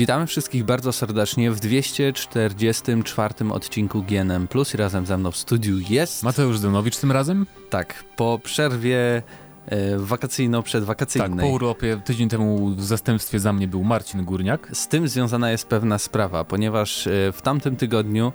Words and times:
Witamy 0.00 0.26
wszystkich 0.26 0.64
bardzo 0.64 0.92
serdecznie 0.92 1.50
w 1.50 1.60
244 1.60 3.34
odcinku 3.50 4.02
GNM 4.02 4.48
Plus 4.48 4.74
i 4.74 4.76
razem 4.76 5.06
ze 5.06 5.18
mną 5.18 5.30
w 5.30 5.36
studiu 5.36 5.78
jest... 5.90 6.22
Mateusz 6.22 6.58
Zdenowicz 6.58 6.96
tym 6.96 7.12
razem? 7.12 7.46
Tak, 7.70 8.04
po 8.16 8.40
przerwie 8.44 9.22
e, 9.66 9.98
wakacyjno-przedwakacyjnej. 9.98 11.36
Tak, 11.36 11.40
po 11.40 11.46
urlopie 11.46 12.00
tydzień 12.04 12.28
temu 12.28 12.68
w 12.68 12.84
zastępstwie 12.84 13.38
za 13.40 13.52
mnie 13.52 13.68
był 13.68 13.84
Marcin 13.84 14.24
Górniak. 14.24 14.68
Z 14.72 14.88
tym 14.88 15.08
związana 15.08 15.50
jest 15.50 15.68
pewna 15.68 15.98
sprawa, 15.98 16.44
ponieważ 16.44 17.06
e, 17.06 17.32
w 17.32 17.42
tamtym 17.42 17.76
tygodniu, 17.76 18.32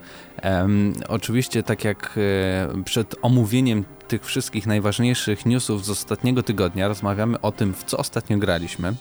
oczywiście 1.07 1.63
tak 1.63 1.83
jak 1.83 2.17
e, 2.17 2.83
przed 2.83 3.15
omówieniem 3.21 3.85
tych 4.07 4.25
wszystkich 4.25 4.67
najważniejszych 4.67 5.45
newsów 5.45 5.85
z 5.85 5.89
ostatniego 5.89 6.43
tygodnia, 6.43 6.87
rozmawiamy 6.87 7.41
o 7.41 7.51
tym, 7.51 7.73
w 7.73 7.83
co 7.83 7.97
ostatnio 7.97 8.37
graliśmy. 8.37 8.93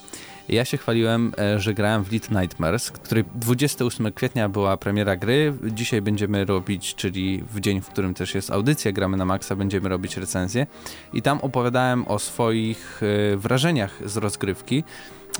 Ja 0.48 0.65
się 0.65 0.77
chwaliłem, 0.77 1.33
e, 1.39 1.61
że 1.61 1.75
grałem 1.75 2.05
w 2.05 2.12
Little 2.12 2.41
Nightmares, 2.41 2.91
której 2.91 3.25
28 3.34 4.12
kwietnia 4.12 4.48
była 4.48 4.77
premiera 4.77 5.17
gry. 5.17 5.55
Dzisiaj 5.70 6.03
będziemy 6.03 6.45
robić, 6.45 6.95
czyli 6.95 7.43
w 7.53 7.61
dzień, 7.61 7.80
w 7.80 7.89
którym 7.89 8.15
też 8.15 8.34
jest 8.34 8.51
audycja 8.51 8.93
Gramy 8.93 9.17
na 9.17 9.25
Maxa, 9.25 9.57
będziemy 9.57 9.89
robić 9.89 10.17
recenzję. 10.17 10.67
I 11.12 11.23
tam 11.23 11.39
opowiadałem 11.41 12.09
o 12.09 12.19
swoich 12.19 13.01
e, 13.03 13.37
wrażeniach 13.37 14.01
z 14.05 14.17
rozgrywki. 14.17 14.84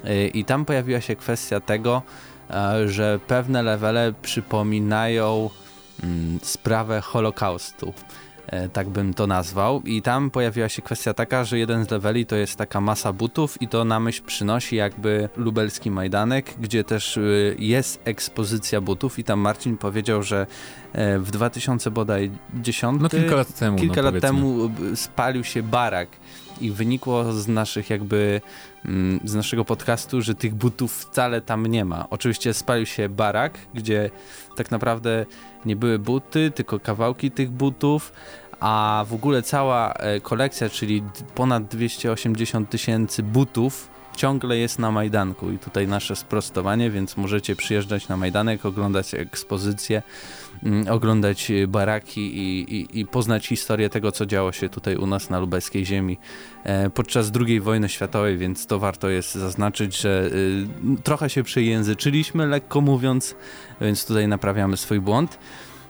E, 0.05 0.27
I 0.27 0.45
tam 0.45 0.65
pojawiła 0.65 1.01
się 1.01 1.17
kwestia 1.17 1.61
tego, 1.61 2.03
że 2.87 3.21
pewne 3.27 3.63
levele 3.63 4.13
przypominają 4.23 5.51
mm, 6.03 6.39
sprawę 6.43 7.01
Holokaustu. 7.01 7.95
E, 8.55 8.69
tak 8.69 8.89
bym 8.89 9.15
to 9.15 9.27
nazwał. 9.27 9.83
I 9.83 10.03
tam 10.03 10.31
pojawiła 10.31 10.69
się 10.69 10.83
kwestia 10.83 11.15
taka, 11.15 11.45
że 11.45 11.59
jeden 11.59 11.85
z 11.85 11.91
leveli 11.91 12.27
to 12.27 12.37
jest 12.37 12.57
taka 12.57 12.81
masa 12.81 13.13
butów 13.13 13.63
i 13.63 13.69
to 13.69 13.85
na 13.85 14.01
myśl 14.01 14.23
przynosi 14.27 14.77
jakby 14.77 15.29
lubelski 15.37 15.91
Majdanek, 15.91 16.55
gdzie 16.61 16.85
też 16.85 17.17
e, 17.17 17.21
jest 17.59 18.01
ekspozycja 18.05 18.81
butów 18.81 19.19
i 19.19 19.25
tam 19.25 19.41
Marcin 19.41 19.77
powiedział, 19.77 20.23
że 20.23 20.47
e, 20.93 21.19
w 21.19 21.31
2010 21.31 23.03
no 23.03 23.09
kilka 23.09 23.37
lat 23.37 23.59
temu, 23.59 23.79
kilka 23.79 24.03
no 24.03 24.11
lat 24.11 24.21
temu 24.21 24.71
spalił 24.95 25.45
się 25.45 25.63
barak 25.63 26.09
i 26.61 26.71
wynikło 26.71 27.33
z 27.33 27.49
naszych 27.49 27.91
jakby 27.91 28.41
mm, 28.85 29.21
z 29.25 29.35
naszego 29.35 29.65
podcastu, 29.65 30.23
że 30.23 30.35
tych 30.35 30.55
butów 30.55 30.93
wcale 30.93 31.41
tam 31.41 31.67
nie 31.67 31.85
ma. 31.85 32.07
Oczywiście 32.11 32.55
spalił 32.55 32.87
się 32.87 33.09
barak, 33.09 33.59
gdzie 33.75 34.11
tak 34.57 34.71
naprawdę 34.71 35.27
nie 35.67 35.77
były 35.77 35.99
buty, 35.99 36.53
tylko 36.55 36.81
kawałki 36.81 37.31
tych 37.31 37.51
butów, 37.51 38.13
a 38.61 39.05
w 39.09 39.15
ogóle 39.15 39.43
cała 39.43 39.93
e, 39.93 40.21
kolekcja, 40.21 40.69
czyli 40.69 41.03
ponad 41.35 41.65
280 41.65 42.71
tysięcy 42.71 43.23
butów 43.23 43.95
ciągle 44.17 44.57
jest 44.59 44.79
na 44.79 44.91
Majdanku 44.91 45.51
i 45.51 45.59
tutaj 45.59 45.89
nasze 45.89 46.17
sprostowanie, 46.17 46.91
więc 46.91 47.17
możecie 47.17 47.57
przyjeżdżać 47.57 48.09
na 48.09 48.17
Majdanek, 48.17 48.67
oglądać 48.67 49.15
ekspozycje, 49.15 50.03
mm, 50.63 50.89
oglądać 50.89 51.53
baraki 51.69 52.21
i, 52.21 52.75
i, 52.75 53.01
i, 53.01 53.07
poznać 53.07 53.47
historię 53.47 53.91
tego, 53.91 54.13
co 54.13 54.27
działo 54.27 54.53
się 54.53 54.69
tutaj 54.69 54.97
u 54.97 55.07
nas 55.07 55.31
na 55.31 55.39
lubelskiej 55.39 55.87
ziemi 55.87 56.19
e, 56.65 56.91
podczas 56.91 57.33
II 57.47 57.61
wojny 57.61 57.89
światowej, 57.89 58.39
więc 58.39 58.67
to 58.67 58.79
warto 58.79 59.09
jest 59.09 59.35
zaznaczyć, 59.35 60.01
że 60.01 60.31
trochę 61.05 61.31
się 61.31 61.43
przejęzyczyliśmy, 61.43 62.47
lekko 62.47 62.81
mówiąc, 62.81 63.35
więc 63.81 64.07
tutaj 64.07 64.29
naprawiamy 64.29 64.77
swój 64.77 65.01
błąd. 65.01 65.39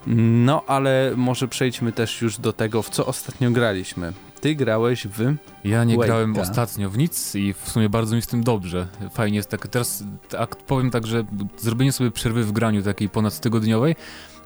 No, 0.07 0.63
ale 0.67 1.13
może 1.17 1.49
przejdźmy 1.49 1.93
też 1.93 2.23
już 2.23 2.39
do 2.39 2.53
tego, 2.53 2.83
w 2.83 2.91
co 2.91 3.07
ostatnio 3.07 3.51
graliśmy. 3.51 4.13
Ty 4.41 4.55
grałeś 4.55 5.07
w. 5.07 5.35
Ja 5.65 5.85
nie 5.85 5.99
grałem 5.99 6.39
ostatnio 6.39 6.91
w 6.91 6.99
nic 6.99 7.35
i 7.35 7.53
w 7.53 7.69
sumie 7.69 7.89
bardzo 7.89 8.17
mi 8.17 8.23
z 8.23 8.27
tym 8.27 8.45
dobrze. 8.45 8.87
Fajnie 9.13 9.37
jest 9.37 9.49
tak. 9.49 9.69
Teraz 9.69 10.05
tak, 10.29 10.57
powiem 10.57 10.91
tak, 10.91 11.07
że 11.07 11.25
zrobienie 11.57 11.93
sobie 11.93 12.11
przerwy 12.11 12.45
w 12.45 12.53
graniu 12.53 12.83
takiej 12.83 13.09
ponad 13.09 13.41
tygodniowej 13.41 13.97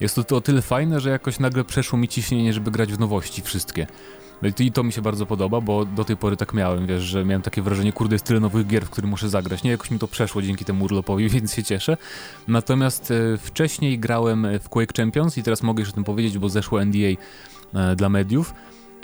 jest 0.00 0.14
to, 0.14 0.24
to 0.24 0.36
o 0.36 0.41
tyle 0.41 0.62
fajne, 0.62 1.00
że 1.00 1.10
jakoś 1.10 1.38
nagle 1.38 1.64
przeszło 1.64 1.98
mi 1.98 2.08
ciśnienie, 2.08 2.52
żeby 2.52 2.70
grać 2.70 2.92
w 2.92 2.98
nowości 2.98 3.42
wszystkie. 3.42 3.86
I 4.59 4.72
to 4.72 4.82
mi 4.82 4.93
się 4.93 5.03
bardzo 5.03 5.26
podoba, 5.26 5.60
bo 5.60 5.84
do 5.84 6.04
tej 6.04 6.16
pory 6.16 6.37
tak 6.37 6.54
miałem, 6.54 6.87
wiesz, 6.87 7.03
że 7.03 7.25
miałem 7.25 7.43
takie 7.43 7.62
wrażenie, 7.62 7.93
kurde, 7.93 8.15
jest 8.15 8.25
tyle 8.25 8.41
nowych 8.41 8.66
gier, 8.66 8.87
w 8.87 8.91
których 8.91 9.10
muszę 9.10 9.28
zagrać. 9.28 9.62
Nie, 9.62 9.71
jakoś 9.71 9.91
mi 9.91 9.99
to 9.99 10.09
przeszło 10.09 10.43
dzięki 10.43 10.65
temu 10.65 10.84
urlopowi, 10.84 11.28
więc 11.38 11.54
się 11.54 11.62
cieszę. 11.62 11.97
Natomiast 12.48 13.10
e, 13.10 13.38
wcześniej 13.38 13.98
grałem 13.98 14.47
w 14.60 14.69
Quake 14.69 14.93
Champions 14.97 15.38
i 15.38 15.43
teraz 15.43 15.62
mogę 15.62 15.81
już 15.81 15.91
o 15.91 15.93
tym 15.93 16.04
powiedzieć, 16.04 16.38
bo 16.38 16.48
zeszło 16.48 16.84
NDA 16.84 17.09
e, 17.75 17.97
dla 17.97 18.09
mediów. 18.09 18.54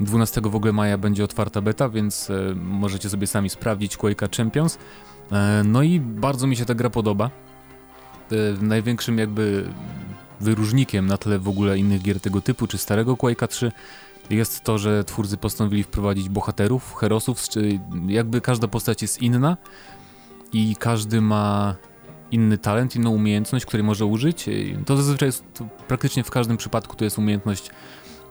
12 0.00 0.40
w 0.40 0.56
ogóle 0.56 0.72
maja 0.72 0.98
będzie 0.98 1.24
otwarta 1.24 1.60
beta, 1.60 1.88
więc 1.88 2.30
e, 2.30 2.54
możecie 2.54 3.10
sobie 3.10 3.26
sami 3.26 3.50
sprawdzić 3.50 3.96
Quake'a 3.96 4.36
Champions. 4.36 4.78
E, 5.32 5.62
no 5.64 5.82
i 5.82 6.00
bardzo 6.00 6.46
mi 6.46 6.56
się 6.56 6.64
ta 6.64 6.74
gra 6.74 6.90
podoba. 6.90 7.30
E, 8.32 8.36
największym 8.62 9.18
jakby 9.18 9.68
wyróżnikiem 10.40 11.06
na 11.06 11.18
tle 11.18 11.38
w 11.38 11.48
ogóle 11.48 11.78
innych 11.78 12.02
gier 12.02 12.20
tego 12.20 12.40
typu, 12.40 12.66
czy 12.66 12.78
starego 12.78 13.14
Quake'a 13.14 13.48
3 13.48 13.72
jest 14.30 14.64
to, 14.64 14.78
że 14.78 15.04
twórcy 15.04 15.36
postanowili 15.36 15.82
wprowadzić 15.82 16.28
bohaterów, 16.28 16.94
herosów, 16.94 17.48
czy 17.48 17.80
jakby 18.06 18.40
każda 18.40 18.68
postać 18.68 19.02
jest 19.02 19.22
inna 19.22 19.56
i 20.52 20.76
każdy 20.76 21.20
ma 21.20 21.74
inny 22.30 22.58
talent, 22.58 22.96
inną 22.96 23.10
umiejętność, 23.10 23.66
której 23.66 23.84
może 23.84 24.06
użyć. 24.06 24.46
To 24.86 24.96
zazwyczaj 24.96 25.28
jest 25.28 25.44
to 25.54 25.64
praktycznie 25.88 26.24
w 26.24 26.30
każdym 26.30 26.56
przypadku 26.56 26.96
to 26.96 27.04
jest 27.04 27.18
umiejętność 27.18 27.70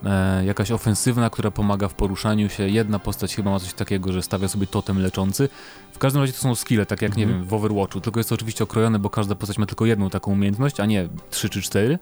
e, 0.05 0.45
jakaś 0.45 0.71
ofensywna, 0.71 1.29
która 1.29 1.51
pomaga 1.51 1.87
w 1.87 1.93
poruszaniu 1.93 2.49
się. 2.49 2.69
Jedna 2.69 2.99
postać 2.99 3.35
chyba 3.35 3.51
ma 3.51 3.59
coś 3.59 3.73
takiego, 3.73 4.11
że 4.11 4.21
stawia 4.21 4.47
sobie 4.47 4.67
totem 4.67 4.99
leczący. 4.99 5.49
W 5.91 5.97
każdym 5.97 6.21
razie 6.21 6.33
to 6.33 6.39
są 6.39 6.55
skille, 6.55 6.85
tak 6.85 7.01
jak 7.01 7.11
mhm. 7.11 7.27
nie 7.27 7.33
wiem, 7.33 7.43
w 7.43 7.53
Overwatchu, 7.53 8.01
tylko 8.01 8.19
jest 8.19 8.29
to 8.29 8.35
oczywiście 8.35 8.63
okrojone, 8.63 8.99
bo 8.99 9.09
każda 9.09 9.35
postać 9.35 9.57
ma 9.57 9.65
tylko 9.65 9.85
jedną 9.85 10.09
taką 10.09 10.31
umiejętność, 10.31 10.79
a 10.79 10.85
nie 10.85 11.09
trzy 11.29 11.49
czy 11.49 11.61
cztery. 11.61 11.99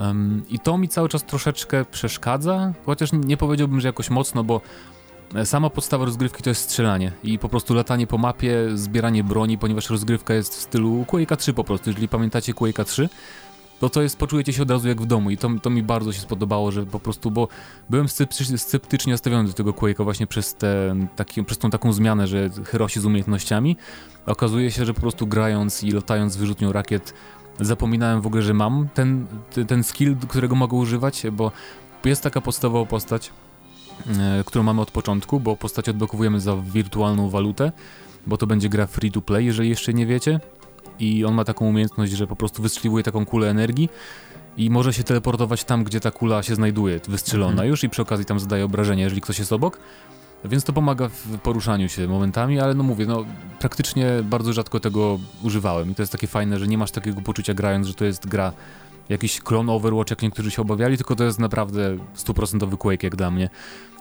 Um, 0.00 0.42
I 0.50 0.58
to 0.58 0.78
mi 0.78 0.88
cały 0.88 1.08
czas 1.08 1.24
troszeczkę 1.24 1.84
przeszkadza, 1.84 2.72
chociaż 2.86 3.10
nie 3.12 3.36
powiedziałbym, 3.36 3.80
że 3.80 3.88
jakoś 3.88 4.10
mocno, 4.10 4.44
bo 4.44 4.60
e, 5.34 5.46
sama 5.46 5.70
podstawa 5.70 6.04
rozgrywki 6.04 6.42
to 6.42 6.50
jest 6.50 6.62
strzelanie 6.62 7.12
i 7.24 7.38
po 7.38 7.48
prostu 7.48 7.74
latanie 7.74 8.06
po 8.06 8.18
mapie, 8.18 8.68
zbieranie 8.74 9.24
broni, 9.24 9.58
ponieważ 9.58 9.90
rozgrywka 9.90 10.34
jest 10.34 10.54
w 10.54 10.60
stylu 10.60 11.04
Quake'a 11.08 11.36
3 11.36 11.52
po 11.52 11.64
prostu. 11.64 11.90
Jeżeli 11.90 12.08
pamiętacie 12.08 12.52
Quake'a 12.52 12.84
3, 12.84 13.08
to 13.80 13.90
to 13.90 14.02
jest, 14.02 14.16
poczujecie 14.16 14.52
się 14.52 14.62
od 14.62 14.70
razu 14.70 14.88
jak 14.88 15.02
w 15.02 15.06
domu 15.06 15.30
i 15.30 15.36
to, 15.36 15.50
to 15.62 15.70
mi 15.70 15.82
bardzo 15.82 16.12
się 16.12 16.20
spodobało, 16.20 16.72
że 16.72 16.86
po 16.86 17.00
prostu, 17.00 17.30
bo 17.30 17.48
byłem 17.90 18.08
sceptycznie, 18.08 19.12
nastawiony 19.12 19.48
do 19.48 19.54
tego 19.54 19.70
Quake'a 19.70 20.04
właśnie 20.04 20.26
przez, 20.26 20.54
te, 20.54 20.96
taki, 21.16 21.44
przez 21.44 21.58
tą 21.58 21.70
taką 21.70 21.92
zmianę, 21.92 22.26
że 22.26 22.50
herosi 22.64 23.00
z 23.00 23.04
umiejętnościami. 23.04 23.76
Okazuje 24.26 24.70
się, 24.70 24.84
że 24.84 24.94
po 24.94 25.00
prostu 25.00 25.26
grając 25.26 25.82
i 25.84 25.90
latając 25.90 26.36
wyrzutnią 26.36 26.72
rakiet 26.72 27.14
zapominałem 27.60 28.20
w 28.20 28.26
ogóle, 28.26 28.42
że 28.42 28.54
mam 28.54 28.88
ten, 28.94 29.26
ten 29.68 29.84
skill, 29.84 30.16
którego 30.28 30.54
mogę 30.54 30.76
używać, 30.76 31.22
bo 31.32 31.52
jest 32.04 32.22
taka 32.22 32.40
podstawowa 32.40 32.86
postać, 32.86 33.32
e, 34.18 34.44
którą 34.44 34.64
mamy 34.64 34.80
od 34.80 34.90
początku, 34.90 35.40
bo 35.40 35.56
postać 35.56 35.88
odblokowujemy 35.88 36.40
za 36.40 36.56
wirtualną 36.56 37.30
walutę, 37.30 37.72
bo 38.26 38.36
to 38.36 38.46
będzie 38.46 38.68
gra 38.68 38.86
free 38.86 39.12
to 39.12 39.20
play, 39.20 39.46
jeżeli 39.46 39.68
jeszcze 39.68 39.94
nie 39.94 40.06
wiecie. 40.06 40.40
I 40.98 41.24
on 41.24 41.34
ma 41.34 41.44
taką 41.44 41.66
umiejętność, 41.66 42.12
że 42.12 42.26
po 42.26 42.36
prostu 42.36 42.62
wystrzeliwuje 42.62 43.04
taką 43.04 43.26
kulę 43.26 43.50
energii 43.50 43.88
i 44.56 44.70
może 44.70 44.92
się 44.92 45.04
teleportować 45.04 45.64
tam, 45.64 45.84
gdzie 45.84 46.00
ta 46.00 46.10
kula 46.10 46.42
się 46.42 46.54
znajduje, 46.54 47.00
wystrzelona 47.08 47.50
mhm. 47.50 47.68
już 47.68 47.84
i 47.84 47.88
przy 47.88 48.02
okazji 48.02 48.24
tam 48.24 48.40
zadaje 48.40 48.64
obrażenia, 48.64 49.04
jeżeli 49.04 49.20
ktoś 49.20 49.38
jest 49.38 49.52
obok. 49.52 49.78
Więc 50.44 50.64
to 50.64 50.72
pomaga 50.72 51.08
w 51.08 51.38
poruszaniu 51.38 51.88
się 51.88 52.08
momentami, 52.08 52.60
ale 52.60 52.74
no 52.74 52.82
mówię, 52.82 53.06
no 53.06 53.24
praktycznie 53.58 54.06
bardzo 54.24 54.52
rzadko 54.52 54.80
tego 54.80 55.18
używałem 55.42 55.90
i 55.90 55.94
to 55.94 56.02
jest 56.02 56.12
takie 56.12 56.26
fajne, 56.26 56.58
że 56.58 56.66
nie 56.66 56.78
masz 56.78 56.90
takiego 56.90 57.20
poczucia 57.20 57.54
grając, 57.54 57.86
że 57.86 57.94
to 57.94 58.04
jest 58.04 58.28
gra 58.28 58.52
jakiś 59.08 59.40
klon 59.40 59.70
Overwatch, 59.70 60.10
jak 60.10 60.22
niektórzy 60.22 60.50
się 60.50 60.62
obawiali, 60.62 60.96
tylko 60.96 61.16
to 61.16 61.24
jest 61.24 61.38
naprawdę 61.38 61.96
stuprocentowy 62.14 62.76
Quake 62.76 63.02
jak 63.02 63.16
dla 63.16 63.30
mnie. 63.30 63.50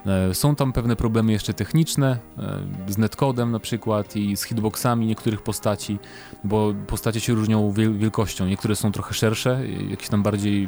E, 0.05 0.33
są 0.33 0.55
tam 0.55 0.73
pewne 0.73 0.95
problemy 0.95 1.31
jeszcze 1.31 1.53
techniczne, 1.53 2.17
e, 2.37 2.59
z 2.87 2.97
netcodem 2.97 3.51
na 3.51 3.59
przykład 3.59 4.15
i 4.15 4.37
z 4.37 4.43
hitboxami 4.43 5.07
niektórych 5.07 5.41
postaci, 5.41 5.99
bo 6.43 6.73
postacie 6.87 7.19
się 7.19 7.33
różnią 7.33 7.71
wielkością. 7.71 8.45
Niektóre 8.47 8.75
są 8.75 8.91
trochę 8.91 9.13
szersze, 9.13 9.61
jakieś 9.89 10.09
tam 10.09 10.23
bardziej 10.23 10.67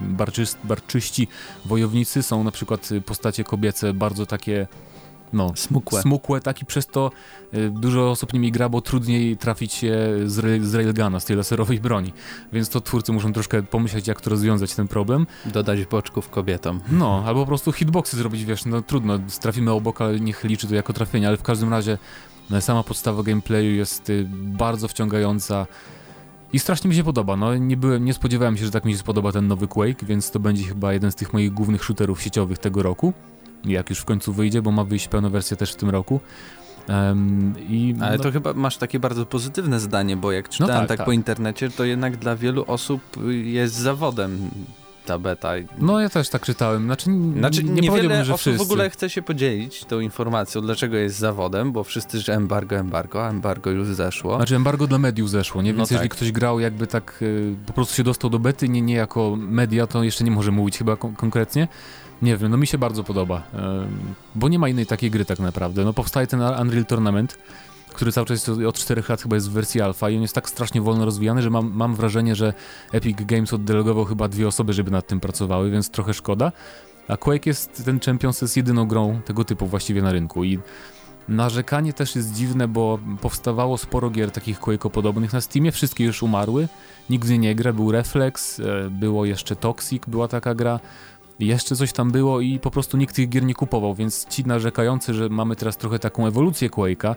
barczyści 0.64 1.28
wojownicy, 1.66 2.24
są 2.24 2.44
na 2.44 2.52
przykład 2.52 2.90
postacie 3.06 3.44
kobiece 3.44 3.94
bardzo 3.94 4.26
takie 4.26 4.68
no, 5.34 5.52
smukłe. 5.56 6.02
smukłe, 6.02 6.42
tak 6.42 6.62
i 6.62 6.66
przez 6.66 6.88
to 6.88 7.12
y, 7.54 7.70
dużo 7.70 8.12
osób 8.12 8.34
nimi 8.34 8.52
gra, 8.52 8.70
bo 8.70 8.82
trudniej 8.82 9.38
trafić 9.38 9.74
się 9.74 9.98
z, 10.26 10.64
z 10.66 10.76
railguna, 10.76 11.20
z 11.20 11.26
tej 11.26 11.36
laserowej 11.36 11.80
broni. 11.80 12.14
Więc 12.54 12.70
to 12.70 12.82
twórcy 12.82 13.12
muszą 13.12 13.34
troszkę 13.34 13.64
pomyśleć, 13.64 14.08
jak 14.08 14.22
to 14.22 14.30
rozwiązać 14.30 14.76
ten 14.76 14.88
problem. 14.88 15.28
Dodać 15.46 15.86
boczków 15.86 16.30
kobietom. 16.30 16.82
No, 16.92 17.24
albo 17.26 17.42
po 17.42 17.48
prostu 17.48 17.72
hitboxy 17.72 18.18
zrobić, 18.18 18.46
wiesz, 18.46 18.66
no 18.66 18.82
trudno, 18.82 19.20
trafimy 19.42 19.72
obok, 19.72 20.02
ale 20.02 20.20
niech 20.20 20.44
liczy 20.44 20.68
to 20.68 20.76
jako 20.76 20.94
trafienie, 20.94 21.28
ale 21.28 21.38
w 21.38 21.44
każdym 21.44 21.70
razie 21.70 21.98
no, 22.50 22.62
sama 22.62 22.84
podstawa 22.84 23.24
gameplayu 23.24 23.72
jest 23.72 24.10
y, 24.10 24.28
bardzo 24.32 24.88
wciągająca. 24.88 25.68
I 26.54 26.60
strasznie 26.60 26.90
mi 26.90 26.96
się 26.96 27.04
podoba. 27.04 27.36
No, 27.36 27.56
nie, 27.56 27.78
byłem, 27.78 28.06
nie 28.06 28.14
spodziewałem 28.14 28.58
się, 28.58 28.66
że 28.66 28.72
tak 28.72 28.86
mi 28.86 28.92
się 28.92 28.98
spodoba 28.98 29.32
ten 29.32 29.48
nowy 29.48 29.68
Quake, 29.68 30.06
więc 30.06 30.32
to 30.32 30.40
będzie 30.40 30.64
chyba 30.64 30.94
jeden 30.94 31.12
z 31.12 31.16
tych 31.16 31.34
moich 31.34 31.54
głównych 31.54 31.84
shooterów 31.84 32.22
sieciowych 32.22 32.58
tego 32.58 32.84
roku 32.84 33.14
jak 33.66 33.90
już 33.90 34.00
w 34.00 34.06
końcu 34.06 34.34
wyjdzie, 34.34 34.62
bo 34.62 34.72
ma 34.72 34.84
wyjść 34.84 35.08
pełna 35.08 35.30
wersja 35.30 35.58
też 35.58 35.74
w 35.74 35.76
tym 35.76 35.90
roku. 35.90 36.20
Um, 36.90 37.54
i, 37.70 37.96
Ale 38.02 38.18
no, 38.18 38.24
to 38.24 38.32
chyba 38.32 38.54
masz 38.54 38.78
takie 38.78 39.00
bardzo 39.00 39.26
pozytywne 39.26 39.80
zdanie, 39.80 40.18
bo 40.18 40.32
jak 40.32 40.50
czytałem 40.50 40.76
tak, 40.76 40.88
tak, 40.88 40.98
tak. 40.98 41.06
po 41.06 41.12
internecie, 41.12 41.70
to 41.70 41.86
jednak 41.86 42.18
dla 42.18 42.36
wielu 42.36 42.66
osób 42.68 43.02
jest 43.44 43.76
zawodem 43.76 44.50
ta 45.06 45.20
beta. 45.20 45.52
No 45.78 46.00
ja 46.00 46.10
też 46.10 46.30
tak 46.30 46.42
czytałem. 46.42 46.86
Znaczy, 46.86 47.10
Znaczy, 47.38 47.64
nie 47.64 47.90
powiedziałbym, 47.90 48.24
że 48.24 48.38
wszyscy. 48.38 48.58
w 48.60 48.62
ogóle 48.62 48.90
chce 48.90 49.10
się 49.10 49.22
podzielić 49.22 49.86
tą 49.86 50.00
informacją, 50.00 50.62
dlaczego 50.62 50.98
jest 50.98 51.18
zawodem, 51.18 51.72
bo 51.72 51.84
wszyscy, 51.84 52.20
że 52.20 52.34
embargo, 52.36 52.76
embargo, 52.76 53.26
a 53.26 53.30
embargo 53.30 53.70
już 53.72 53.88
zeszło. 53.88 54.36
Znaczy 54.36 54.56
embargo 54.56 54.88
dla 54.88 54.98
mediów 54.98 55.30
zeszło, 55.30 55.62
nie? 55.62 55.72
No 55.74 55.78
Więc 55.78 55.90
tak. 55.90 55.94
jeżeli 55.94 56.10
ktoś 56.10 56.32
grał 56.32 56.60
jakby 56.60 56.88
tak 56.88 57.18
y, 57.22 57.56
po 57.66 57.74
prostu 57.74 57.96
się 57.96 58.04
dostał 58.04 58.30
do 58.30 58.40
bety, 58.40 58.70
nie, 58.70 58.82
nie 58.82 58.94
jako 58.96 59.36
media, 59.40 59.88
to 59.88 60.04
jeszcze 60.04 60.24
nie 60.24 60.32
może 60.32 60.52
mówić 60.52 60.78
chyba 60.78 60.96
kon- 60.96 61.16
konkretnie. 61.16 61.68
Nie 62.22 62.38
wiem, 62.38 62.52
no 62.52 62.58
mi 62.58 62.68
się 62.68 62.78
bardzo 62.78 63.04
podoba, 63.04 63.44
ym, 63.54 63.62
bo 64.36 64.50
nie 64.50 64.60
ma 64.60 64.70
innej 64.70 64.86
takiej 64.86 65.12
gry 65.12 65.26
tak 65.26 65.40
naprawdę. 65.40 65.86
No 65.86 65.94
powstaje 65.94 66.28
ten 66.28 66.42
Unreal 66.42 66.86
Tournament, 66.86 67.38
który 67.94 68.12
cały 68.12 68.28
czas 68.28 68.50
od 68.50 68.76
4 68.76 69.04
lat 69.10 69.22
chyba 69.22 69.36
jest 69.36 69.50
w 69.50 69.54
wersji 69.54 69.82
alfa 69.82 70.10
i 70.10 70.16
on 70.16 70.22
jest 70.22 70.36
tak 70.36 70.50
strasznie 70.50 70.82
wolno 70.82 71.06
rozwijany, 71.06 71.42
że 71.42 71.50
mam, 71.50 71.72
mam 71.74 71.96
wrażenie, 71.96 72.36
że 72.36 72.54
Epic 72.92 73.18
Games 73.26 73.54
oddelegował 73.54 74.06
chyba 74.06 74.28
dwie 74.28 74.48
osoby, 74.48 74.74
żeby 74.74 74.92
nad 74.92 75.08
tym 75.08 75.20
pracowały, 75.20 75.72
więc 75.72 75.90
trochę 75.90 76.14
szkoda. 76.14 76.52
A 77.08 77.18
Quake 77.18 77.46
jest, 77.46 77.86
ten 77.86 78.00
Champions 78.00 78.42
jest 78.42 78.58
jedyną 78.58 78.88
grą 78.88 79.22
tego 79.26 79.46
typu 79.46 79.68
właściwie 79.68 80.02
na 80.02 80.12
rynku 80.12 80.44
i 80.44 80.60
narzekanie 81.28 81.94
też 81.94 82.16
jest 82.16 82.34
dziwne, 82.34 82.68
bo 82.68 83.00
powstawało 83.22 83.78
sporo 83.78 84.10
gier 84.10 84.32
takich 84.32 84.60
Quake'o-podobnych 84.60 85.34
na 85.34 85.42
Steamie, 85.42 85.72
wszystkie 85.72 86.04
już 86.04 86.24
umarły, 86.24 86.68
nie 87.10 87.40
nie 87.40 87.56
gra, 87.56 87.74
był 87.74 87.92
Reflex, 87.92 88.60
e, 88.60 88.90
było 88.90 89.26
jeszcze 89.26 89.56
Toxic, 89.56 90.04
była 90.08 90.28
taka 90.28 90.56
gra, 90.56 90.80
jeszcze 91.40 91.76
coś 91.76 91.94
tam 91.94 92.12
było 92.12 92.42
i 92.42 92.60
po 92.60 92.72
prostu 92.72 92.98
nikt 92.98 93.16
tych 93.16 93.30
gier 93.30 93.44
nie 93.44 93.54
kupował, 93.54 93.96
więc 93.96 94.28
ci 94.28 94.46
narzekający, 94.46 95.14
że 95.14 95.30
mamy 95.30 95.56
teraz 95.56 95.78
trochę 95.78 96.00
taką 96.00 96.28
ewolucję 96.28 96.70
Quake'a, 96.70 97.16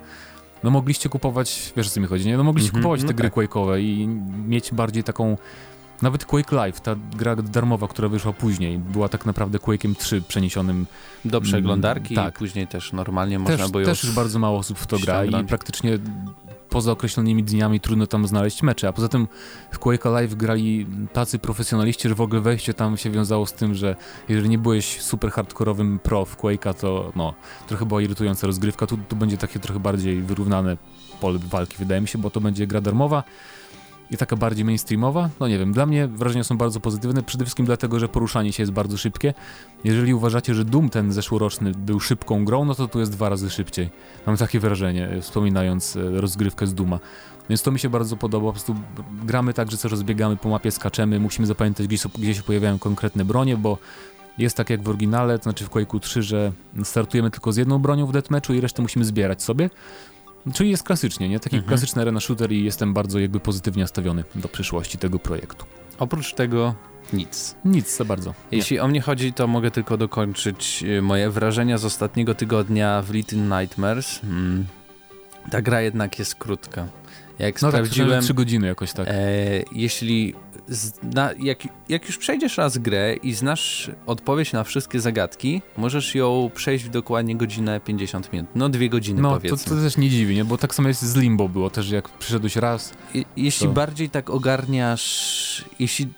no 0.64 0.70
mogliście 0.70 1.08
kupować, 1.08 1.72
wiesz 1.76 1.87
o 1.87 1.90
co 1.90 2.00
mi 2.00 2.06
chodzi, 2.06 2.26
nie? 2.26 2.37
No 2.37 2.44
mogliście 2.44 2.69
Mhm, 2.69 2.82
kupować 2.82 3.02
no 3.02 3.08
te 3.08 3.14
gry 3.14 3.31
tak. 3.31 3.38
Quake'owe 3.38 3.81
i 3.81 4.08
mieć 4.49 4.72
bardziej 4.72 5.05
taką 5.05 5.37
nawet 6.02 6.25
Quake 6.25 6.56
Live, 6.56 6.81
ta 6.81 6.96
gra 7.16 7.37
darmowa, 7.37 7.88
która 7.88 8.08
wyszła 8.08 8.32
później, 8.32 8.78
była 8.78 9.08
tak 9.08 9.26
naprawdę 9.26 9.58
Quake'em 9.58 9.96
3 9.96 10.22
przeniesionym 10.22 10.87
Do 11.25 11.40
przeglądarki 11.40 12.14
tak. 12.14 12.34
i 12.34 12.38
później 12.38 12.66
też 12.66 12.93
normalnie 12.93 13.38
można 13.38 13.56
też, 13.56 13.70
było 13.70 13.84
też 13.84 14.05
już 14.05 14.14
bardzo 14.14 14.38
mało 14.38 14.58
osób 14.58 14.78
w 14.78 14.87
to 14.87 14.99
gra 14.99 15.25
i 15.25 15.44
praktycznie 15.44 15.99
poza 16.69 16.93
określonymi 16.93 17.44
dniami 17.44 17.81
trudno 17.81 18.06
tam 18.06 18.26
znaleźć 18.26 18.62
mecze, 18.62 18.88
a 18.88 18.93
poza 18.93 19.08
tym 19.08 19.28
w 19.70 19.78
Quake 19.78 20.11
Live 20.11 20.34
grali 20.34 20.87
tacy 21.12 21.38
profesjonaliści, 21.38 22.08
że 22.08 22.14
w 22.14 22.20
ogóle 22.20 22.40
wejście 22.40 22.75
tam 22.75 22.96
się 22.96 23.11
wiązało 23.11 23.46
z 23.46 23.52
tym, 23.52 23.75
że 23.75 23.96
jeżeli 24.28 24.49
nie 24.49 24.58
byłeś 24.58 25.00
super 25.00 25.31
hardkorowym 25.31 25.99
pro 25.99 26.25
w 26.25 26.37
Quake'a, 26.37 26.75
to 26.75 27.12
no, 27.16 27.34
trochę 27.66 27.87
była 27.87 28.02
irytująca 28.02 28.46
rozgrywka, 28.46 28.87
tu, 28.87 28.99
tu 29.08 29.16
będzie 29.16 29.38
takie 29.38 29.61
trochę 29.61 29.81
bardziej 29.81 30.22
wyrównane 30.22 30.76
pole 31.20 31.38
walki, 31.38 31.76
wydaje 31.78 32.00
mi 32.00 32.08
się, 32.08 32.19
bo 32.19 32.31
to 32.31 32.40
będzie 32.40 32.67
gra 32.67 32.81
darmowa 32.81 33.22
i 34.11 34.17
taka 34.17 34.37
bardziej 34.37 34.65
mainstreamowa, 34.65 35.31
no 35.41 35.49
nie 35.49 35.59
wiem, 35.59 35.73
dla 35.73 35.87
mnie 35.87 36.09
wrażenia 36.09 36.45
są 36.45 36.56
bardzo 36.56 36.81
pozytywne, 36.81 37.23
przede 37.23 37.45
wszystkim 37.45 37.67
dlatego, 37.67 37.99
że 37.99 38.09
poruszanie 38.09 38.53
się 38.53 38.62
jest 38.62 38.73
bardzo 38.73 38.97
szybkie. 38.97 39.35
Jeżeli 39.85 40.15
uważacie, 40.15 40.55
że 40.55 40.65
Doom 40.65 40.89
ten 40.91 41.12
zeszłoroczny 41.12 41.73
był 41.73 42.01
szybką 42.01 42.45
grą, 42.45 42.65
no 42.65 42.75
to 42.75 42.89
tu 42.89 43.01
jest 43.01 43.12
dwa 43.12 43.29
razy 43.29 43.51
szybciej. 43.51 43.91
Mam 44.27 44.37
takie 44.37 44.61
wrażenie, 44.61 45.09
e, 45.09 45.21
wspominając 45.21 45.97
e, 45.97 46.21
rozgrywkę 46.21 46.67
z 46.67 46.75
Duma. 46.75 46.99
Więc 47.49 47.62
to 47.62 47.73
mi 47.73 47.79
się 47.79 47.89
bardzo 47.89 48.17
podoba, 48.17 48.47
po 48.47 48.53
prostu 48.53 48.75
gramy 49.25 49.55
tak, 49.55 49.71
że 49.71 49.77
co 49.77 49.89
rozbiegamy 49.89 50.37
po 50.37 50.49
mapie, 50.49 50.71
skaczemy, 50.71 51.21
musimy 51.21 51.47
zapamiętać, 51.47 51.87
gdzie, 52.19 52.35
się 52.35 52.43
pojawiają 52.43 52.79
konkretne 52.79 53.25
bronie, 53.25 53.56
bo 53.56 53.79
jest 54.39 54.56
tak 54.56 54.71
jak 54.71 54.83
w 54.83 54.89
oryginale, 54.89 55.39
to 55.39 55.43
znaczy 55.43 55.65
w 55.65 55.71
Quake'u 55.71 56.01
3, 56.01 56.23
że 56.23 56.53
startujemy 56.85 57.31
tylko 57.31 57.53
z 57.53 57.56
jedną 57.56 57.79
bronią 57.79 58.06
w 58.06 58.12
deathmatchu 58.12 58.53
i 58.53 58.61
resztę 58.61 58.83
musimy 58.83 59.05
zbierać 59.05 59.43
sobie. 59.43 59.71
Czyli 60.52 60.70
jest 60.70 60.82
klasycznie, 60.82 61.29
nie? 61.29 61.41
Taki 61.41 61.56
Mhm. 61.56 61.69
klasyczny 61.69 62.02
arena 62.02 62.20
shooter 62.20 62.52
i 62.52 62.64
jestem 62.64 62.94
bardzo 62.94 63.19
jakby 63.19 63.41
pozytywnie 63.41 63.82
nastawiony 63.82 64.25
do 64.35 64.49
przyszłości 64.49 64.99
tego 64.99 65.19
projektu. 65.19 65.64
Oprócz 65.99 66.35
tego 66.35 66.75
nic. 67.12 67.55
Nic 67.64 67.96
za 67.96 68.05
bardzo. 68.05 68.31
Nie. 68.31 68.58
Jeśli 68.58 68.79
o 68.81 68.88
mnie 68.88 69.00
chodzi, 69.00 69.32
to 69.32 69.46
mogę 69.46 69.70
tylko 69.70 69.96
dokończyć 69.96 70.85
y, 70.99 71.02
moje 71.02 71.31
wrażenia 71.31 71.79
z 71.79 71.85
ostatniego 71.85 72.35
tygodnia 72.35 73.02
w 73.02 73.11
Little 73.11 73.61
Nightmares. 73.61 74.20
Mm. 74.25 74.67
Ta 75.50 75.62
gra 75.62 75.81
jednak 75.81 76.19
jest 76.19 76.35
krótka. 76.35 76.87
Jak 77.38 77.62
No 77.62 77.73
tak, 77.73 77.81
sprawdziłem, 77.87 78.23
trzy 78.23 78.35
godziny 78.35 78.67
jakoś 78.67 78.93
tak. 78.93 79.08
e, 79.08 79.14
jeśli 79.73 80.35
zna, 80.69 81.31
jak, 81.38 81.58
jak 81.88 82.06
już 82.06 82.19
przejdziesz 82.19 82.56
raz 82.58 82.78
grę 82.78 83.14
i 83.22 83.34
znasz 83.34 83.90
odpowiedź 84.06 84.52
na 84.52 84.64
wszystkie 84.64 85.00
zagadki, 85.00 85.62
możesz 85.76 86.14
ją 86.14 86.50
przejść 86.55 86.84
w 86.84 86.88
dokładnie 86.88 87.37
godzinę 87.37 87.81
50 87.81 88.32
minut. 88.32 88.49
No 88.55 88.69
dwie 88.69 88.88
godziny 88.88 89.22
No, 89.22 89.28
to, 89.31 89.37
powiedzmy. 89.37 89.76
to 89.76 89.82
też 89.82 89.96
nie 89.96 90.11
dziwi, 90.11 90.34
nie? 90.34 90.44
Bo 90.44 90.58
tak 90.58 90.75
samo 90.75 90.88
jest 90.88 91.02
z 91.02 91.16
Limbo 91.16 91.49
było 91.49 91.70
też, 91.70 91.90
jak 91.90 92.08
przyszedłeś 92.08 92.56
raz, 92.56 92.93
I- 93.14 93.26
Jeśli 93.37 93.66
To- 93.66 93.72
bardziej 93.72 94.11
tak 94.11 94.31
ogarniasz, 94.31 95.64
jeśli 95.78 96.08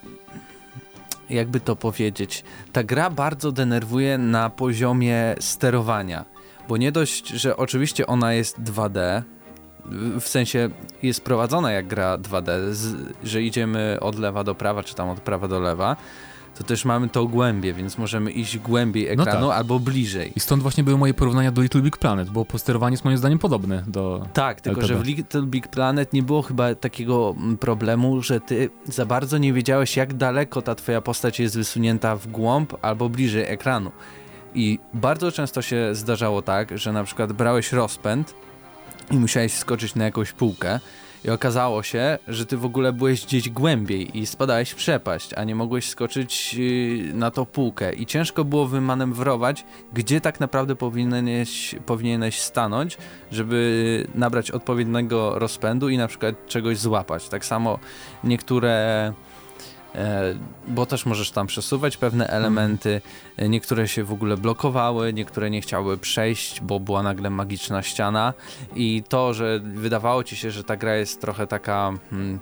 jakby 1.31 1.60
to 1.60 1.76
powiedzieć, 1.76 2.44
ta 2.72 2.84
gra 2.84 3.10
bardzo 3.10 3.52
denerwuje 3.52 4.19
na 4.19 4.50
poziomie 4.50 5.34
sterowania, 5.40 6.25
bo 6.69 6.76
nie 6.76 6.92
dość, 6.92 7.28
że 7.28 7.56
oczywiście 7.56 8.06
ona 8.06 8.32
jest 8.32 8.60
2D, 8.60 9.22
w 10.21 10.29
sensie 10.29 10.69
jest 11.03 11.25
prowadzona 11.25 11.73
jak 11.73 11.87
gra 11.87 12.19
2D, 12.19 12.73
z, 12.73 12.94
że 13.25 13.43
idziemy 13.43 13.99
od 14.00 14.19
lewa 14.19 14.44
do 14.44 14.55
prawa, 14.55 14.83
czy 14.83 14.94
tam 14.94 15.09
od 15.09 15.21
prawa 15.21 15.49
do 15.49 15.61
lewa, 15.61 15.97
to 16.59 16.65
też 16.65 16.85
mamy 16.85 17.09
to 17.09 17.27
głębie, 17.27 17.75
więc 17.75 17.99
możemy 17.99 18.31
iść 18.31 18.59
głębiej 18.59 19.17
No 19.17 19.23
ekranu 19.23 19.49
tak. 19.49 19.56
albo 19.56 19.81
bliżej. 19.81 20.33
I 20.37 20.41
stąd 20.41 20.62
właśnie 20.62 20.85
były 20.85 20.99
moje 20.99 21.15
porównania 21.15 21.53
do 21.53 21.62
Little 21.62 21.81
Big 21.81 21.97
Planet, 21.97 22.31
bo 22.31 22.44
posterowanie 22.44 22.94
jest 22.94 23.05
moim 23.05 23.19
zdaniem 23.19 23.38
podobne 23.38 23.83
do... 23.87 24.27
Tak, 24.33 24.61
tylko 24.61 24.81
LPB. 24.81 24.88
że 24.88 25.03
w 25.03 25.06
Little 25.06 25.43
Big 25.43 25.69
Planet 25.69 26.12
nie 26.12 26.23
było 26.23 26.43
chyba 26.43 26.75
takiego 26.75 27.35
mm, 27.38 27.56
problemu, 27.59 28.23
że 28.23 28.41
ty 28.41 28.71
za 28.85 29.06
bardzo 29.06 29.38
nie 29.38 29.53
wiedziałeś, 29.53 29.97
jak 29.97 30.15
daleko 30.15 30.62
ta 30.62 30.75
twoja 30.75 31.00
postać 31.00 31.41
jest 31.41 31.56
wysunięta 31.56 32.17
w 32.17 32.27
głąb 32.27 32.75
albo 32.83 33.09
bliżej 33.09 33.44
ekranu. 33.47 33.93
I 34.55 34.79
bardzo 34.94 35.33
często 35.33 35.62
się 35.62 35.94
zdarzało 35.94 36.43
tak, 36.43 36.79
że 36.79 36.93
na 36.93 37.05
przykład 37.05 37.33
brałeś 37.33 37.73
rozpęd 37.73 38.35
i 39.11 39.17
musiałeś 39.17 39.53
skoczyć 39.53 39.94
na 39.94 40.05
jakąś 40.05 40.32
półkę 40.32 40.81
i 41.25 41.31
okazało 41.31 41.82
się, 41.82 42.19
że 42.29 42.47
ty 42.47 42.56
w 42.56 42.64
ogóle 42.64 42.93
byłeś 42.93 43.26
gdzieś 43.26 43.49
głębiej 43.50 44.19
i 44.19 44.26
spadałeś 44.26 44.70
w 44.70 44.75
przepaść, 44.75 45.35
a 45.35 45.44
nie 45.44 45.55
mogłeś 45.55 45.88
skoczyć 45.88 46.55
yy, 46.55 47.14
na 47.14 47.31
tą 47.31 47.44
półkę 47.44 47.92
i 47.92 48.07
ciężko 48.07 48.45
było 48.45 48.66
wymanewrować, 48.66 49.64
gdzie 49.92 50.21
tak 50.21 50.40
naprawdę 50.40 50.76
powinieneś, 50.76 51.75
powinieneś 51.87 52.40
stanąć, 52.40 52.99
żeby 53.33 54.07
nabrać 54.14 54.50
odpowiedniego 54.50 55.38
rozpędu 55.38 55.88
i 55.88 55.99
na 55.99 56.09
przykład 56.09 56.47
czegoś 56.47 56.78
złapać. 56.78 57.28
Tak 57.28 57.45
samo 57.45 57.78
niektóre 58.25 59.12
bo 60.69 60.87
też 60.87 61.07
możesz 61.07 61.31
tam 61.31 61.47
przesuwać 61.47 61.97
pewne 61.97 62.29
elementy. 62.29 63.00
E, 63.37 63.49
Niektóre 63.49 63.88
się 63.88 64.05
w 64.05 64.12
ogóle 64.12 64.37
blokowały, 64.37 65.12
niektóre 65.12 65.50
nie 65.50 65.61
chciały 65.61 65.99
przejść, 65.99 66.61
bo 66.61 66.81
była 66.81 67.03
nagle 67.03 67.31
magiczna 67.31 67.83
ściana. 67.83 68.35
I 68.75 69.03
to, 69.09 69.35
że 69.35 69.61
wydawało 69.61 70.25
ci 70.25 70.37
się, 70.37 70.50
że 70.50 70.65
ta 70.65 70.76
gra 70.76 70.97
jest 70.97 71.21
trochę 71.21 71.47
taka. 71.47 71.93
Hmm, 72.11 72.38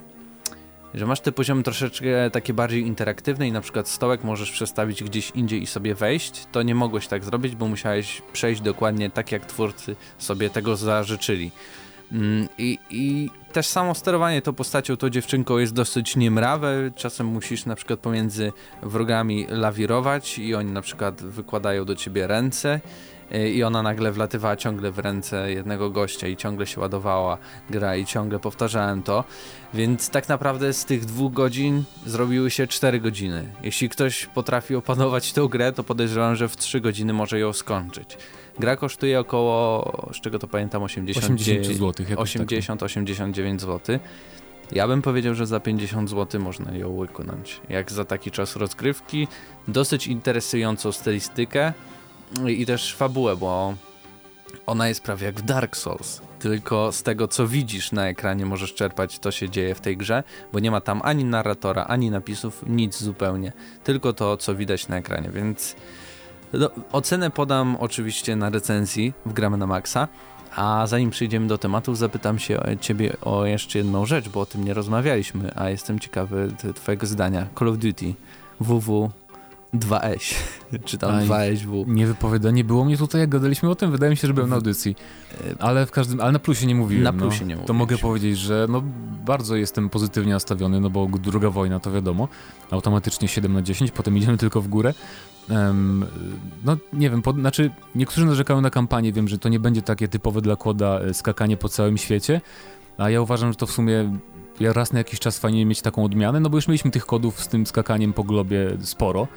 że 0.93 1.05
masz 1.05 1.19
te 1.19 1.31
poziomy 1.31 1.63
troszeczkę 1.63 2.31
takie 2.31 2.53
bardziej 2.53 2.87
interaktywne 2.87 3.47
i 3.47 3.51
na 3.51 3.61
przykład 3.61 3.87
stołek 3.87 4.23
możesz 4.23 4.51
przestawić 4.51 5.03
gdzieś 5.03 5.31
indziej 5.31 5.61
i 5.61 5.67
sobie 5.67 5.95
wejść, 5.95 6.47
to 6.51 6.63
nie 6.63 6.75
mogłeś 6.75 7.07
tak 7.07 7.23
zrobić, 7.23 7.55
bo 7.55 7.67
musiałeś 7.67 8.21
przejść 8.33 8.61
dokładnie 8.61 9.09
tak, 9.09 9.31
jak 9.31 9.45
twórcy 9.45 9.95
sobie 10.17 10.49
tego 10.49 10.75
zażyczyli. 10.75 11.51
Mm, 12.11 12.47
I, 12.57 12.77
I 12.89 13.29
też 13.55 13.67
samo 13.67 13.95
sterowanie 13.95 14.41
tą 14.41 14.53
postacią, 14.53 14.97
tą 14.97 15.09
dziewczynką 15.09 15.57
jest 15.57 15.73
dosyć 15.73 16.15
niemrawe. 16.15 16.91
Czasem 16.95 17.27
musisz 17.27 17.65
na 17.65 17.75
przykład 17.75 17.99
pomiędzy 17.99 18.51
wrogami 18.83 19.47
lawirować 19.49 20.39
i 20.39 20.55
oni 20.55 20.71
na 20.71 20.81
przykład 20.81 21.23
wykładają 21.23 21.85
do 21.85 21.95
ciebie 21.95 22.27
ręce 22.27 22.79
i 23.53 23.63
ona 23.63 23.83
nagle 23.83 24.11
wlatywała 24.11 24.55
ciągle 24.55 24.91
w 24.91 24.99
ręce 24.99 25.51
jednego 25.51 25.89
gościa 25.89 26.27
i 26.27 26.37
ciągle 26.37 26.67
się 26.67 26.81
ładowała 26.81 27.37
gra 27.69 27.95
i 27.95 28.05
ciągle 28.05 28.39
powtarzałem 28.39 29.03
to. 29.03 29.23
Więc 29.73 30.09
tak 30.09 30.29
naprawdę 30.29 30.73
z 30.73 30.85
tych 30.85 31.05
dwóch 31.05 31.33
godzin 31.33 31.83
zrobiły 32.05 32.51
się 32.51 32.67
4 32.67 32.99
godziny. 32.99 33.49
Jeśli 33.63 33.89
ktoś 33.89 34.25
potrafi 34.25 34.75
opanować 34.75 35.33
tę 35.33 35.47
grę, 35.49 35.71
to 35.71 35.83
podejrzewam, 35.83 36.35
że 36.35 36.49
w 36.49 36.57
3 36.57 36.81
godziny 36.81 37.13
może 37.13 37.39
ją 37.39 37.53
skończyć. 37.53 38.17
Gra 38.59 38.75
kosztuje 38.75 39.19
około, 39.19 40.09
z 40.13 40.21
czego 40.21 40.39
to 40.39 40.47
pamiętam, 40.47 40.83
80, 40.83 41.25
80 41.25 41.77
zł. 41.77 42.05
80-89 42.15 43.59
zł. 43.59 43.99
Ja 44.71 44.87
bym 44.87 45.01
powiedział, 45.01 45.35
że 45.35 45.47
za 45.47 45.59
50 45.59 46.09
zł 46.09 46.41
można 46.41 46.77
ją 46.77 46.89
łyknąć. 46.89 47.61
Jak 47.69 47.91
za 47.91 48.05
taki 48.05 48.31
czas 48.31 48.55
rozgrywki, 48.55 49.27
dosyć 49.67 50.07
interesującą 50.07 50.91
stylistykę 50.91 51.73
i 52.47 52.65
też 52.65 52.95
fabułę, 52.95 53.35
bo 53.35 53.73
ona 54.65 54.87
jest 54.87 55.03
prawie 55.03 55.25
jak 55.25 55.39
w 55.39 55.41
Dark 55.41 55.77
Souls. 55.77 56.21
Tylko 56.39 56.91
z 56.91 57.03
tego, 57.03 57.27
co 57.27 57.47
widzisz 57.47 57.91
na 57.91 58.07
ekranie, 58.07 58.45
możesz 58.45 58.73
czerpać, 58.73 59.19
to 59.19 59.31
się 59.31 59.49
dzieje 59.49 59.75
w 59.75 59.81
tej 59.81 59.97
grze, 59.97 60.23
bo 60.53 60.59
nie 60.59 60.71
ma 60.71 60.81
tam 60.81 61.01
ani 61.03 61.23
narratora, 61.23 61.83
ani 61.83 62.11
napisów, 62.11 62.63
nic 62.67 62.97
zupełnie. 63.03 63.51
Tylko 63.83 64.13
to, 64.13 64.37
co 64.37 64.55
widać 64.55 64.87
na 64.87 64.97
ekranie, 64.97 65.29
więc 65.29 65.75
no, 66.53 66.69
ocenę 66.91 67.29
podam 67.29 67.75
oczywiście 67.79 68.35
na 68.35 68.49
recenzji 68.49 69.13
w 69.25 69.33
Gramy 69.33 69.57
na 69.57 69.67
Maxa, 69.67 70.07
A 70.55 70.87
zanim 70.87 71.09
przejdziemy 71.09 71.47
do 71.47 71.57
tematów, 71.57 71.97
zapytam 71.97 72.39
się 72.39 72.59
ciebie 72.81 73.17
o 73.21 73.45
jeszcze 73.45 73.77
jedną 73.77 74.05
rzecz, 74.05 74.29
bo 74.29 74.41
o 74.41 74.45
tym 74.45 74.63
nie 74.63 74.73
rozmawialiśmy, 74.73 75.51
a 75.55 75.69
jestem 75.69 75.99
ciekawy 75.99 76.51
twojego 76.75 77.07
zdania. 77.07 77.47
Call 77.59 77.69
of 77.69 77.77
Duty 77.77 78.13
WW 78.59 79.11
2S, 79.79 80.35
czy 80.85 80.97
tam 80.97 81.11
2SW. 81.11 81.87
Nie 81.87 82.07
wypowiada, 82.07 82.51
nie 82.51 82.63
było 82.63 82.85
mnie 82.85 82.97
tutaj, 82.97 83.21
jak 83.21 83.29
gadaliśmy 83.29 83.69
o 83.69 83.75
tym, 83.75 83.91
wydaje 83.91 84.09
mi 84.09 84.17
się, 84.17 84.27
że 84.27 84.33
byłem 84.33 84.49
na 84.49 84.55
audycji, 84.55 84.95
ale 85.59 85.85
w 85.85 85.91
każdym, 85.91 86.21
ale 86.21 86.31
na 86.31 86.39
plusie 86.39 86.67
nie 86.67 86.75
mówiłem. 86.75 87.03
Na 87.03 87.11
no. 87.11 87.17
plusie 87.17 87.41
no. 87.41 87.47
nie 87.47 87.55
mówiłem. 87.55 87.67
To 87.67 87.73
mogę 87.73 87.97
powiedzieć, 87.97 88.37
że 88.37 88.67
no, 88.69 88.83
bardzo 89.25 89.55
jestem 89.55 89.89
pozytywnie 89.89 90.33
nastawiony, 90.33 90.79
no 90.81 90.89
bo 90.89 91.07
druga 91.07 91.49
wojna 91.49 91.79
to 91.79 91.91
wiadomo, 91.91 92.27
automatycznie 92.71 93.27
7 93.27 93.53
na 93.53 93.61
10, 93.61 93.91
potem 93.91 94.17
idziemy 94.17 94.37
tylko 94.37 94.61
w 94.61 94.67
górę. 94.67 94.93
Um, 95.49 96.05
no 96.63 96.77
nie 96.93 97.09
wiem, 97.09 97.21
po, 97.21 97.33
znaczy 97.33 97.71
niektórzy 97.95 98.25
narzekają 98.25 98.61
na 98.61 98.69
kampanię, 98.69 99.13
wiem, 99.13 99.27
że 99.27 99.37
to 99.37 99.49
nie 99.49 99.59
będzie 99.59 99.81
takie 99.81 100.07
typowe 100.07 100.41
dla 100.41 100.55
koda 100.55 100.99
e, 100.99 101.13
skakanie 101.13 101.57
po 101.57 101.69
całym 101.69 101.97
świecie, 101.97 102.41
a 102.97 103.09
ja 103.09 103.21
uważam, 103.21 103.51
że 103.51 103.55
to 103.55 103.65
w 103.65 103.71
sumie 103.71 104.19
raz 104.59 104.93
na 104.93 104.99
jakiś 104.99 105.19
czas 105.19 105.39
fajnie 105.39 105.65
mieć 105.65 105.81
taką 105.81 106.03
odmianę, 106.03 106.39
no 106.39 106.49
bo 106.49 106.57
już 106.57 106.67
mieliśmy 106.67 106.91
tych 106.91 107.05
kodów 107.05 107.43
z 107.43 107.47
tym 107.47 107.65
skakaniem 107.65 108.13
po 108.13 108.23
globie 108.23 108.77
sporo. 108.81 109.27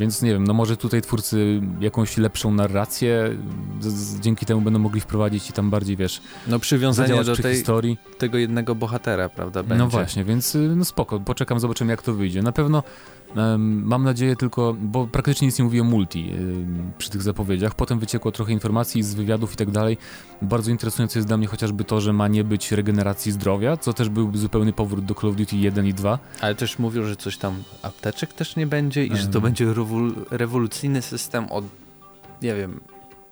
Więc 0.00 0.22
nie 0.22 0.32
wiem, 0.32 0.44
no 0.44 0.54
może 0.54 0.76
tutaj 0.76 1.02
twórcy 1.02 1.60
jakąś 1.80 2.16
lepszą 2.16 2.50
narrację 2.50 3.36
z, 3.80 3.86
z, 3.86 4.20
dzięki 4.20 4.46
temu 4.46 4.60
będą 4.60 4.78
mogli 4.78 5.00
wprowadzić 5.00 5.50
i 5.50 5.52
tam 5.52 5.70
bardziej, 5.70 5.96
wiesz, 5.96 6.22
no 6.46 6.58
przywiązanie 6.58 7.24
do 7.24 7.36
tej, 7.36 7.54
historii. 7.54 7.98
tego 8.18 8.38
jednego 8.38 8.74
bohatera, 8.74 9.28
prawda, 9.28 9.62
będzie. 9.62 9.84
No 9.84 9.90
właśnie, 9.90 10.24
więc 10.24 10.54
y, 10.54 10.58
no 10.76 10.84
spoko, 10.84 11.20
poczekam, 11.20 11.60
zobaczymy 11.60 11.90
jak 11.90 12.02
to 12.02 12.14
wyjdzie. 12.14 12.42
Na 12.42 12.52
pewno 12.52 12.82
Mam 13.58 14.04
nadzieję 14.04 14.36
tylko, 14.36 14.76
bo 14.80 15.06
praktycznie 15.06 15.46
nic 15.46 15.58
nie 15.58 15.64
mówiłem 15.64 15.86
multi 15.86 16.32
przy 16.98 17.10
tych 17.10 17.22
zapowiedziach. 17.22 17.74
Potem 17.74 17.98
wyciekło 17.98 18.32
trochę 18.32 18.52
informacji 18.52 19.02
z 19.02 19.14
wywiadów 19.14 19.54
i 19.54 19.56
tak 19.56 19.70
dalej. 19.70 19.96
Bardzo 20.42 20.70
interesujące 20.70 21.18
jest 21.18 21.28
dla 21.28 21.36
mnie 21.36 21.46
chociażby 21.46 21.84
to, 21.84 22.00
że 22.00 22.12
ma 22.12 22.28
nie 22.28 22.44
być 22.44 22.72
regeneracji 22.72 23.32
zdrowia, 23.32 23.76
co 23.76 23.92
też 23.92 24.08
byłby 24.08 24.38
zupełny 24.38 24.72
powrót 24.72 25.04
do 25.04 25.14
Call 25.14 25.30
of 25.30 25.36
Duty 25.36 25.56
1 25.56 25.86
i 25.86 25.94
2. 25.94 26.18
Ale 26.40 26.54
też 26.54 26.78
mówią, 26.78 27.04
że 27.04 27.16
coś 27.16 27.36
tam 27.36 27.62
apteczek 27.82 28.32
też 28.32 28.56
nie 28.56 28.66
będzie 28.66 29.06
i 29.06 29.16
że 29.16 29.28
to 29.28 29.40
będzie 29.40 29.74
rewolucyjny 30.30 31.02
system 31.02 31.46
od, 31.50 31.64
nie 32.42 32.54
wiem, 32.54 32.80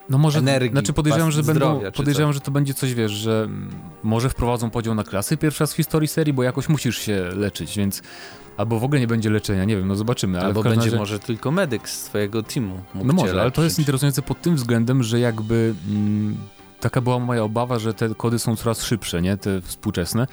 no 0.09 0.19
może, 0.19 0.39
energii, 0.39 0.71
znaczy 0.71 0.93
podejrzewam, 0.93 1.31
że 1.31 1.43
będą, 1.43 1.81
podejrzewam, 1.97 2.33
że 2.33 2.41
to 2.41 2.51
będzie 2.51 2.75
coś, 2.75 2.95
wiesz, 2.95 3.13
że 3.13 3.49
może 4.03 4.31
wprowadzą 4.31 4.71
podział 4.71 4.95
na 4.95 5.05
klasy 5.05 5.37
pierwszy 5.37 5.63
raz 5.63 5.73
w 5.73 5.77
historii 5.77 6.09
serii, 6.09 6.33
bo 6.33 6.43
jakoś 6.43 6.69
musisz 6.69 6.99
się 6.99 7.31
leczyć, 7.35 7.77
więc 7.77 8.03
Albo 8.57 8.79
w 8.79 8.85
ogóle 8.85 9.01
nie 9.01 9.07
będzie 9.07 9.31
leczenia, 9.31 9.65
nie 9.65 9.77
wiem, 9.77 9.89
no 9.89 9.97
zobaczymy. 9.97 10.39
Ale 10.39 10.47
Albo 10.47 10.63
będzie 10.63 10.85
razie... 10.85 10.97
może 10.97 11.19
tylko 11.19 11.51
medyk 11.51 11.89
z 11.89 12.05
twojego 12.05 12.43
teamu. 12.43 12.81
No 12.95 13.13
może, 13.13 13.41
ale 13.41 13.51
to 13.51 13.65
jest 13.65 13.79
interesujące 13.79 14.23
pod 14.23 14.43
tym 14.43 14.57
względem, 14.57 15.03
że 15.03 15.21
jakby 15.21 15.75
mm, 15.89 16.37
taka 16.81 17.01
była 17.01 17.19
moja 17.19 17.43
obawa, 17.43 17.79
że 17.79 17.95
te 17.95 18.15
kody 18.15 18.39
są 18.39 18.57
coraz 18.57 18.85
szybsze, 18.85 19.23
nie, 19.23 19.37
te 19.37 19.61
współczesne. 19.61 20.27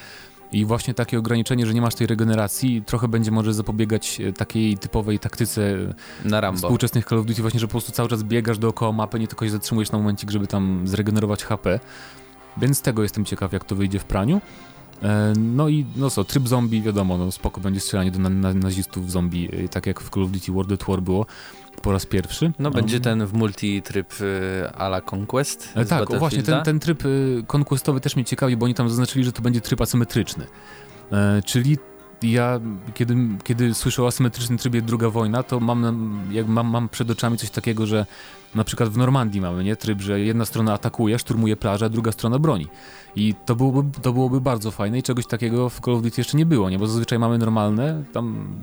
I 0.51 0.65
właśnie 0.65 0.93
takie 0.93 1.19
ograniczenie, 1.19 1.65
że 1.65 1.73
nie 1.73 1.81
masz 1.81 1.95
tej 1.95 2.07
regeneracji, 2.07 2.83
trochę 2.85 3.07
będzie 3.07 3.31
może 3.31 3.53
zapobiegać 3.53 4.21
e, 4.21 4.33
takiej 4.33 4.77
typowej 4.77 5.19
taktyce 5.19 5.77
na 6.25 6.41
Rambo. 6.41 6.61
współczesnych 6.61 7.05
Call 7.05 7.19
of 7.19 7.25
Duty, 7.25 7.41
właśnie, 7.41 7.59
że 7.59 7.67
po 7.67 7.71
prostu 7.71 7.91
cały 7.91 8.09
czas 8.09 8.23
biegasz 8.23 8.57
dookoła 8.57 8.91
mapy, 8.91 9.19
nie 9.19 9.27
tylko 9.27 9.45
się 9.45 9.51
zatrzymujesz 9.51 9.91
na 9.91 9.97
momencik, 9.97 10.31
żeby 10.31 10.47
tam 10.47 10.87
zregenerować 10.87 11.43
HP. 11.43 11.79
Więc 12.57 12.81
tego 12.81 13.03
jestem 13.03 13.25
ciekaw, 13.25 13.53
jak 13.53 13.65
to 13.65 13.75
wyjdzie 13.75 13.99
w 13.99 14.05
praniu. 14.05 14.41
E, 15.03 15.33
no 15.37 15.69
i 15.69 15.85
no 15.95 16.09
co, 16.09 16.23
tryb 16.23 16.47
zombie, 16.47 16.81
wiadomo, 16.81 17.17
no 17.17 17.31
spoko 17.31 17.61
będzie 17.61 17.79
strzelanie 17.79 18.11
do 18.11 18.19
na, 18.19 18.29
na, 18.29 18.53
nazistów 18.53 19.11
zombie, 19.11 19.49
e, 19.65 19.69
tak 19.69 19.85
jak 19.85 20.01
w 20.01 20.09
Call 20.09 20.23
of 20.23 20.31
Duty 20.31 20.51
World 20.51 20.71
at 20.71 20.83
War 20.87 21.01
było 21.01 21.25
po 21.81 21.91
raz 21.91 22.05
pierwszy. 22.05 22.45
No, 22.45 22.53
no. 22.59 22.71
będzie 22.71 22.99
ten 22.99 23.25
w 23.25 23.33
multi 23.33 23.81
tryb 23.81 24.21
y, 24.21 24.69
ala 24.77 25.01
Conquest. 25.11 25.69
E, 25.75 25.85
tak, 25.85 26.19
właśnie, 26.19 26.43
ten, 26.43 26.63
ten 26.63 26.79
tryb 26.79 27.05
y, 27.05 27.43
conquestowy 27.47 28.01
też 28.01 28.15
mnie 28.15 28.25
ciekawi, 28.25 28.57
bo 28.57 28.65
oni 28.65 28.73
tam 28.73 28.89
zaznaczyli, 28.89 29.25
że 29.25 29.31
to 29.31 29.41
będzie 29.41 29.61
tryb 29.61 29.81
asymetryczny. 29.81 30.45
E, 31.11 31.41
czyli 31.45 31.77
ja, 32.23 32.59
kiedy, 32.93 33.15
kiedy 33.43 33.73
słyszę 33.73 34.03
o 34.03 34.07
asymetrycznym 34.07 34.57
trybie 34.57 34.81
druga 34.81 35.09
wojna, 35.09 35.43
to 35.43 35.59
mam, 35.59 36.19
jak 36.31 36.47
mam, 36.47 36.67
mam 36.67 36.89
przed 36.89 37.11
oczami 37.11 37.37
coś 37.37 37.49
takiego, 37.49 37.85
że 37.85 38.05
na 38.55 38.63
przykład 38.63 38.89
w 38.89 38.97
Normandii 38.97 39.41
mamy 39.41 39.63
nie 39.63 39.75
tryb, 39.75 40.01
że 40.01 40.19
jedna 40.19 40.45
strona 40.45 40.73
atakuje, 40.73 41.19
szturmuje 41.19 41.57
plażę, 41.57 41.85
a 41.85 41.89
druga 41.89 42.11
strona 42.11 42.39
broni. 42.39 42.67
I 43.15 43.35
to 43.45 43.55
byłoby, 43.55 44.01
to 44.01 44.13
byłoby 44.13 44.41
bardzo 44.41 44.71
fajne 44.71 44.99
i 44.99 45.03
czegoś 45.03 45.27
takiego 45.27 45.69
w 45.69 45.79
Call 45.79 45.93
of 45.93 46.01
Duty 46.01 46.21
jeszcze 46.21 46.37
nie 46.37 46.45
było, 46.45 46.69
nie? 46.69 46.79
Bo 46.79 46.87
zazwyczaj 46.87 47.19
mamy 47.19 47.37
normalne, 47.37 48.03
tam 48.13 48.55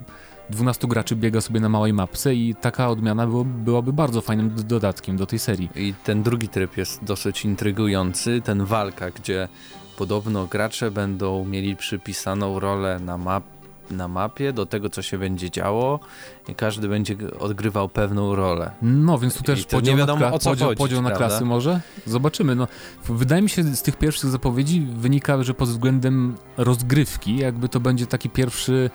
12 0.50 0.88
graczy 0.88 1.16
biega 1.16 1.40
sobie 1.40 1.60
na 1.60 1.68
małej 1.68 1.92
mapce 1.92 2.34
i 2.34 2.54
taka 2.54 2.88
odmiana 2.88 3.26
było, 3.26 3.44
byłaby 3.44 3.92
bardzo 3.92 4.20
fajnym 4.20 4.54
dodatkiem 4.56 5.16
do 5.16 5.26
tej 5.26 5.38
serii. 5.38 5.70
I 5.76 5.94
ten 6.04 6.22
drugi 6.22 6.48
tryb 6.48 6.76
jest 6.76 7.04
dosyć 7.04 7.44
intrygujący, 7.44 8.42
ten 8.44 8.64
walka, 8.64 9.10
gdzie 9.10 9.48
podobno 9.96 10.46
gracze 10.46 10.90
będą 10.90 11.44
mieli 11.44 11.76
przypisaną 11.76 12.60
rolę 12.60 13.00
na 13.00 13.18
mapie 13.18 13.56
na 13.90 14.08
mapie, 14.08 14.52
do 14.52 14.66
tego, 14.66 14.90
co 14.90 15.02
się 15.02 15.18
będzie 15.18 15.50
działo 15.50 16.00
i 16.48 16.54
każdy 16.54 16.88
będzie 16.88 17.16
odgrywał 17.38 17.88
pewną 17.88 18.36
rolę. 18.36 18.70
No, 18.82 19.18
więc 19.18 19.34
tu 19.34 19.42
też 19.42 19.64
podział, 19.64 19.94
nie 19.94 19.98
wiadomo, 19.98 20.20
na, 20.20 20.30
podział, 20.30 20.68
chodzi, 20.68 20.78
podział 20.78 21.02
na 21.02 21.10
klasy 21.10 21.44
może? 21.44 21.80
Zobaczymy. 22.06 22.54
No, 22.54 22.68
wydaje 23.08 23.42
mi 23.42 23.48
się, 23.48 23.62
z 23.62 23.82
tych 23.82 23.96
pierwszych 23.96 24.30
zapowiedzi 24.30 24.80
wynika, 24.80 25.42
że 25.42 25.54
pod 25.54 25.68
względem 25.68 26.36
rozgrywki 26.56 27.36
jakby 27.36 27.68
to 27.68 27.80
będzie 27.80 28.06
taki 28.06 28.30
pierwszy 28.30 28.90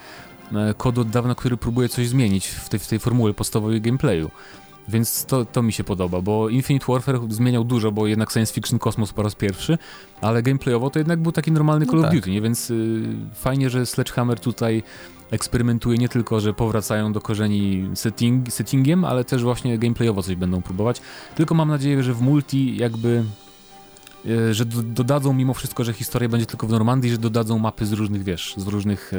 kod 0.77 0.97
od 0.97 1.09
dawna, 1.09 1.35
który 1.35 1.57
próbuje 1.57 1.89
coś 1.89 2.07
zmienić 2.07 2.47
w 2.47 2.69
tej, 2.69 2.79
w 2.79 2.87
tej 2.87 2.99
formule 2.99 3.33
podstawowej 3.33 3.81
gameplayu. 3.81 4.31
Więc 4.87 5.25
to, 5.25 5.45
to 5.45 5.61
mi 5.61 5.73
się 5.73 5.83
podoba, 5.83 6.21
bo 6.21 6.49
Infinite 6.49 6.85
Warfare 6.89 7.19
zmieniał 7.29 7.63
dużo, 7.63 7.91
bo 7.91 8.07
jednak 8.07 8.31
science 8.31 8.53
fiction 8.53 8.79
kosmos 8.79 9.13
po 9.13 9.23
raz 9.23 9.35
pierwszy, 9.35 9.77
ale 10.21 10.43
gameplayowo 10.43 10.89
to 10.89 10.99
jednak 10.99 11.19
był 11.19 11.31
taki 11.31 11.51
normalny 11.51 11.85
Call 11.85 11.95
no 11.95 12.01
of 12.01 12.05
tak. 12.05 12.19
Duty, 12.19 12.31
nie? 12.31 12.41
więc 12.41 12.71
y, 12.71 13.03
fajnie, 13.33 13.69
że 13.69 13.85
Sledgehammer 13.85 14.39
tutaj 14.39 14.83
eksperymentuje 15.31 15.97
nie 15.97 16.09
tylko, 16.09 16.39
że 16.39 16.53
powracają 16.53 17.13
do 17.13 17.21
korzeni 17.21 17.89
setting, 17.93 18.53
settingiem, 18.53 19.05
ale 19.05 19.23
też 19.23 19.43
właśnie 19.43 19.79
gameplayowo 19.79 20.23
coś 20.23 20.35
będą 20.35 20.61
próbować. 20.61 21.01
Tylko 21.35 21.55
mam 21.55 21.69
nadzieję, 21.69 22.03
że 22.03 22.13
w 22.13 22.21
multi 22.21 22.77
jakby 22.77 23.23
E, 24.25 24.53
że 24.53 24.65
dodadzą 24.65 25.33
mimo 25.33 25.53
wszystko, 25.53 25.83
że 25.83 25.93
historia 25.93 26.29
będzie 26.29 26.45
tylko 26.45 26.67
w 26.67 26.69
Normandii, 26.69 27.11
że 27.11 27.17
dodadzą 27.17 27.59
mapy 27.59 27.85
z 27.85 27.93
różnych, 27.93 28.23
wiesz, 28.23 28.53
z 28.57 28.67
różnych 28.67 29.13
e, 29.13 29.17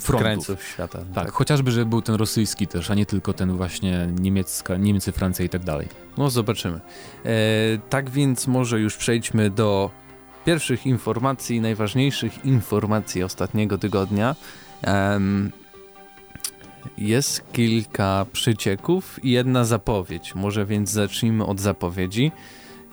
frontów. 0.00 0.20
Krańców 0.20 0.62
świata. 0.62 0.98
Tak, 0.98 1.24
tak, 1.24 1.32
chociażby, 1.32 1.70
że 1.70 1.86
był 1.86 2.02
ten 2.02 2.14
rosyjski 2.14 2.66
też, 2.66 2.90
a 2.90 2.94
nie 2.94 3.06
tylko 3.06 3.32
ten 3.32 3.56
właśnie 3.56 4.08
niemiecka, 4.20 4.76
Niemcy, 4.76 5.12
Francja 5.12 5.44
i 5.44 5.48
tak 5.48 5.64
dalej. 5.64 5.88
No 6.18 6.30
zobaczymy. 6.30 6.80
E, 7.24 7.30
tak 7.90 8.10
więc 8.10 8.46
może 8.46 8.80
już 8.80 8.96
przejdźmy 8.96 9.50
do 9.50 9.90
pierwszych 10.44 10.86
informacji, 10.86 11.60
najważniejszych 11.60 12.44
informacji 12.44 13.22
ostatniego 13.22 13.78
tygodnia. 13.78 14.36
jest 16.98 17.52
kilka 17.52 18.26
przycieków 18.32 19.24
i 19.24 19.30
jedna 19.30 19.64
zapowiedź. 19.64 20.34
Może 20.34 20.66
więc 20.66 20.90
zacznijmy 20.90 21.46
od 21.46 21.60
zapowiedzi. 21.60 22.32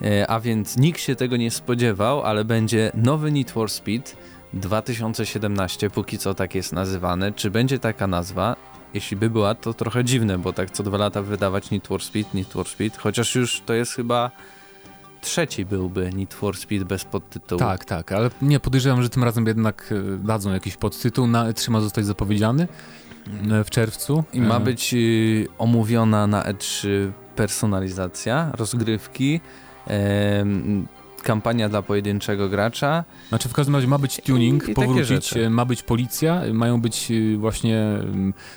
E, 0.04 0.30
a 0.30 0.40
więc 0.40 0.76
nikt 0.76 1.00
się 1.00 1.16
tego 1.16 1.36
nie 1.36 1.50
spodziewał, 1.50 2.22
ale 2.22 2.44
będzie 2.44 2.92
nowy 2.94 3.32
Need 3.32 3.50
for 3.50 3.70
Speed 3.70 4.16
2017, 4.52 5.90
póki 5.90 6.18
co 6.18 6.34
tak 6.34 6.54
jest 6.54 6.72
nazywany. 6.72 7.32
Czy 7.32 7.50
będzie 7.50 7.78
taka 7.78 8.06
nazwa? 8.06 8.56
Jeśli 8.94 9.16
by 9.16 9.30
była, 9.30 9.54
to 9.54 9.74
trochę 9.74 10.04
dziwne, 10.04 10.38
bo 10.38 10.52
tak 10.52 10.70
co 10.70 10.82
dwa 10.82 10.98
lata 10.98 11.22
wydawać 11.22 11.70
Need 11.70 11.86
for 11.86 12.02
Speed, 12.02 12.30
Need 12.34 12.48
for 12.48 12.68
Speed, 12.68 12.98
chociaż 12.98 13.34
już 13.34 13.60
to 13.66 13.74
jest 13.74 13.92
chyba 13.92 14.30
trzeci 15.20 15.64
byłby 15.64 16.10
Need 16.12 16.34
for 16.34 16.56
Speed 16.56 16.84
bez 16.84 17.04
podtytułu. 17.04 17.58
Tak, 17.58 17.84
tak, 17.84 18.12
ale 18.12 18.30
nie, 18.42 18.60
podejrzewam, 18.60 19.02
że 19.02 19.08
tym 19.08 19.24
razem 19.24 19.46
jednak 19.46 19.94
e, 20.14 20.18
dadzą 20.18 20.52
jakiś 20.52 20.76
podtytuł, 20.76 21.26
na 21.26 21.52
E3 21.52 21.70
ma 21.70 21.80
zostać 21.80 22.06
zapowiedziany 22.06 22.68
e, 23.50 23.64
w 23.64 23.70
czerwcu. 23.70 24.24
I 24.32 24.40
ma 24.40 24.60
być 24.60 24.94
y, 24.94 25.46
omówiona 25.58 26.26
na 26.26 26.42
E3 26.42 26.88
personalizacja 27.36 28.50
rozgrywki, 28.54 29.40
kampania 31.22 31.68
dla 31.68 31.82
pojedynczego 31.82 32.48
gracza. 32.48 33.04
Znaczy 33.28 33.48
w 33.48 33.52
każdym 33.52 33.74
razie 33.74 33.86
ma 33.86 33.98
być 33.98 34.20
tuning, 34.20 34.68
I, 34.68 34.70
i 34.70 34.74
powrócić, 34.74 35.34
ma 35.50 35.64
być 35.64 35.82
policja, 35.82 36.42
mają 36.52 36.80
być 36.80 37.10
e, 37.10 37.36
właśnie, 37.36 37.98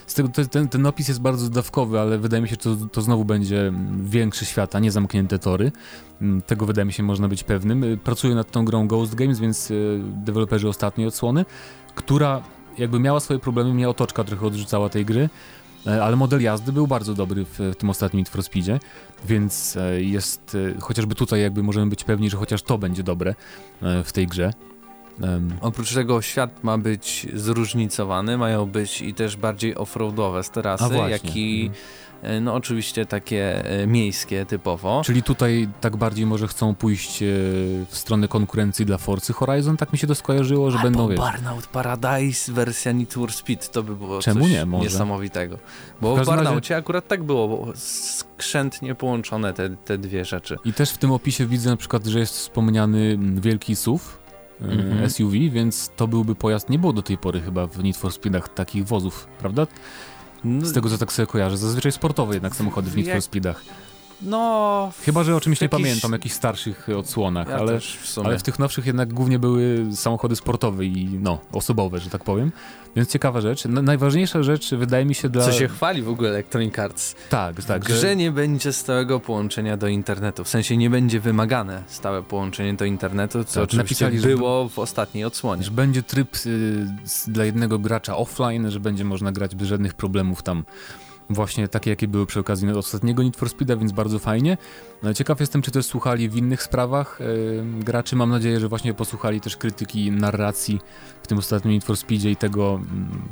z 0.08 0.14
tego, 0.14 0.30
ten, 0.52 0.68
ten 0.68 0.86
opis 0.86 1.08
jest 1.08 1.22
bardzo 1.22 1.50
dawkowy, 1.50 2.00
ale 2.00 2.18
wydaje 2.18 2.42
mi 2.42 2.50
się, 2.50 2.56
że 2.64 2.78
to, 2.78 2.86
to 2.92 3.02
znowu 3.02 3.26
będzie 3.26 3.74
większy 4.00 4.46
świat, 4.46 4.76
a 4.76 4.80
nie 4.80 4.92
zamknięte 4.92 5.40
tory. 5.40 5.72
Tego 6.48 6.66
wydaje 6.66 6.86
mi 6.86 6.94
się 6.94 7.04
można 7.04 7.28
być 7.28 7.44
pewnym. 7.44 7.84
E, 7.84 7.98
pracuję 7.98 8.36
nad 8.36 8.52
tą 8.52 8.66
grą 8.66 8.88
Ghost 8.88 9.16
Games, 9.16 9.40
więc 9.40 9.72
deweloperzy 10.00 10.70
ostatniej 10.70 11.08
odsłony, 11.08 11.46
która 11.96 12.42
jakby 12.78 13.00
miała 13.00 13.20
swoje 13.20 13.40
problemy, 13.40 13.74
mnie 13.74 13.90
otoczka 13.90 14.24
trochę 14.24 14.46
odrzucała 14.46 14.90
tej 14.90 15.06
gry, 15.06 15.30
ale 15.86 16.16
model 16.16 16.42
jazdy 16.42 16.72
był 16.72 16.88
bardzo 16.88 17.14
dobry 17.14 17.46
w, 17.46 17.60
w 17.60 17.76
tym 17.76 17.90
ostatnim 17.90 18.20
Need 18.20 18.30
for 18.30 18.44
Speedzie, 18.44 18.80
więc 19.26 19.78
e, 19.78 20.02
jest, 20.02 20.58
e, 20.78 20.82
chociażby 20.82 21.16
tutaj 21.16 21.42
jakby 21.42 21.64
możemy 21.64 21.90
być 21.90 22.04
pewni, 22.04 22.30
że 22.30 22.38
chociaż 22.38 22.62
to 22.62 22.78
będzie 22.78 23.04
dobre 23.04 23.36
w 24.04 24.12
tej 24.12 24.28
grze. 24.28 24.54
Um. 25.22 25.54
Oprócz 25.62 25.94
tego 25.94 26.22
świat 26.22 26.64
ma 26.64 26.78
być 26.78 27.28
zróżnicowany, 27.34 28.38
mają 28.38 28.66
być 28.66 29.02
i 29.02 29.14
też 29.14 29.38
bardziej 29.38 29.76
offroadowe 29.76 30.44
z 30.44 30.50
terasy, 30.50 30.96
jak 31.10 31.36
i 31.36 31.66
mhm. 31.66 31.84
E, 32.22 32.42
no 32.42 32.54
oczywiście 32.54 33.06
takie 33.06 33.66
e, 33.66 33.88
miejskie 33.88 34.46
typowo. 34.46 35.02
Czyli 35.06 35.24
tutaj 35.24 35.68
tak 35.82 35.96
bardziej 35.96 36.26
może 36.26 36.48
chcą 36.48 36.76
pójść 36.76 37.24
e, 37.24 37.26
w 37.90 37.98
stronę 37.98 38.28
konkurencji 38.28 38.86
dla 38.86 38.98
Forcy 38.98 39.34
Horizon, 39.34 39.78
tak 39.78 39.94
mi 39.94 40.00
się 40.00 40.08
to 40.08 40.16
skojarzyło, 40.16 40.72
że 40.72 40.78
Albo 40.78 40.90
będą, 40.90 41.08
wiesz... 41.08 41.20
Burnout 41.20 41.68
Paradise 41.68 42.52
wersja 42.52 42.92
Need 42.92 43.14
for 43.14 43.34
Speed, 43.34 43.68
to 43.68 43.84
by 43.84 43.96
było 43.96 44.22
Czemu 44.22 44.42
coś 44.42 44.52
nie, 44.52 44.66
może? 44.66 44.84
niesamowitego. 44.84 45.58
Bo 46.02 46.16
w, 46.16 46.22
w 46.22 46.26
Burnoutie 46.26 46.54
razie... 46.54 46.78
akurat 46.78 47.08
tak 47.08 47.24
było, 47.24 47.48
bo 47.48 47.74
skrzętnie 47.76 48.96
połączone 48.96 49.54
te, 49.54 49.70
te 49.70 49.98
dwie 49.98 50.26
rzeczy. 50.26 50.58
I 50.66 50.74
też 50.74 50.92
w 50.92 50.98
tym 50.98 51.12
opisie 51.12 51.46
widzę 51.46 51.70
na 51.70 51.78
przykład, 51.78 52.06
że 52.06 52.20
jest 52.20 52.34
wspomniany 52.34 53.20
wielki 53.36 53.76
SUV, 53.76 54.04
mm 54.62 54.78
-hmm. 54.78 55.10
SUV, 55.10 55.38
więc 55.50 55.92
to 55.96 56.08
byłby 56.08 56.36
pojazd, 56.36 56.70
nie 56.70 56.80
było 56.80 56.94
do 56.94 57.02
tej 57.02 57.18
pory 57.18 57.42
chyba 57.42 57.68
w 57.68 57.84
Need 57.84 57.98
for 57.98 58.12
Speedach 58.12 58.50
takich 58.50 58.86
wozów, 58.86 59.28
prawda? 59.40 59.68
Z 60.64 60.74
tego, 60.74 60.90
co 60.90 60.98
tak 60.98 61.14
sobie 61.14 61.28
kojarzę. 61.28 61.58
Zazwyczaj 61.58 61.92
sportowe 61.92 62.34
jednak 62.34 62.56
samochody 62.56 62.90
w 62.90 62.98
Need 62.98 63.08
for 63.12 63.22
Speedach. 63.22 63.62
No. 64.22 64.92
Chyba, 65.02 65.24
że 65.24 65.36
o 65.36 65.40
czymś 65.40 65.62
nie 65.62 65.70
pamiętam, 65.70 66.12
jakichś 66.12 66.36
starszych 66.36 66.88
odsłonach, 66.98 67.48
ja 67.48 67.56
ale, 67.56 67.80
w 67.80 68.18
ale 68.24 68.40
w 68.40 68.44
tych 68.44 68.60
nowszych 68.60 68.86
jednak 68.86 69.14
głównie 69.14 69.40
były 69.40 69.86
samochody 69.96 70.36
sportowe 70.36 70.86
i 70.86 71.10
no, 71.22 71.40
osobowe, 71.52 72.00
że 72.00 72.10
tak 72.10 72.24
powiem. 72.24 72.52
Więc 72.96 73.10
ciekawa 73.10 73.42
rzecz. 73.42 73.66
najważniejsza 73.66 74.44
rzecz 74.44 74.74
wydaje 74.74 75.06
mi 75.06 75.16
się 75.16 75.30
dla... 75.30 75.46
Co 75.46 75.52
się 75.52 75.68
chwali 75.68 76.02
w 76.02 76.10
ogóle 76.10 76.30
Electronic 76.30 76.80
Arts. 76.80 77.16
Tak, 77.30 77.64
tak. 77.64 77.90
Że... 77.90 77.98
że 77.98 78.16
nie 78.16 78.32
będzie 78.32 78.74
stałego 78.74 79.20
połączenia 79.20 79.78
do 79.78 79.88
internetu. 79.88 80.44
W 80.44 80.50
sensie 80.50 80.78
nie 80.78 80.90
będzie 80.90 81.20
wymagane 81.20 81.84
stałe 81.88 82.24
połączenie 82.24 82.74
do 82.74 82.86
internetu, 82.86 83.44
co 83.44 83.54
tak, 83.54 83.64
oczywiście 83.64 84.06
napisali, 84.06 84.36
było 84.36 84.70
w 84.70 84.80
ostatniej 84.80 85.26
odsłonie. 85.26 85.64
Że 85.64 85.72
będzie 85.72 86.04
tryb 86.04 86.36
y, 86.46 86.88
dla 87.28 87.46
jednego 87.46 87.80
gracza 87.80 88.18
offline, 88.18 88.72
że 88.72 88.80
będzie 88.80 89.06
można 89.06 89.32
grać 89.32 89.56
bez 89.56 89.68
żadnych 89.68 89.94
problemów 89.94 90.44
tam 90.44 90.64
właśnie 91.30 91.68
takie, 91.68 91.90
jakie 91.90 92.08
były 92.08 92.26
przy 92.26 92.40
okazji 92.40 92.72
ostatniego 92.72 93.24
Need 93.24 93.38
for 93.38 93.50
Speeda, 93.50 93.76
więc 93.76 93.92
bardzo 93.92 94.20
fajnie. 94.20 94.58
No, 95.04 95.14
ciekaw 95.14 95.40
jestem, 95.40 95.62
czy 95.62 95.72
też 95.72 95.86
słuchali 95.86 96.30
w 96.30 96.36
innych 96.36 96.64
sprawach 96.64 97.20
yy, 97.20 97.84
graczy. 97.84 98.16
Mam 98.16 98.30
nadzieję, 98.30 98.60
że 98.60 98.68
właśnie 98.68 98.94
posłuchali 98.94 99.42
też 99.42 99.58
krytyki 99.58 100.12
narracji 100.12 100.80
w 101.24 101.28
tym 101.28 101.38
ostatnim 101.38 101.74
Need 101.74 101.84
for 101.84 101.98
Speedzie 101.98 102.32
i 102.32 102.36
tego, 102.36 102.80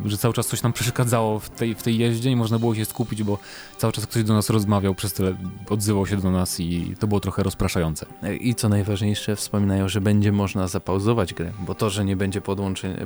yy, 0.04 0.10
że 0.10 0.18
cały 0.18 0.34
czas 0.34 0.48
coś 0.48 0.64
nam 0.64 0.74
przeszkadzało 0.84 1.40
w 1.40 1.50
tej, 1.50 1.76
w 1.76 1.84
tej 1.84 1.98
jeździe 1.98 2.32
i 2.32 2.36
można 2.36 2.60
było 2.60 2.76
się 2.76 2.86
skupić, 2.86 3.24
bo 3.24 3.38
cały 3.78 3.94
czas 3.94 4.08
ktoś 4.08 4.24
do 4.24 4.34
nas 4.34 4.50
rozmawiał, 4.50 4.96
przez 4.96 5.14
tyle 5.14 5.36
odzywał 5.70 6.08
się 6.08 6.18
do 6.18 6.32
nas 6.32 6.60
i 6.60 6.96
to 7.00 7.08
było 7.08 7.20
trochę 7.20 7.44
rozpraszające. 7.44 8.06
I 8.40 8.56
co 8.56 8.70
najważniejsze, 8.70 9.36
wspominają, 9.36 9.90
że 9.90 10.02
będzie 10.02 10.32
można 10.32 10.68
zapauzować 10.68 11.34
grę, 11.34 11.52
bo 11.68 11.76
to, 11.76 11.90
że 11.90 12.06
nie 12.06 12.16
będzie 12.16 12.42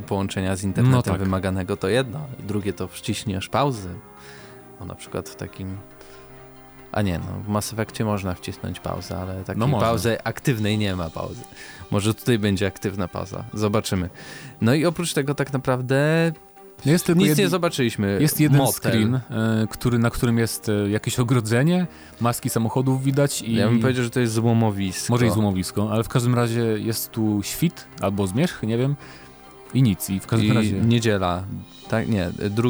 połączenia 0.08 0.56
z 0.56 0.64
internetem 0.64 0.96
no 0.96 1.02
tak. 1.02 1.20
wymaganego 1.20 1.78
to 1.78 1.88
jedno, 1.88 2.20
drugie 2.48 2.74
to 2.74 2.88
wciśniesz 2.88 3.50
pauzę, 3.50 3.90
no 4.80 4.86
na 4.86 4.96
przykład 4.96 5.30
w 5.30 5.36
takim... 5.36 5.78
A 6.92 7.02
nie, 7.02 7.20
no 7.20 7.44
w 7.44 7.48
Mass 7.48 7.74
Effectie 7.74 8.06
można 8.06 8.34
wcisnąć 8.34 8.80
pauzę, 8.80 9.18
ale 9.18 9.44
takiej 9.44 9.60
no 9.68 9.80
pauzy 9.80 10.24
aktywnej 10.24 10.78
nie 10.78 10.96
ma 10.96 11.10
pauzy. 11.10 11.42
Może 11.92 12.14
tutaj 12.14 12.40
będzie 12.40 12.68
aktywna 12.68 13.08
pauza. 13.08 13.44
Zobaczymy. 13.54 14.10
No 14.62 14.74
i 14.74 14.86
oprócz 14.86 15.14
tego 15.14 15.36
tak 15.36 15.54
naprawdę 15.54 16.32
jest 16.86 17.10
Nic 17.16 17.28
jed... 17.28 17.38
nie 17.38 17.50
zobaczyliśmy. 17.50 18.18
Jest 18.22 18.40
jeden 18.40 18.58
Motel. 18.58 18.74
screen, 18.74 19.16
y, 19.16 19.22
który, 19.70 20.00
na 20.00 20.10
którym 20.10 20.38
jest 20.38 20.70
y, 20.70 20.90
jakieś 20.90 21.20
ogrodzenie, 21.20 21.88
maski 22.22 22.50
samochodów 22.50 23.04
widać 23.04 23.42
i... 23.42 23.56
Ja 23.56 23.68
bym 23.68 23.80
powiedział, 23.80 24.04
że 24.04 24.10
to 24.10 24.20
jest 24.20 24.34
złomowisko. 24.34 25.14
Może 25.14 25.28
i 25.28 25.32
złomowisko, 25.32 25.90
ale 25.92 26.04
w 26.04 26.10
każdym 26.10 26.36
razie 26.36 26.62
jest 26.62 27.12
tu 27.12 27.40
świt 27.44 27.88
albo 28.02 28.28
zmierzch, 28.28 28.64
nie 28.64 28.78
wiem. 28.78 28.96
I 29.74 29.84
nic. 29.84 30.10
I 30.10 30.20
w 30.20 30.28
każdym 30.28 30.52
I 30.52 30.54
razie... 30.54 30.72
niedziela. 30.74 31.44
Tak, 31.90 32.08
nie, 32.10 32.32
2 32.50 32.70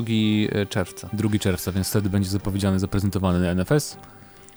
e, 0.52 0.66
czerwca. 0.66 1.10
2 1.14 1.40
czerwca, 1.40 1.72
więc 1.72 1.90
wtedy 1.90 2.10
będzie 2.10 2.30
zapowiedziany, 2.30 2.80
zaprezentowany 2.80 3.40
na 3.40 3.64
NFS. 3.64 3.98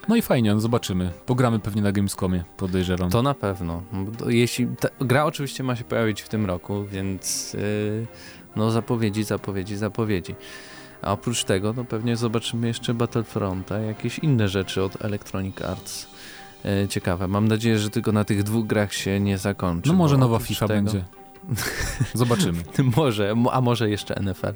No 0.09 0.17
i 0.17 0.23
fajnie, 0.23 0.55
no 0.55 0.61
zobaczymy. 0.61 1.11
Pogramy 1.27 1.59
pewnie 1.59 1.83
na 1.83 1.93
Gamescomie, 1.93 2.45
podejrzewam. 2.57 3.11
To 3.11 3.23
na 3.23 3.35
pewno. 3.35 3.83
Jeśli 4.27 4.67
ta, 4.67 4.89
gra 5.01 5.25
oczywiście 5.25 5.63
ma 5.63 5.77
się 5.77 5.85
pojawić 5.85 6.23
w 6.23 6.29
tym 6.29 6.47
roku, 6.47 6.85
więc 6.85 7.53
yy, 7.53 8.07
no 8.57 8.71
zapowiedzi, 8.71 9.25
zapowiedzi, 9.25 9.77
zapowiedzi. 9.77 10.35
A 11.03 11.13
oprócz 11.13 11.45
tego, 11.45 11.73
no 11.77 11.85
pewnie 11.85 12.17
zobaczymy 12.17 12.67
jeszcze 12.67 12.95
Battlefronta, 12.95 13.79
jakieś 13.79 14.19
inne 14.19 14.49
rzeczy 14.49 14.83
od 14.83 15.05
Electronic 15.05 15.63
Arts. 15.63 16.07
Yy, 16.65 16.89
ciekawe. 16.89 17.29
Mam 17.29 17.49
nadzieję, 17.49 17.79
że 17.79 17.91
tylko 17.91 18.13
na 18.13 18.25
tych 18.25 18.43
dwóch 18.43 18.67
grach 18.67 18.93
się 18.93 19.21
nie 19.21 19.39
zakończy. 19.39 19.89
No 19.89 19.95
może 19.95 20.19
nowa 20.19 20.39
FIFA 20.39 20.69
tego... 20.69 20.83
będzie. 20.83 21.05
Zobaczymy. 22.15 22.63
może, 22.97 23.35
a 23.53 23.61
może 23.61 23.91
jeszcze 23.91 24.21
NFL. 24.23 24.53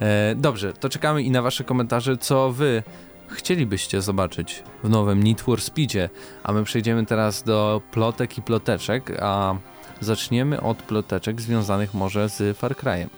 E, 0.00 0.34
dobrze, 0.34 0.72
to 0.72 0.88
czekamy 0.88 1.22
i 1.22 1.30
na 1.30 1.42
wasze 1.42 1.64
komentarze, 1.64 2.16
co 2.16 2.52
wy 2.52 2.82
chcielibyście 3.28 4.02
zobaczyć 4.02 4.62
w 4.84 4.88
nowym 4.88 5.22
Need 5.22 5.40
for 5.40 5.60
Speedzie, 5.60 6.10
a 6.42 6.52
my 6.52 6.64
przejdziemy 6.64 7.06
teraz 7.06 7.42
do 7.42 7.82
plotek 7.90 8.38
i 8.38 8.42
ploteczek, 8.42 9.18
a 9.20 9.56
zaczniemy 10.00 10.60
od 10.60 10.82
ploteczek 10.82 11.40
związanych 11.40 11.94
może 11.94 12.28
z 12.28 12.58
Far 12.58 12.72
Cry'em. 12.72 13.08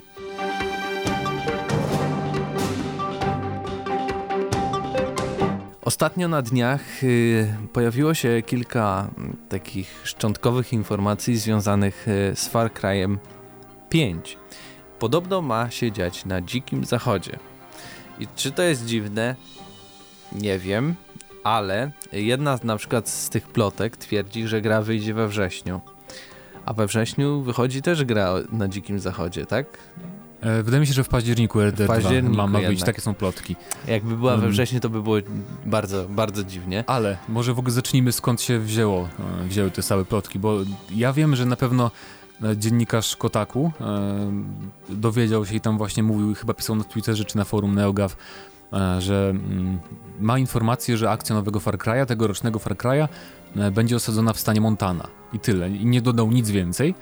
Ostatnio 5.90 6.28
na 6.28 6.42
dniach 6.42 7.04
y, 7.04 7.48
pojawiło 7.72 8.14
się 8.14 8.42
kilka 8.46 9.10
mm, 9.18 9.36
takich 9.48 10.00
szczątkowych 10.04 10.72
informacji 10.72 11.36
związanych 11.36 12.08
y, 12.08 12.36
z 12.36 12.48
Far 12.48 12.70
Cry'em 12.72 13.16
5. 13.88 14.38
Podobno 14.98 15.42
ma 15.42 15.70
się 15.70 15.92
dziać 15.92 16.24
na 16.24 16.40
dzikim 16.40 16.84
zachodzie. 16.84 17.38
I 18.20 18.26
czy 18.36 18.52
to 18.52 18.62
jest 18.62 18.86
dziwne? 18.86 19.36
Nie 20.32 20.58
wiem, 20.58 20.94
ale 21.44 21.90
jedna 22.12 22.58
na 22.64 22.76
przykład 22.76 23.08
z 23.08 23.28
tych 23.28 23.48
plotek 23.48 23.96
twierdzi, 23.96 24.48
że 24.48 24.60
gra 24.60 24.82
wyjdzie 24.82 25.14
we 25.14 25.28
wrześniu. 25.28 25.80
A 26.66 26.72
we 26.72 26.86
wrześniu 26.86 27.42
wychodzi 27.42 27.82
też 27.82 28.04
gra 28.04 28.34
na 28.52 28.68
dzikim 28.68 29.00
zachodzie, 29.00 29.46
tak? 29.46 29.66
E, 30.40 30.62
wydaje 30.62 30.80
mi 30.80 30.86
się, 30.86 30.92
że 30.92 31.04
w 31.04 31.08
październiku 31.08 31.60
RDR 31.60 31.84
2 31.84 31.94
październiku 31.94 32.36
ma, 32.36 32.46
ma 32.46 32.60
być, 32.60 32.82
takie 32.82 33.00
są 33.00 33.14
plotki. 33.14 33.56
Jakby 33.86 34.16
była 34.16 34.36
we 34.36 34.48
wrześniu, 34.48 34.80
to 34.80 34.88
by 34.88 35.02
było 35.02 35.16
bardzo, 35.66 36.08
bardzo 36.08 36.44
dziwnie. 36.44 36.84
Ale 36.86 37.16
może 37.28 37.54
w 37.54 37.58
ogóle 37.58 37.72
zacznijmy 37.72 38.12
skąd 38.12 38.42
się 38.42 38.58
wzięło, 38.58 39.08
e, 39.42 39.48
wzięły 39.48 39.70
te 39.70 39.82
całe 39.82 40.04
plotki, 40.04 40.38
bo 40.38 40.58
ja 40.94 41.12
wiem, 41.12 41.36
że 41.36 41.46
na 41.46 41.56
pewno 41.56 41.90
e, 42.42 42.56
dziennikarz 42.56 43.16
Kotaku 43.16 43.72
dowiedział 44.88 45.46
się 45.46 45.54
i 45.54 45.60
tam 45.60 45.78
właśnie 45.78 46.02
mówił, 46.02 46.34
chyba 46.34 46.54
pisał 46.54 46.76
na 46.76 46.84
Twitterze 46.84 47.24
czy 47.24 47.36
na 47.36 47.44
forum 47.44 47.74
NeoGAF, 47.74 48.16
że 48.98 49.30
mm, 49.30 49.78
ma 50.20 50.38
informację, 50.38 50.96
że 50.96 51.10
akcja 51.10 51.34
nowego 51.34 51.60
Far 51.60 51.78
Cry'a, 51.78 52.06
tegorocznego 52.06 52.58
Far 52.58 52.76
Cry'a 52.76 53.08
będzie 53.72 53.96
osadzona 53.96 54.32
w 54.32 54.40
stanie 54.40 54.60
Montana 54.60 55.06
i 55.32 55.38
tyle. 55.38 55.70
I 55.70 55.86
nie 55.86 56.02
dodał 56.02 56.30
nic 56.30 56.50
więcej. 56.50 56.94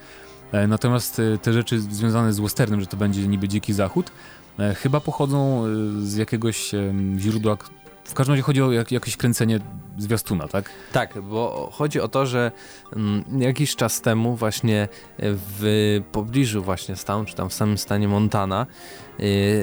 E, 0.53 0.67
natomiast 0.67 1.21
e, 1.21 1.39
te 1.39 1.53
rzeczy 1.53 1.81
związane 1.81 2.33
z 2.33 2.41
westernem, 2.41 2.81
że 2.81 2.87
to 2.87 2.97
będzie 2.97 3.29
niby 3.29 3.49
dziki 3.49 3.73
zachód, 3.73 4.11
e, 4.59 4.75
chyba 4.75 5.01
pochodzą 5.01 5.65
z 6.03 6.17
jakiegoś 6.17 6.73
źródła. 7.19 7.57
W 8.05 8.15
każdym 8.15 8.33
razie 8.33 8.43
chodzi 8.43 8.63
o 8.63 8.73
jak, 8.73 8.93
jakieś 8.93 9.17
kręcenie 9.17 9.61
zwiastuna, 9.99 10.49
tak? 10.49 10.71
Tak, 10.93 11.21
bo 11.21 11.71
chodzi 11.73 12.01
o 12.01 12.09
to, 12.09 12.27
że 12.27 12.53
mm, 12.97 13.25
jakiś 13.39 13.77
czas 13.77 14.01
temu 14.01 14.37
właśnie 14.37 14.89
w 15.19 16.01
pobliżu 16.13 16.63
właśnie 16.63 16.97
stanu, 16.97 17.25
czy 17.25 17.35
tam 17.35 17.49
w 17.49 17.55
samym 17.55 17.79
stanie 17.79 18.09
Montana 18.09 18.67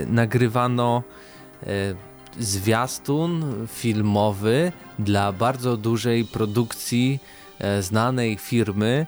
nagrywano 0.08 1.04
zwiastun 2.39 3.56
filmowy 3.67 4.71
dla 5.00 5.32
bardzo 5.32 5.78
dużej 5.78 6.26
produkcji 6.26 7.19
znanej 7.82 8.38
firmy, 8.38 9.08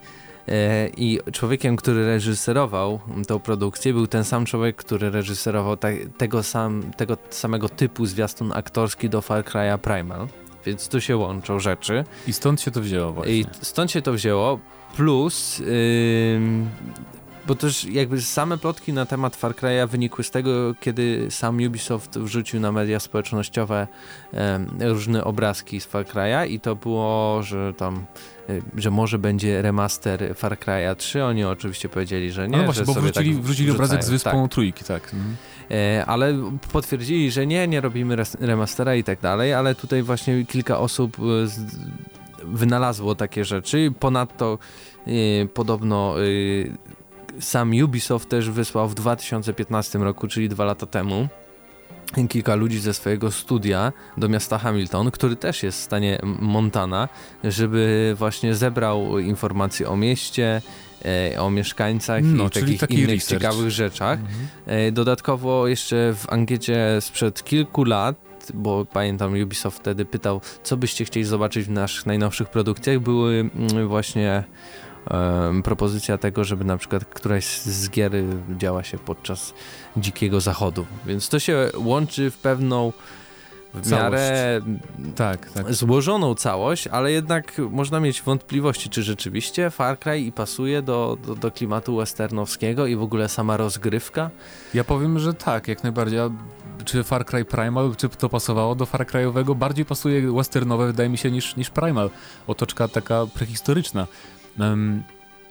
I 0.97 1.19
człowiekiem, 1.31 1.75
który 1.75 2.05
reżyserował 2.05 2.99
tą 3.27 3.39
produkcję, 3.39 3.93
był 3.93 4.07
ten 4.07 4.23
sam 4.23 4.45
człowiek, 4.45 4.75
który 4.75 5.09
reżyserował 5.09 5.77
te, 5.77 5.95
tego, 6.17 6.43
sam, 6.43 6.83
tego 6.97 7.17
samego 7.29 7.69
typu 7.69 8.05
zwiastun 8.05 8.51
aktorski 8.51 9.09
do 9.09 9.21
Far 9.21 9.43
Cry'a 9.43 9.77
Primal. 9.77 10.27
Więc 10.65 10.87
tu 10.87 11.01
się 11.01 11.17
łączą 11.17 11.59
rzeczy. 11.59 12.03
I 12.27 12.33
stąd 12.33 12.61
się 12.61 12.71
to 12.71 12.81
wzięło 12.81 13.13
właśnie. 13.13 13.33
I 13.33 13.45
stąd 13.61 13.91
się 13.91 14.01
to 14.01 14.13
wzięło. 14.13 14.59
Plus, 14.95 15.59
yy, 15.59 15.65
bo 17.47 17.55
też 17.55 17.85
jakby 17.85 18.21
same 18.21 18.57
plotki 18.57 18.93
na 18.93 19.05
temat 19.05 19.35
Far 19.35 19.55
Cry'a 19.55 19.87
wynikły 19.87 20.23
z 20.23 20.31
tego, 20.31 20.75
kiedy 20.79 21.27
sam 21.29 21.57
Ubisoft 21.67 22.19
wrzucił 22.19 22.59
na 22.59 22.71
media 22.71 22.99
społecznościowe 22.99 23.87
różne 24.79 25.23
obrazki 25.23 25.81
z 25.81 25.85
Far 25.85 26.05
Cry'a 26.05 26.47
i 26.47 26.59
to 26.59 26.75
było, 26.75 27.43
że 27.43 27.73
tam 27.73 28.05
że 28.75 28.91
może 28.91 29.19
będzie 29.19 29.61
remaster 29.61 30.35
Far 30.35 30.57
Cry'a 30.57 30.95
3. 30.95 31.23
Oni 31.23 31.43
oczywiście 31.43 31.89
powiedzieli, 31.89 32.31
że 32.31 32.49
nie. 32.49 32.57
No 32.57 32.63
właśnie, 32.63 32.85
bo 32.85 32.93
wrzucili, 32.93 33.35
tak 33.35 33.43
wrzucili 33.43 33.71
obrazek 33.71 34.03
z 34.03 34.09
wyspą 34.09 34.43
tak. 34.43 34.51
trójki, 34.51 34.83
tak. 34.83 35.13
Mhm. 35.13 35.35
Ale 36.05 36.33
potwierdzili, 36.71 37.31
że 37.31 37.47
nie, 37.47 37.67
nie 37.67 37.81
robimy 37.81 38.15
remastera 38.39 38.95
i 38.95 39.03
tak 39.03 39.21
dalej, 39.21 39.53
ale 39.53 39.75
tutaj 39.75 40.03
właśnie 40.03 40.45
kilka 40.45 40.79
osób 40.79 41.17
y, 41.19 41.21
wynalazło 42.43 43.15
takie 43.15 43.45
rzeczy. 43.45 43.93
Ponadto 43.99 44.57
y, 45.07 45.47
podobno 45.53 46.15
sam 47.39 47.71
Ubisoft 47.83 48.29
też 48.29 48.49
wysłał 48.49 48.89
w 48.89 48.95
2015 48.95 49.99
roku, 49.99 50.27
czyli 50.27 50.49
dwa 50.49 50.65
lata 50.65 50.85
temu, 50.85 51.27
kilka 52.29 52.55
ludzi 52.55 52.79
ze 52.79 52.93
swojego 52.93 53.31
studia 53.31 53.93
do 54.17 54.29
miasta 54.29 54.57
Hamilton, 54.57 55.11
który 55.11 55.35
też 55.35 55.63
jest 55.63 55.79
w 55.79 55.83
stanie 55.83 56.19
Montana, 56.39 57.09
żeby 57.43 58.13
właśnie 58.17 58.55
zebrał 58.55 59.19
informacje 59.19 59.89
o 59.89 59.97
mieście, 59.97 60.61
e, 61.05 61.41
o 61.41 61.49
mieszkańcach 61.49 62.23
no, 62.23 62.45
i 62.45 62.77
takich 62.77 62.99
innych 62.99 63.09
research. 63.09 63.41
ciekawych 63.41 63.71
rzeczach. 63.71 64.19
Mhm. 64.19 64.47
E, 64.65 64.91
dodatkowo 64.91 65.67
jeszcze 65.67 66.13
w 66.15 66.29
ankiecie 66.29 66.97
sprzed 66.99 67.43
kilku 67.43 67.83
lat 67.83 68.27
bo 68.53 68.85
pamiętam 68.85 69.33
Ubisoft 69.43 69.79
wtedy 69.79 70.05
pytał, 70.05 70.41
co 70.63 70.77
byście 70.77 71.05
chcieli 71.05 71.25
zobaczyć 71.25 71.65
w 71.65 71.69
naszych 71.69 72.05
najnowszych 72.05 72.49
produkcjach, 72.49 72.99
były 72.99 73.49
mm, 73.55 73.87
właśnie 73.87 74.43
propozycja 75.63 76.17
tego, 76.17 76.43
żeby 76.43 76.65
na 76.65 76.77
przykład 76.77 77.05
któraś 77.05 77.59
z 77.59 77.89
gier 77.89 78.11
działa 78.57 78.83
się 78.83 78.97
podczas 78.97 79.53
dzikiego 79.97 80.41
zachodu. 80.41 80.85
Więc 81.05 81.29
to 81.29 81.39
się 81.39 81.69
łączy 81.75 82.31
w 82.31 82.37
pewną 82.37 82.93
w 83.73 83.91
miarę 83.91 84.61
tak, 85.15 85.51
tak. 85.51 85.73
złożoną 85.73 86.35
całość, 86.35 86.87
ale 86.87 87.11
jednak 87.11 87.53
można 87.71 87.99
mieć 87.99 88.21
wątpliwości, 88.21 88.89
czy 88.89 89.03
rzeczywiście 89.03 89.69
Far 89.69 89.99
Cry 89.99 90.19
i 90.19 90.31
pasuje 90.31 90.81
do, 90.81 91.17
do, 91.25 91.35
do, 91.35 91.51
klimatu 91.51 91.95
westernowskiego 91.95 92.87
i 92.87 92.95
w 92.95 93.01
ogóle 93.01 93.29
sama 93.29 93.57
rozgrywka? 93.57 94.29
Ja 94.73 94.83
powiem, 94.83 95.19
że 95.19 95.33
tak, 95.33 95.67
jak 95.67 95.83
najbardziej. 95.83 96.19
Czy 96.85 97.03
Far 97.03 97.25
Cry 97.25 97.45
Primal, 97.45 97.95
czy 97.95 98.09
to 98.09 98.29
pasowało 98.29 98.75
do 98.75 98.85
Far 98.85 99.05
Cry'owego? 99.05 99.55
Bardziej 99.55 99.85
pasuje 99.85 100.31
westernowe, 100.31 100.87
wydaje 100.87 101.09
mi 101.09 101.17
się, 101.17 101.31
niż, 101.31 101.55
niż 101.55 101.69
Primal. 101.69 102.09
Otoczka 102.47 102.87
taka 102.87 103.25
prehistoryczna. 103.33 104.07
Um, 104.59 105.03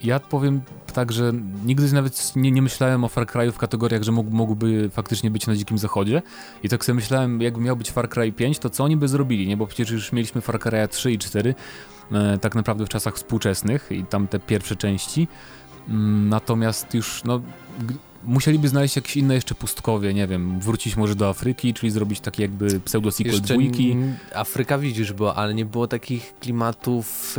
ja 0.04 0.20
powiem 0.20 0.60
tak, 0.92 1.12
że 1.12 1.32
nigdy 1.64 1.92
nawet 1.92 2.36
nie, 2.36 2.50
nie 2.50 2.62
myślałem 2.62 3.04
o 3.04 3.08
Far 3.08 3.26
Cry'u 3.26 3.52
w 3.52 3.58
kategoriach, 3.58 4.02
że 4.02 4.12
mógł, 4.12 4.30
mógłby 4.30 4.90
faktycznie 4.90 5.30
być 5.30 5.46
na 5.46 5.56
Dzikim 5.56 5.78
Zachodzie. 5.78 6.22
I 6.62 6.68
tak 6.68 6.84
sobie 6.84 6.94
myślałem, 6.94 7.40
jakby 7.40 7.60
miał 7.60 7.76
być 7.76 7.90
Far 7.90 8.08
Cry 8.08 8.32
5, 8.32 8.58
to 8.58 8.70
co 8.70 8.84
oni 8.84 8.96
by 8.96 9.08
zrobili, 9.08 9.46
nie? 9.46 9.56
Bo 9.56 9.66
przecież 9.66 9.90
już 9.90 10.12
mieliśmy 10.12 10.40
Far 10.40 10.58
Cry'a 10.58 10.88
3 10.88 11.12
i 11.12 11.18
4, 11.18 11.54
e, 12.12 12.38
tak 12.38 12.54
naprawdę 12.54 12.86
w 12.86 12.88
czasach 12.88 13.14
współczesnych 13.14 13.88
i 13.90 14.04
tam 14.04 14.28
te 14.28 14.38
pierwsze 14.38 14.76
części. 14.76 15.28
Mm, 15.88 16.28
natomiast 16.28 16.94
już, 16.94 17.24
no, 17.24 17.40
musieliby 18.24 18.68
znaleźć 18.68 18.96
jakieś 18.96 19.16
inne 19.16 19.34
jeszcze 19.34 19.54
pustkowie, 19.54 20.14
nie 20.14 20.26
wiem, 20.26 20.60
wrócić 20.60 20.96
może 20.96 21.14
do 21.14 21.28
Afryki, 21.28 21.74
czyli 21.74 21.90
zrobić 21.90 22.20
taki 22.20 22.42
jakby 22.42 22.80
pseudo-sequel 22.80 23.40
dwójki. 23.40 23.96
Afryka 24.34 24.78
widzisz 24.78 25.12
było, 25.12 25.34
ale 25.34 25.54
nie 25.54 25.64
było 25.64 25.88
takich 25.88 26.34
klimatów 26.40 27.36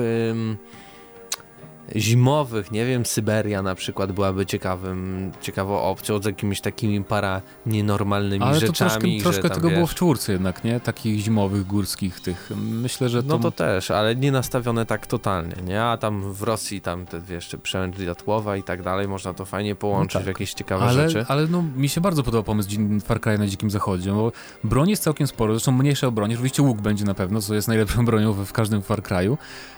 zimowych, 1.95 2.71
nie 2.71 2.85
wiem, 2.85 3.05
Syberia 3.05 3.61
na 3.61 3.75
przykład 3.75 4.11
byłaby 4.11 4.45
ciekawym, 4.45 5.31
ciekawą 5.41 5.81
opcją 5.81 6.21
z 6.21 6.25
jakimiś 6.25 6.61
takimi 6.61 7.03
para 7.03 7.41
nienormalnymi 7.65 8.45
Ale 8.45 8.59
rzeczami. 8.59 8.91
Ale 8.91 8.99
troszkę, 8.99 9.23
troszkę 9.23 9.49
tego 9.49 9.67
wiesz... 9.67 9.75
było 9.75 9.87
w 9.87 9.95
czwórce 9.95 10.31
jednak, 10.31 10.63
nie? 10.63 10.79
Takich 10.79 11.19
zimowych, 11.19 11.67
górskich 11.67 12.19
tych. 12.19 12.51
Myślę, 12.57 13.09
że 13.09 13.23
to... 13.23 13.29
No 13.29 13.39
to 13.39 13.51
też, 13.51 13.91
ale 13.91 14.15
nie 14.15 14.31
nastawione 14.31 14.85
tak 14.85 15.07
totalnie, 15.07 15.55
nie? 15.67 15.83
A 15.83 15.97
tam 15.97 16.33
w 16.33 16.43
Rosji 16.43 16.81
tam 16.81 17.05
te, 17.05 17.21
wiesz, 17.21 17.55
przemęt 17.63 17.95
diatłowa 17.95 18.57
i 18.57 18.63
tak 18.63 18.83
dalej, 18.83 19.07
można 19.07 19.33
to 19.33 19.45
fajnie 19.45 19.75
połączyć 19.75 20.13
no 20.13 20.19
tak. 20.19 20.25
w 20.25 20.27
jakieś 20.27 20.53
ciekawe 20.53 20.85
ale, 20.85 21.09
rzeczy. 21.09 21.25
Ale 21.27 21.47
no, 21.47 21.63
mi 21.75 21.89
się 21.89 22.01
bardzo 22.01 22.23
podoba 22.23 22.43
pomysł 22.43 22.69
Far 23.05 23.21
Cry 23.21 23.37
na 23.37 23.47
Dzikim 23.47 23.71
Zachodzie, 23.71 24.11
bo 24.11 24.31
broń 24.63 24.89
jest 24.89 25.03
całkiem 25.03 25.27
sporo, 25.27 25.53
zresztą 25.53 25.71
mniejsze 25.71 26.07
o 26.07 26.11
broń, 26.11 26.33
oczywiście 26.33 26.63
łuk 26.63 26.81
będzie 26.81 27.05
na 27.05 27.13
pewno, 27.13 27.41
co 27.41 27.55
jest 27.55 27.67
najlepszą 27.67 28.05
bronią 28.05 28.33
w, 28.33 28.45
w 28.45 28.53
każdym 28.53 28.81
Far 28.81 29.01
Cry'u. 29.01 29.37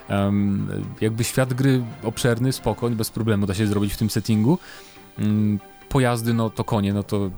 Um, 0.10 0.68
jakby 1.02 1.24
świat 1.24 1.54
gry 1.54 1.82
obszerny, 2.04 2.54
spokojny, 2.54 2.96
bez 2.96 3.10
problemu 3.10 3.46
da 3.46 3.54
się 3.54 3.68
zrobić 3.68 3.94
w 3.94 3.98
tym 3.98 4.10
settingu. 4.10 4.58
Um, 5.20 5.60
pojazdy, 5.90 6.34
no 6.34 6.50
to 6.50 6.64
konie, 6.64 6.94
no 6.94 7.04
to 7.04 7.30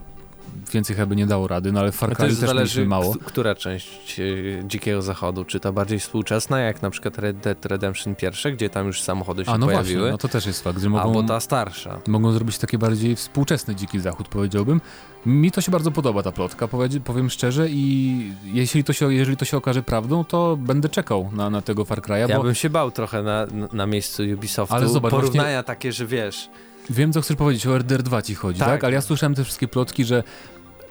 więcej 0.74 0.96
chyba 0.96 1.16
nie 1.16 1.26
dało 1.26 1.48
rady, 1.48 1.72
no 1.72 1.80
ale 1.80 1.92
w 1.92 1.96
Far 1.96 2.10
Cry 2.16 2.28
też, 2.28 2.40
też 2.40 2.50
zależy, 2.50 2.86
mało. 2.86 3.16
która 3.26 3.56
część 3.56 4.20
e, 4.20 4.24
Dzikiego 4.68 5.02
Zachodu, 5.02 5.46
czy 5.46 5.60
ta 5.60 5.72
bardziej 5.72 6.00
współczesna, 6.00 6.60
jak 6.60 6.82
na 6.82 6.90
przykład 6.90 7.18
Red 7.18 7.38
Dead 7.38 7.66
Redemption 7.66 8.16
1, 8.22 8.56
gdzie 8.56 8.70
tam 8.70 8.88
już 8.88 9.02
samochody 9.02 9.46
się 9.46 9.52
A, 9.52 9.58
no 9.58 9.66
pojawiły. 9.66 10.00
Właśnie, 10.00 10.12
no 10.12 10.18
to 10.18 10.28
też 10.28 10.46
jest 10.46 10.64
fakt, 10.64 10.82
że 10.82 10.90
mogą... 10.90 11.04
Albo 11.04 11.24
ta 11.24 11.40
starsza. 11.40 12.00
Mogą 12.08 12.32
zrobić 12.32 12.58
takie 12.58 12.78
bardziej 12.78 13.16
współczesny 13.16 13.76
Dziki 13.76 14.00
Zachód, 14.00 14.28
powiedziałbym. 14.28 14.82
Mi 15.26 15.52
to 15.52 15.62
się 15.62 15.72
bardzo 15.72 15.92
podoba 15.92 16.24
ta 16.24 16.32
plotka, 16.32 16.68
powiem 17.04 17.30
szczerze 17.30 17.70
i 17.70 18.34
jeśli 18.44 18.84
to 18.84 18.94
się, 18.94 19.14
jeżeli 19.14 19.38
to 19.38 19.46
się 19.46 19.58
okaże 19.58 19.84
prawdą, 19.84 20.24
to 20.24 20.58
będę 20.58 20.90
czekał 20.90 21.30
na, 21.34 21.50
na 21.50 21.62
tego 21.62 21.86
Far 21.86 22.02
Cry'a. 22.02 22.30
Ja 22.30 22.38
bo... 22.38 22.44
bym 22.44 22.56
się 22.56 22.70
bał 22.70 22.92
trochę 22.92 23.24
na, 23.24 23.48
na 23.74 23.86
miejscu 23.86 24.24
Ubisoftu. 24.34 24.76
Ale 24.76 24.88
zobacz, 24.88 25.12
Porównania 25.12 25.44
właśnie... 25.44 25.64
takie, 25.64 25.92
że 25.92 26.06
wiesz... 26.06 26.50
Wiem, 26.90 27.14
co 27.14 27.22
chcesz 27.22 27.38
powiedzieć, 27.38 27.68
o 27.68 27.78
RDR 27.78 28.04
2 28.04 28.22
ci 28.22 28.36
chodzi, 28.36 28.60
tak? 28.60 28.70
tak? 28.70 28.84
Ale 28.84 28.94
ja 28.94 29.02
słyszałem 29.02 29.36
te 29.36 29.44
wszystkie 29.44 29.68
plotki, 29.68 30.06
że 30.06 30.24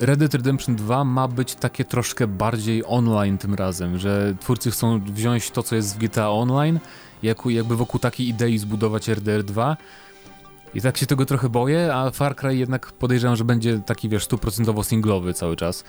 Red 0.01 0.19
Dead 0.19 0.35
Redemption 0.35 0.77
2 0.77 1.05
ma 1.05 1.29
być 1.29 1.55
takie 1.55 1.85
troszkę 1.85 2.27
bardziej 2.27 2.83
online 2.87 3.39
tym 3.39 3.55
razem, 3.55 3.99
że 3.99 4.35
twórcy 4.41 4.71
chcą 4.71 5.01
wziąć 5.01 5.51
to, 5.51 5.63
co 5.63 5.77
jest 5.77 5.95
w 5.95 5.99
GTA 5.99 6.31
Online, 6.31 6.81
jakby 7.23 7.77
wokół 7.77 8.01
takiej 8.01 8.29
idei 8.29 8.59
zbudować 8.59 9.09
RDR 9.09 9.45
2 9.45 9.77
i 10.75 10.81
tak 10.81 10.97
się 10.97 11.07
tego 11.07 11.27
trochę 11.27 11.49
boję, 11.49 11.95
a 11.95 12.11
Far 12.11 12.37
Cry 12.37 12.57
jednak 12.57 12.93
podejrzewam, 12.93 13.37
że 13.37 13.45
będzie 13.45 13.79
taki, 13.87 14.09
wiesz, 14.09 14.25
stuprocentowo 14.25 14.85
singlowy 14.85 15.35
cały 15.35 15.57
czas. 15.57 15.85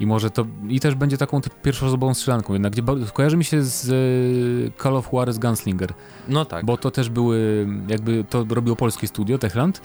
I 0.00 0.06
może 0.06 0.30
to, 0.30 0.46
i 0.68 0.80
też 0.80 0.94
będzie 0.94 1.18
taką 1.18 1.40
pierwszoosobową 1.62 2.14
strzelanką 2.14 2.52
jednak, 2.52 2.72
gdzie 2.72 2.82
kojarzy 3.12 3.36
mi 3.36 3.44
się 3.44 3.62
z 3.62 3.88
e, 3.88 4.82
Call 4.82 4.96
of 4.96 5.12
Juarez 5.12 5.38
Gunslinger. 5.38 5.92
No 6.28 6.44
tak. 6.44 6.64
Bo 6.64 6.76
to 6.76 6.90
też 6.90 7.08
były, 7.08 7.66
jakby 7.88 8.24
to 8.24 8.46
robiło 8.50 8.76
polskie 8.76 9.06
studio, 9.06 9.38
Techland, 9.38 9.80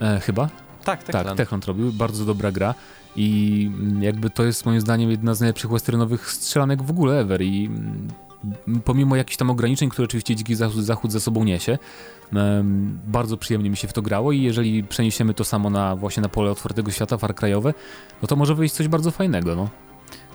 e, 0.00 0.20
chyba. 0.20 0.48
Tak, 0.84 1.02
Techland. 1.02 1.28
Tak, 1.28 1.36
Techland 1.36 1.64
robił, 1.64 1.92
bardzo 1.92 2.24
dobra 2.24 2.52
gra. 2.52 2.74
I 3.16 3.70
jakby 4.00 4.30
to 4.30 4.44
jest 4.44 4.66
moim 4.66 4.80
zdaniem 4.80 5.10
jedna 5.10 5.34
z 5.34 5.40
najlepszych 5.40 5.70
westernowych 5.70 6.30
strzelanek 6.30 6.82
w 6.82 6.90
ogóle 6.90 7.20
ever 7.20 7.42
i 7.42 7.70
pomimo 8.84 9.16
jakichś 9.16 9.36
tam 9.36 9.50
ograniczeń, 9.50 9.88
które 9.88 10.04
oczywiście 10.04 10.36
Dziki 10.36 10.54
Zachód, 10.54 11.12
ze 11.12 11.20
sobą 11.20 11.44
niesie, 11.44 11.78
bardzo 13.06 13.36
przyjemnie 13.36 13.70
mi 13.70 13.76
się 13.76 13.88
w 13.88 13.92
to 13.92 14.02
grało 14.02 14.32
i 14.32 14.42
jeżeli 14.42 14.84
przeniesiemy 14.84 15.34
to 15.34 15.44
samo 15.44 15.70
na 15.70 15.96
właśnie 15.96 16.22
na 16.22 16.28
pole 16.28 16.50
otwartego 16.50 16.90
świata, 16.90 17.18
Far 17.18 17.34
Cry'owe, 17.34 17.74
no 18.22 18.28
to 18.28 18.36
może 18.36 18.54
wyjść 18.54 18.74
coś 18.74 18.88
bardzo 18.88 19.10
fajnego, 19.10 19.56
no. 19.56 19.68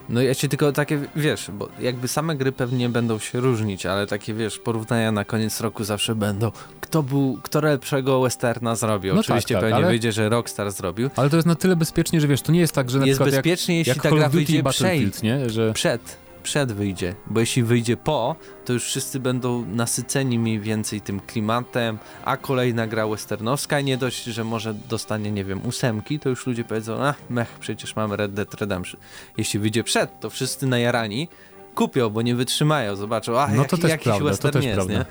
No 0.09 0.21
ja 0.21 0.33
się 0.33 0.47
tylko 0.47 0.71
takie, 0.71 0.99
wiesz, 1.15 1.51
bo 1.53 1.69
jakby 1.79 2.07
same 2.07 2.35
gry 2.35 2.51
pewnie 2.51 2.89
będą 2.89 3.19
się 3.19 3.39
różnić, 3.39 3.85
ale 3.85 4.07
takie, 4.07 4.33
wiesz, 4.33 4.59
porównania 4.59 5.11
na 5.11 5.25
koniec 5.25 5.61
roku 5.61 5.83
zawsze 5.83 6.15
będą. 6.15 6.51
Kto 6.81 7.03
był, 7.03 7.39
kto 7.43 7.61
lepszego 7.61 8.21
westerna 8.21 8.75
zrobił? 8.75 9.13
No 9.13 9.19
Oczywiście 9.19 9.55
tak, 9.55 9.61
tak, 9.61 9.69
pewnie 9.69 9.85
ale... 9.85 9.87
wyjdzie, 9.87 10.11
że 10.11 10.29
Rockstar 10.29 10.71
zrobił. 10.71 11.09
Ale 11.15 11.29
to 11.29 11.35
jest 11.35 11.47
na 11.47 11.55
tyle 11.55 11.75
bezpiecznie, 11.75 12.21
że 12.21 12.27
wiesz, 12.27 12.41
to 12.41 12.51
nie 12.51 12.59
jest 12.59 12.73
tak, 12.73 12.89
że 12.89 12.99
na 12.99 13.05
jest 13.05 13.19
przykład 13.19 13.35
bezpiecznie, 13.35 13.77
jak, 13.77 13.87
jeśli 13.87 13.99
jak 13.99 14.11
ta 14.11 14.17
gra 14.17 14.29
wyjdzie 14.29 14.63
przed, 14.63 15.23
nie? 15.23 15.49
Że... 15.49 15.73
przed 15.73 16.17
przed 16.49 16.71
wyjdzie, 16.71 17.15
bo 17.27 17.39
jeśli 17.39 17.63
wyjdzie 17.63 17.97
po, 17.97 18.35
to 18.65 18.73
już 18.73 18.83
wszyscy 18.83 19.19
będą 19.19 19.65
nasyceni 19.65 20.39
mniej 20.39 20.59
więcej 20.59 21.01
tym 21.01 21.19
klimatem, 21.19 21.97
a 22.25 22.37
kolejna 22.37 22.87
gra 22.87 23.07
westernowska, 23.07 23.81
nie 23.81 23.97
dość, 23.97 24.23
że 24.23 24.43
może 24.43 24.73
dostanie, 24.73 25.31
nie 25.31 25.43
wiem, 25.43 25.61
ósemki, 25.65 26.19
to 26.19 26.29
już 26.29 26.47
ludzie 26.47 26.63
powiedzą, 26.63 27.03
a 27.03 27.13
mech, 27.29 27.57
przecież 27.59 27.95
mamy 27.95 28.15
Red 28.15 28.33
Dead 28.33 28.53
Redemption. 28.53 29.01
Jeśli 29.37 29.59
wyjdzie 29.59 29.83
przed, 29.83 30.19
to 30.19 30.29
wszyscy 30.29 30.67
najarani 30.67 31.27
kupią, 31.75 32.09
bo 32.09 32.21
nie 32.21 32.35
wytrzymają, 32.35 32.95
zobaczą, 32.95 33.39
a 33.39 33.47
no 33.47 33.65
to 33.65 33.77
też 33.77 33.89
jakiś 33.89 34.03
prawda, 34.03 34.25
western 34.25 34.53
to 34.53 34.59
też 34.59 34.65
jest, 34.65 34.75
prawda. 34.75 34.93
nie? 34.93 35.05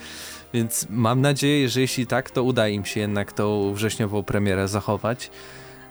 Więc 0.54 0.86
mam 0.90 1.20
nadzieję, 1.20 1.68
że 1.68 1.80
jeśli 1.80 2.06
tak, 2.06 2.30
to 2.30 2.42
uda 2.42 2.68
im 2.68 2.84
się 2.84 3.00
jednak 3.00 3.32
tą 3.32 3.74
wrześniową 3.74 4.22
premierę 4.22 4.68
zachować. 4.68 5.30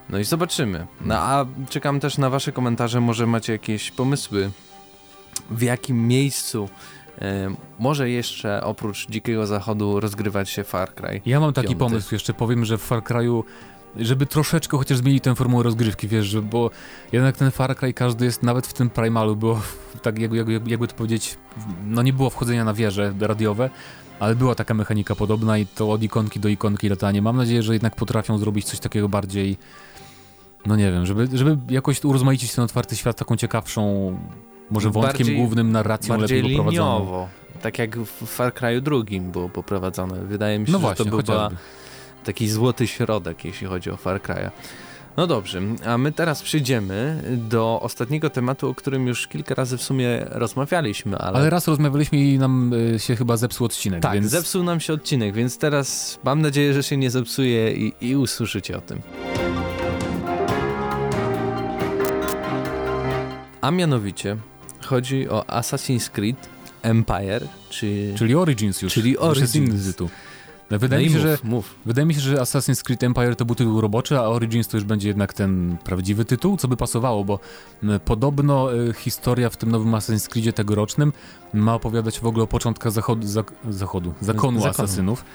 No 0.09 0.19
i 0.19 0.23
zobaczymy. 0.23 0.87
No 1.01 1.15
a 1.15 1.45
czekam 1.69 1.99
też 1.99 2.17
na 2.17 2.29
wasze 2.29 2.51
komentarze, 2.51 3.01
może 3.01 3.27
macie 3.27 3.53
jakieś 3.53 3.91
pomysły 3.91 4.51
w 5.51 5.61
jakim 5.61 6.07
miejscu 6.07 6.69
e, 7.21 7.49
może 7.79 8.09
jeszcze 8.09 8.63
oprócz 8.63 9.07
Dzikiego 9.09 9.47
Zachodu 9.47 9.99
rozgrywać 9.99 10.49
się 10.49 10.63
Far 10.63 10.93
Cry. 10.93 11.21
Ja 11.25 11.39
mam 11.39 11.53
taki 11.53 11.75
pomysł, 11.75 12.15
jeszcze 12.15 12.33
powiem, 12.33 12.65
że 12.65 12.77
w 12.77 12.81
Far 12.81 13.03
Cry'u 13.03 13.43
żeby 13.99 14.25
troszeczkę 14.25 14.77
chociaż 14.77 14.97
zmienić 14.97 15.23
tę 15.23 15.35
formułę 15.35 15.63
rozgrywki, 15.63 16.07
wiesz, 16.07 16.41
bo 16.41 16.69
jednak 17.11 17.37
ten 17.37 17.51
Far 17.51 17.75
Cry 17.75 17.93
każdy 17.93 18.25
jest, 18.25 18.43
nawet 18.43 18.67
w 18.67 18.73
tym 18.73 18.89
Primalu 18.89 19.35
było, 19.35 19.61
tak 20.01 20.19
jakby, 20.19 20.37
jakby, 20.37 20.61
jakby 20.67 20.87
to 20.87 20.95
powiedzieć, 20.95 21.37
no 21.85 22.03
nie 22.03 22.13
było 22.13 22.29
wchodzenia 22.29 22.63
na 22.63 22.73
wieże 22.73 23.13
radiowe, 23.19 23.69
ale 24.19 24.35
była 24.35 24.55
taka 24.55 24.73
mechanika 24.73 25.15
podobna 25.15 25.57
i 25.57 25.65
to 25.65 25.91
od 25.91 26.03
ikonki 26.03 26.39
do 26.39 26.49
ikonki 26.49 26.89
latanie. 26.89 27.21
Mam 27.21 27.37
nadzieję, 27.37 27.63
że 27.63 27.73
jednak 27.73 27.95
potrafią 27.95 28.37
zrobić 28.37 28.65
coś 28.65 28.79
takiego 28.79 29.09
bardziej, 29.09 29.57
no 30.65 30.75
nie 30.75 30.91
wiem, 30.91 31.05
żeby, 31.05 31.27
żeby 31.33 31.57
jakoś 31.69 32.05
urozmaicić 32.05 32.53
ten 32.53 32.63
otwarty 32.63 32.95
świat 32.95 33.17
taką 33.17 33.37
ciekawszą 33.37 34.13
może 34.71 34.89
wątkiem 34.89 35.17
bardziej, 35.17 35.37
głównym 35.37 35.71
narracją 35.71 36.17
bardziej 36.17 36.41
lepiej 36.41 36.57
liniowo, 36.57 37.27
tak 37.61 37.79
jak 37.79 37.97
w 37.97 38.25
Far 38.25 38.53
Cry'u 38.53 38.81
drugim 38.81 39.31
było 39.31 39.49
poprowadzone. 39.49 40.19
Wydaje 40.19 40.59
mi 40.59 40.65
się, 40.65 40.71
no 40.71 40.79
właśnie, 40.79 41.05
że 41.05 41.11
to 41.11 41.23
był 41.23 41.57
taki 42.23 42.49
złoty 42.49 42.87
środek, 42.87 43.45
jeśli 43.45 43.67
chodzi 43.67 43.91
o 43.91 43.97
Far 43.97 44.21
Cry'a. 44.21 44.49
No 45.17 45.27
dobrze, 45.27 45.61
a 45.85 45.97
my 45.97 46.11
teraz 46.11 46.41
przejdziemy 46.41 47.23
do 47.49 47.79
ostatniego 47.81 48.29
tematu, 48.29 48.69
o 48.69 48.75
którym 48.75 49.07
już 49.07 49.27
kilka 49.27 49.55
razy 49.55 49.77
w 49.77 49.81
sumie 49.81 50.25
rozmawialiśmy, 50.29 51.17
ale... 51.17 51.37
Ale 51.37 51.49
raz 51.49 51.67
rozmawialiśmy 51.67 52.17
i 52.17 52.39
nam 52.39 52.73
y, 52.73 52.99
się 52.99 53.15
chyba 53.15 53.37
zepsuł 53.37 53.65
odcinek, 53.65 54.01
Tak, 54.01 54.13
więc... 54.13 54.25
zepsuł 54.25 54.63
nam 54.63 54.79
się 54.79 54.93
odcinek, 54.93 55.33
więc 55.33 55.57
teraz 55.57 56.19
mam 56.23 56.41
nadzieję, 56.41 56.73
że 56.73 56.83
się 56.83 56.97
nie 56.97 57.11
zepsuje 57.11 57.73
i, 57.73 57.93
i 58.01 58.15
usłyszycie 58.15 58.77
o 58.77 58.81
tym. 58.81 59.01
A 63.61 63.71
mianowicie 63.71 64.37
chodzi 64.87 65.29
o 65.29 65.41
Assassin's 65.41 66.09
Creed 66.09 66.49
Empire, 66.81 67.47
czy... 67.69 68.13
Czyli 68.17 68.35
Origins 68.35 68.81
już. 68.81 68.93
Czyli 68.93 69.11
Już 69.11 69.21
Origins. 69.21 69.55
inny 69.55 69.79
tytuł. 69.83 70.09
Wydaje, 70.69 71.09
no 71.09 71.13
mi 71.15 71.21
się, 71.21 71.27
mów, 71.27 71.41
że, 71.41 71.49
mów. 71.49 71.75
wydaje 71.85 72.05
mi 72.05 72.13
się, 72.13 72.19
że 72.19 72.35
Assassin's 72.37 72.83
Creed 72.83 73.03
Empire 73.03 73.35
to 73.35 73.45
był 73.45 73.55
tytuł 73.55 73.81
roboczy, 73.81 74.17
a 74.19 74.21
Origins 74.21 74.67
to 74.67 74.77
już 74.77 74.83
będzie 74.83 75.07
jednak 75.07 75.33
ten 75.33 75.77
prawdziwy 75.83 76.25
tytuł, 76.25 76.57
co 76.57 76.67
by 76.67 76.77
pasowało, 76.77 77.23
bo 77.25 77.39
podobno 78.05 78.75
y, 78.75 78.93
historia 78.93 79.49
w 79.49 79.57
tym 79.57 79.71
nowym 79.71 79.91
Assassin's 79.91 80.29
Creedzie 80.29 80.53
tegorocznym 80.53 81.13
ma 81.53 81.73
opowiadać 81.75 82.19
w 82.19 82.25
ogóle 82.25 82.43
o 82.43 82.47
początkach 82.47 82.91
zachodu, 82.91 83.27
zak, 83.27 83.53
zachodu 83.69 84.13
zakonu 84.21 84.59
Zakonu. 84.61 84.71
asasynów, 84.83 85.25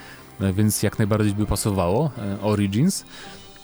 e, 0.41 0.53
więc 0.53 0.83
jak 0.83 0.99
najbardziej 0.99 1.35
by 1.35 1.47
pasowało 1.47 2.11
e, 2.19 2.41
Origins. 2.43 3.05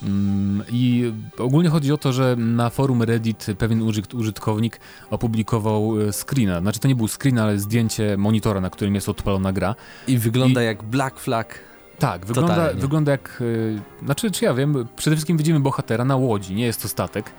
Mm, 0.03 0.63
I 0.71 1.13
ogólnie 1.37 1.69
chodzi 1.69 1.91
o 1.91 1.97
to, 1.97 2.13
że 2.13 2.35
na 2.35 2.69
forum 2.69 3.03
Reddit 3.03 3.45
pewien 3.57 3.81
użyt- 3.81 4.15
użytkownik 4.17 4.79
opublikował 5.09 6.01
e, 6.01 6.13
screena. 6.13 6.59
Znaczy 6.61 6.79
to 6.79 6.87
nie 6.87 6.95
był 6.95 7.07
screen, 7.07 7.39
ale 7.39 7.59
zdjęcie 7.59 8.17
monitora, 8.17 8.61
na 8.61 8.69
którym 8.69 8.95
jest 8.95 9.09
odpalona 9.09 9.53
gra. 9.53 9.75
I 10.07 10.17
wygląda 10.17 10.61
I- 10.63 10.65
jak 10.65 10.83
Black 10.83 11.19
Flag. 11.19 11.59
Tak, 11.99 12.25
wygląda, 12.25 12.55
Totalnie. 12.55 12.81
wygląda 12.81 13.11
jak. 13.11 13.37
y, 13.41 13.79
znaczy, 14.05 14.31
czy 14.31 14.45
ja 14.45 14.53
wiem, 14.53 14.87
przede 14.95 15.15
wszystkim 15.15 15.37
widzimy 15.37 15.59
bohatera 15.59 16.05
na 16.05 16.15
łodzi, 16.15 16.55
nie 16.55 16.65
jest 16.65 16.81
to 16.81 16.87
statek. 16.87 17.31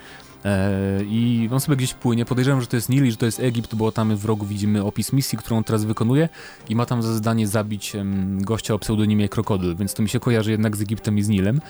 E, 0.44 1.00
I 1.04 1.48
on 1.52 1.60
sobie 1.60 1.76
gdzieś 1.76 1.94
płynie. 1.94 2.24
Podejrzewam, 2.24 2.60
że 2.60 2.66
to 2.66 2.76
jest 2.76 2.88
Nil 2.88 3.10
że 3.10 3.16
to 3.16 3.26
jest 3.26 3.40
Egipt, 3.40 3.74
bo 3.74 3.92
tam 3.92 4.16
w 4.16 4.24
rogu 4.24 4.46
widzimy 4.46 4.84
opis 4.84 5.12
misji, 5.12 5.38
którą 5.38 5.64
teraz 5.64 5.84
wykonuje 5.84 6.28
i 6.68 6.76
ma 6.76 6.86
tam 6.86 7.02
za 7.02 7.14
zadanie 7.14 7.48
zabić 7.48 7.92
gościa 8.38 8.74
o 8.74 8.78
pseudonimie 8.78 9.28
Krokodyl, 9.28 9.76
więc 9.76 9.94
to 9.94 10.02
mi 10.02 10.08
się 10.08 10.20
kojarzy 10.20 10.50
jednak 10.50 10.76
z 10.76 10.80
Egiptem 10.80 11.18
i 11.18 11.22
z 11.22 11.28
Nilem. 11.28 11.60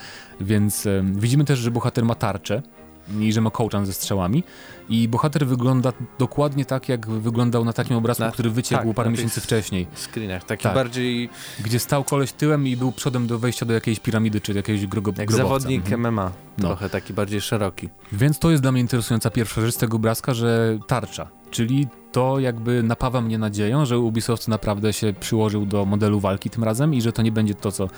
Więc 0.41 0.89
widzimy 1.03 1.45
też, 1.45 1.59
że 1.59 1.71
bohater 1.71 2.05
ma 2.05 2.15
tarczę 2.15 2.63
i 3.21 3.33
że 3.33 3.41
ma 3.41 3.51
kołczan 3.51 3.87
ze 3.87 3.93
strzałami. 3.93 4.45
I 4.91 5.09
bohater 5.09 5.47
wygląda 5.47 5.93
dokładnie 6.19 6.65
tak, 6.65 6.89
jak 6.89 7.07
wyglądał 7.07 7.65
na 7.65 7.73
takim 7.73 7.97
obrazku, 7.97 8.25
Na- 8.25 8.31
który 8.33 8.51
wyciekł 8.51 8.85
tak, 8.87 8.95
parę 8.95 9.11
miesięcy 9.11 9.41
wcześniej. 9.41 9.87
screenach, 9.95 10.45
taki 10.45 10.63
Tak. 10.63 10.75
bardziej 10.75 11.29
Gdzie 11.65 11.79
stał 11.79 12.05
koleś 12.05 12.33
tyłem 12.33 12.67
i 12.67 12.77
był 12.77 12.93
przodem 12.93 13.27
do 13.27 13.39
wejścia 13.39 13.67
do 13.67 13.73
jakiejś 13.75 14.01
piramidy, 14.01 14.41
czy 14.41 14.53
jakiegoś 14.53 14.87
grogo, 14.87 15.13
jak 15.19 15.29
grobowca. 15.29 15.49
zawodnik 15.49 15.81
Mhm. 15.83 16.01
MMA, 16.01 16.33
No. 16.59 16.69
trochę 16.69 16.89
taki 16.91 17.13
bardziej 17.15 17.41
szeroki. 17.41 17.89
Więc 18.13 18.39
to 18.39 18.51
jest 18.51 18.63
dla 18.63 18.73
mnie 18.73 18.81
interesująca 18.81 19.31
pierwsza 19.31 19.61
rzecz 19.61 19.75
z 19.75 19.79
tego 19.79 19.97
obrazka, 19.97 20.35
że 20.35 20.79
tarcza, 20.87 21.29
czyli 21.51 21.89
to 22.13 22.39
jakby 22.39 22.83
napawa 22.83 23.21
mnie 23.21 23.39
nadzieją, 23.39 23.85
że 23.87 23.99
Ubisoft 23.99 24.49
naprawdę 24.49 24.93
się 24.93 25.13
przyłożył 25.21 25.67
do 25.67 25.85
modelu 25.85 26.21
walki 26.21 26.51
tym 26.51 26.65
razem 26.65 26.95
i 26.95 27.01
że 27.03 27.13
to 27.13 27.23
nie 27.23 27.33
będzie 27.33 27.55
to, 27.55 27.73
co 27.73 27.89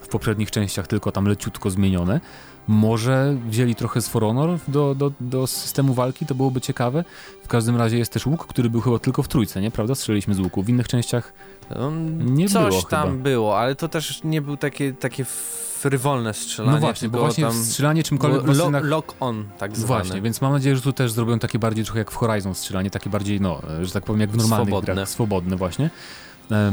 w 0.00 0.08
poprzednich 0.08 0.50
częściach, 0.50 0.86
tylko 0.86 1.12
tam 1.12 1.26
leciutko 1.26 1.70
zmienione. 1.70 2.20
Może 2.68 3.36
wzięli 3.48 3.74
trochę 3.74 4.00
z 4.00 4.08
For 4.08 4.22
Honor 4.22 4.58
do, 4.68 4.94
do, 4.94 5.12
do 5.20 5.46
systemu 5.46 5.94
walki, 5.94 6.26
to 6.26 6.34
byłoby 6.42 6.60
ciekawe. 6.60 7.04
W 7.44 7.48
każdym 7.48 7.76
razie 7.76 7.98
jest 7.98 8.12
też 8.12 8.26
łuk, 8.26 8.46
który 8.46 8.70
był 8.70 8.80
chyba 8.80 8.98
tylko 8.98 9.22
w 9.22 9.28
trójce, 9.28 9.60
nie? 9.60 9.70
Prawda? 9.70 9.94
Strzeliliśmy 9.94 10.34
z 10.34 10.40
łuku. 10.40 10.62
W 10.62 10.68
innych 10.68 10.88
częściach 10.88 11.32
On, 11.76 12.24
Nie 12.34 12.48
coś 12.48 12.68
było 12.68 12.82
tam 12.82 13.10
chyba. 13.10 13.22
było, 13.22 13.58
ale 13.58 13.74
to 13.74 13.88
też 13.88 14.20
nie 14.24 14.42
był 14.42 14.56
takie, 14.56 14.92
takie 14.92 15.24
frywolne 15.24 16.34
strzelanie. 16.34 16.74
No 16.74 16.80
właśnie, 16.80 17.08
bo 17.08 17.18
właśnie 17.18 17.44
tam 17.44 17.52
strzelanie 17.52 18.02
czymkolwiek 18.02 18.56
lo, 18.56 18.70
lock 18.80 19.14
on, 19.20 19.44
tak 19.58 19.76
zwane. 19.76 20.04
Właśnie, 20.04 20.22
więc 20.22 20.40
mam 20.40 20.52
nadzieję, 20.52 20.76
że 20.76 20.82
tu 20.82 20.92
też 20.92 21.12
zrobią 21.12 21.38
takie 21.38 21.58
bardziej 21.58 21.84
trochę 21.84 21.98
jak 21.98 22.10
w 22.10 22.16
Horizon 22.16 22.54
strzelanie, 22.54 22.90
takie 22.90 23.10
bardziej, 23.10 23.40
no, 23.40 23.60
że 23.82 23.92
tak 23.92 24.04
powiem, 24.04 24.20
jak 24.20 24.30
w 24.30 24.36
normalnych 24.36 24.68
Swobodne. 24.68 24.94
grach, 24.94 25.08
swobodne 25.08 25.56
właśnie. 25.56 25.90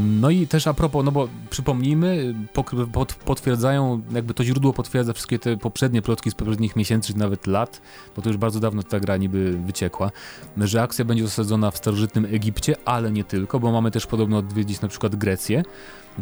No 0.00 0.30
i 0.30 0.46
też 0.46 0.66
a 0.66 0.74
propos, 0.74 1.04
no 1.04 1.12
bo 1.12 1.28
przypomnijmy, 1.50 2.34
potwierdzają, 3.24 4.02
jakby 4.12 4.34
to 4.34 4.44
źródło 4.44 4.72
potwierdza 4.72 5.12
wszystkie 5.12 5.38
te 5.38 5.56
poprzednie 5.56 6.02
plotki 6.02 6.30
z 6.30 6.34
poprzednich 6.34 6.76
miesięcy, 6.76 7.12
czy 7.12 7.18
nawet 7.18 7.46
lat, 7.46 7.80
bo 8.16 8.22
to 8.22 8.28
już 8.28 8.36
bardzo 8.36 8.60
dawno 8.60 8.82
ta 8.82 9.00
gra 9.00 9.16
niby 9.16 9.58
wyciekła, 9.66 10.10
że 10.56 10.82
akcja 10.82 11.04
będzie 11.04 11.24
osadzona 11.24 11.70
w 11.70 11.76
starożytnym 11.76 12.24
Egipcie, 12.24 12.76
ale 12.84 13.12
nie 13.12 13.24
tylko, 13.24 13.60
bo 13.60 13.72
mamy 13.72 13.90
też 13.90 14.06
podobno 14.06 14.36
odwiedzić 14.38 14.80
na 14.80 14.88
przykład 14.88 15.16
Grecję. 15.16 15.62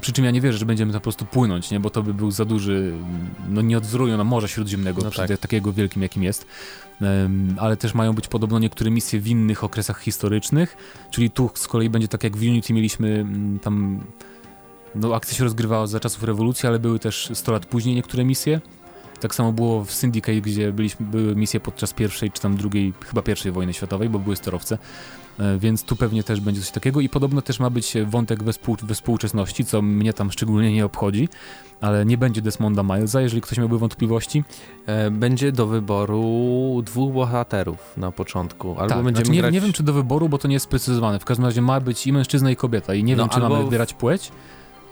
Przy 0.01 0.13
czym 0.13 0.25
ja 0.25 0.31
nie 0.31 0.41
wierzę, 0.41 0.59
że 0.59 0.67
będziemy 0.67 0.93
tam 0.93 1.01
po 1.01 1.03
prostu 1.03 1.25
płynąć, 1.25 1.71
nie? 1.71 1.81
bo 1.81 1.91
to 1.91 2.03
by 2.03 2.15
był 2.15 2.31
za 2.31 2.45
duży, 2.45 2.93
no 3.49 3.63
nie 3.63 3.79
odwzórują 3.79 4.17
na 4.17 4.25
Morze 4.25 4.49
Śródziemnego, 4.49 5.03
No 5.05 5.11
tak. 5.11 5.29
te- 5.29 5.39
takiego 5.39 5.73
wielkim 5.73 6.03
jakim 6.03 6.23
jest. 6.23 6.47
Em, 7.03 7.57
ale 7.59 7.77
też 7.77 7.95
mają 7.95 8.13
być 8.13 8.29
podobno 8.29 8.59
niektóre 8.59 8.91
misje 8.91 9.21
w 9.21 9.27
innych 9.27 9.65
okresach 9.65 10.01
historycznych, 10.01 10.77
czyli 11.11 11.31
tu 11.31 11.51
z 11.55 11.69
kolei 11.69 11.91
będzie 11.91 12.09
tak 12.09 12.25
jak 12.25 12.37
w 12.37 12.41
Unity 12.41 12.73
mieliśmy 12.73 13.09
mm, 13.09 13.48
tam, 13.63 14.01
no 14.95 15.15
akcja 15.15 15.39
się 15.39 15.45
rozgrywała 15.45 15.87
za 15.87 16.01
czasów 16.01 16.23
rewolucji, 16.23 16.67
ale 16.67 16.79
były 16.79 16.99
też 16.99 17.31
100 17.35 17.53
lat 17.53 17.67
później 17.67 17.95
niektóre 17.95 18.25
misje. 18.25 18.61
Tak 19.21 19.35
samo 19.35 19.53
było 19.53 19.85
w 19.85 19.93
Syndicate, 19.93 20.41
gdzie 20.41 20.73
byliśmy, 20.73 21.07
były 21.07 21.37
misje 21.37 21.61
podczas 21.61 21.93
pierwszej 21.93 22.31
czy 22.31 22.43
tam 22.43 22.57
drugiej, 22.57 22.93
chyba 23.07 23.23
pierwszej 23.23 23.53
wojny 23.53 23.75
światowej, 23.75 24.09
bo 24.09 24.19
były 24.19 24.37
sterowce. 24.37 24.79
E, 25.39 25.59
Więc 25.59 25.83
tu 25.83 25.97
pewnie 25.97 26.23
też 26.23 26.41
będzie 26.41 26.61
coś 26.61 26.71
takiego 26.71 27.01
i 27.01 27.09
podobno 27.09 27.43
też 27.43 27.61
ma 27.61 27.71
być 27.71 27.95
wątek 28.07 28.43
we, 28.43 28.53
współ, 28.53 28.77
we 28.83 28.95
współczesności, 28.95 29.65
co 29.65 29.83
mnie 29.83 30.13
tam 30.13 30.33
szczególnie 30.33 30.73
nie 30.73 30.85
obchodzi, 30.85 31.29
ale 31.81 32.05
nie 32.07 32.19
będzie 32.19 32.43
Desmonda 32.43 32.83
Milesa, 32.83 33.21
jeżeli 33.21 33.43
ktoś 33.43 33.59
miałby 33.59 33.79
wątpliwości. 33.79 34.45
E, 34.87 35.11
Będzie 35.11 35.53
do 35.53 35.67
wyboru 35.67 36.83
dwóch 36.87 37.13
bohaterów 37.13 37.79
na 37.97 38.13
początku. 38.13 38.69
Albo 38.69 38.95
tak, 38.95 39.05
będziemy 39.05 39.15
znaczy 39.17 39.31
nie, 39.31 39.41
grać... 39.41 39.55
nie 39.55 39.61
wiem, 39.61 39.73
czy 39.73 39.83
do 39.83 39.93
wyboru, 39.93 40.29
bo 40.29 40.39
to 40.39 40.49
nie 40.49 40.55
jest 40.55 40.65
sprecyzowane. 40.65 41.19
W 41.19 41.25
każdym 41.25 41.47
razie 41.47 41.63
ma 41.63 41.81
być 41.81 42.07
i 42.07 42.13
mężczyzna, 42.13 42.51
i 42.51 42.57
kobieta. 42.57 42.95
I 42.95 43.05
nie 43.05 43.17
No, 43.17 43.23
wiem, 43.23 43.31
czy 43.31 43.41
mamy 43.41 43.65
wybierać 43.65 43.95
płeć, 43.95 44.33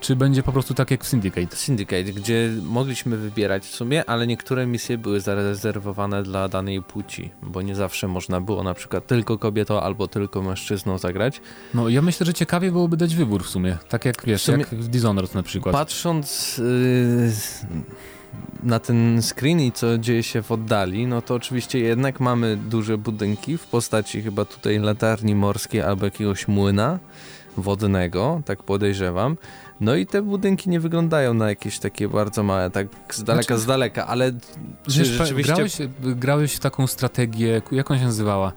czy 0.00 0.16
będzie 0.16 0.42
po 0.42 0.52
prostu 0.52 0.74
tak 0.74 0.90
jak 0.90 1.04
w 1.04 1.08
Syndicate. 1.08 1.56
Syndicate, 1.56 2.04
gdzie 2.04 2.50
mogliśmy 2.62 3.16
wybierać 3.16 3.64
w 3.64 3.74
sumie, 3.74 4.10
ale 4.10 4.26
niektóre 4.26 4.66
misje 4.66 4.98
były 4.98 5.20
zarezerwowane 5.20 6.22
dla 6.22 6.48
danej 6.48 6.82
płci, 6.82 7.30
bo 7.42 7.62
nie 7.62 7.74
zawsze 7.74 8.08
można 8.08 8.40
było 8.40 8.62
na 8.62 8.74
przykład 8.74 9.06
tylko 9.06 9.38
kobietą 9.38 9.80
albo 9.80 10.08
tylko 10.08 10.42
mężczyzną 10.42 10.98
zagrać. 10.98 11.40
No 11.74 11.88
ja 11.88 12.02
myślę, 12.02 12.26
że 12.26 12.34
ciekawie 12.34 12.72
byłoby 12.72 12.96
dać 12.96 13.14
wybór 13.14 13.44
w 13.44 13.48
sumie. 13.48 13.78
Tak 13.88 14.04
jak 14.04 14.24
wiesz, 14.24 14.44
W 14.44 14.48
jak 14.48 14.68
w 14.68 14.88
Dishonored 14.88 15.34
na 15.34 15.42
przykład. 15.42 15.72
Patrząc 15.72 16.58
yy, 16.58 17.32
na 18.62 18.78
ten 18.78 19.22
screen 19.22 19.60
i 19.60 19.72
co 19.72 19.98
dzieje 19.98 20.22
się 20.22 20.42
w 20.42 20.52
oddali, 20.52 21.06
no 21.06 21.22
to 21.22 21.34
oczywiście 21.34 21.78
jednak 21.78 22.20
mamy 22.20 22.56
duże 22.56 22.98
budynki 22.98 23.58
w 23.58 23.66
postaci 23.66 24.22
chyba 24.22 24.44
tutaj 24.44 24.78
latarni 24.78 25.34
morskiej 25.34 25.82
albo 25.82 26.04
jakiegoś 26.04 26.48
młyna 26.48 26.98
wodnego, 27.56 28.42
tak 28.44 28.62
podejrzewam. 28.62 29.36
No 29.80 29.94
i 29.94 30.06
te 30.06 30.22
budynki 30.22 30.70
nie 30.70 30.80
wyglądają 30.80 31.34
na 31.34 31.48
jakieś 31.48 31.78
takie 31.78 32.08
bardzo 32.08 32.42
małe, 32.42 32.70
tak 32.70 32.86
z 33.10 33.22
daleka, 33.24 33.44
Znaczy- 33.46 33.60
z 33.62 33.66
daleka, 33.66 34.06
ale 34.06 34.32
czy 34.88 34.98
Wiesz, 34.98 35.08
rzeczywiście... 35.08 35.52
grałeś, 35.54 35.76
grałeś 36.00 36.54
w 36.54 36.60
taką 36.60 36.86
strategię, 36.86 37.62
jak 37.72 37.90
ona 37.90 38.00
się 38.00 38.06
nazywała? 38.06 38.52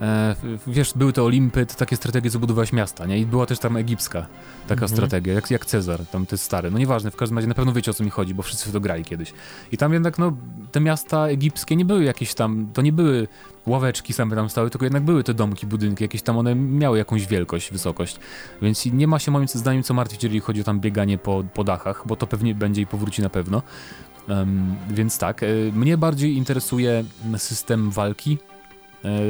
E, 0.00 0.34
wiesz, 0.66 0.92
były 0.96 1.12
te 1.12 1.22
Olimpy, 1.22 1.66
to 1.66 1.74
takie 1.74 1.96
strategie, 1.96 2.30
co 2.30 2.38
budowałeś 2.38 2.72
miasta, 2.72 3.06
nie? 3.06 3.18
I 3.18 3.26
była 3.26 3.46
też 3.46 3.58
tam 3.58 3.76
egipska 3.76 4.26
taka 4.66 4.82
Mhm. 4.84 4.88
strategia, 4.88 5.32
jak, 5.34 5.50
jak 5.50 5.66
Cezar, 5.66 6.06
tam 6.06 6.26
te 6.26 6.38
stare. 6.38 6.70
No 6.70 6.78
nieważne, 6.78 7.10
w 7.10 7.16
każdym 7.16 7.38
razie 7.38 7.48
na 7.48 7.54
pewno 7.54 7.72
wiecie 7.72 7.90
o 7.90 7.94
co 7.94 8.04
mi 8.04 8.10
chodzi, 8.10 8.34
bo 8.34 8.42
wszyscy 8.42 8.68
w 8.68 8.72
to 8.72 8.80
grali 8.80 9.04
kiedyś. 9.04 9.32
I 9.72 9.76
tam 9.76 9.92
jednak, 9.92 10.18
no, 10.18 10.36
te 10.72 10.80
miasta 10.80 11.26
egipskie 11.26 11.76
nie 11.76 11.84
były 11.84 12.04
jakieś 12.04 12.34
tam, 12.34 12.68
to 12.74 12.82
nie 12.82 12.92
były 12.92 13.28
ławeczki 13.68 14.12
same 14.12 14.36
tam 14.36 14.50
stały, 14.50 14.70
tylko 14.70 14.86
jednak 14.86 15.02
były 15.02 15.24
te 15.24 15.34
domki, 15.34 15.66
budynki, 15.66 16.04
jakieś 16.04 16.22
tam 16.22 16.38
one 16.38 16.54
miały 16.54 16.98
jakąś 16.98 17.26
wielkość, 17.26 17.72
wysokość. 17.72 18.18
Więc 18.62 18.86
nie 18.86 19.06
ma 19.06 19.18
się 19.18 19.30
moim 19.30 19.48
zdaniem 19.48 19.82
co 19.82 19.94
martwić, 19.94 20.22
jeżeli 20.22 20.40
chodzi 20.40 20.60
o 20.60 20.64
tam 20.64 20.80
bieganie 20.80 21.18
po, 21.18 21.44
po 21.54 21.64
dachach, 21.64 22.02
bo 22.06 22.16
to 22.16 22.26
pewnie 22.26 22.54
będzie 22.54 22.82
i 22.82 22.86
powróci 22.86 23.22
na 23.22 23.28
pewno. 23.28 23.62
Em, 24.28 24.76
więc 24.90 25.18
tak, 25.18 25.42
e, 25.42 25.46
mnie 25.72 25.98
bardziej 25.98 26.36
interesuje 26.36 27.04
system 27.36 27.90
walki 27.90 28.38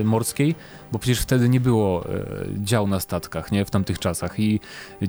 morskiej, 0.04 0.54
bo 0.92 0.98
przecież 0.98 1.20
wtedy 1.20 1.48
nie 1.48 1.60
było 1.60 2.04
e, 2.06 2.24
dział 2.56 2.86
na 2.86 3.00
statkach, 3.00 3.52
nie, 3.52 3.64
w 3.64 3.70
tamtych 3.70 3.98
czasach 3.98 4.40
i 4.40 4.60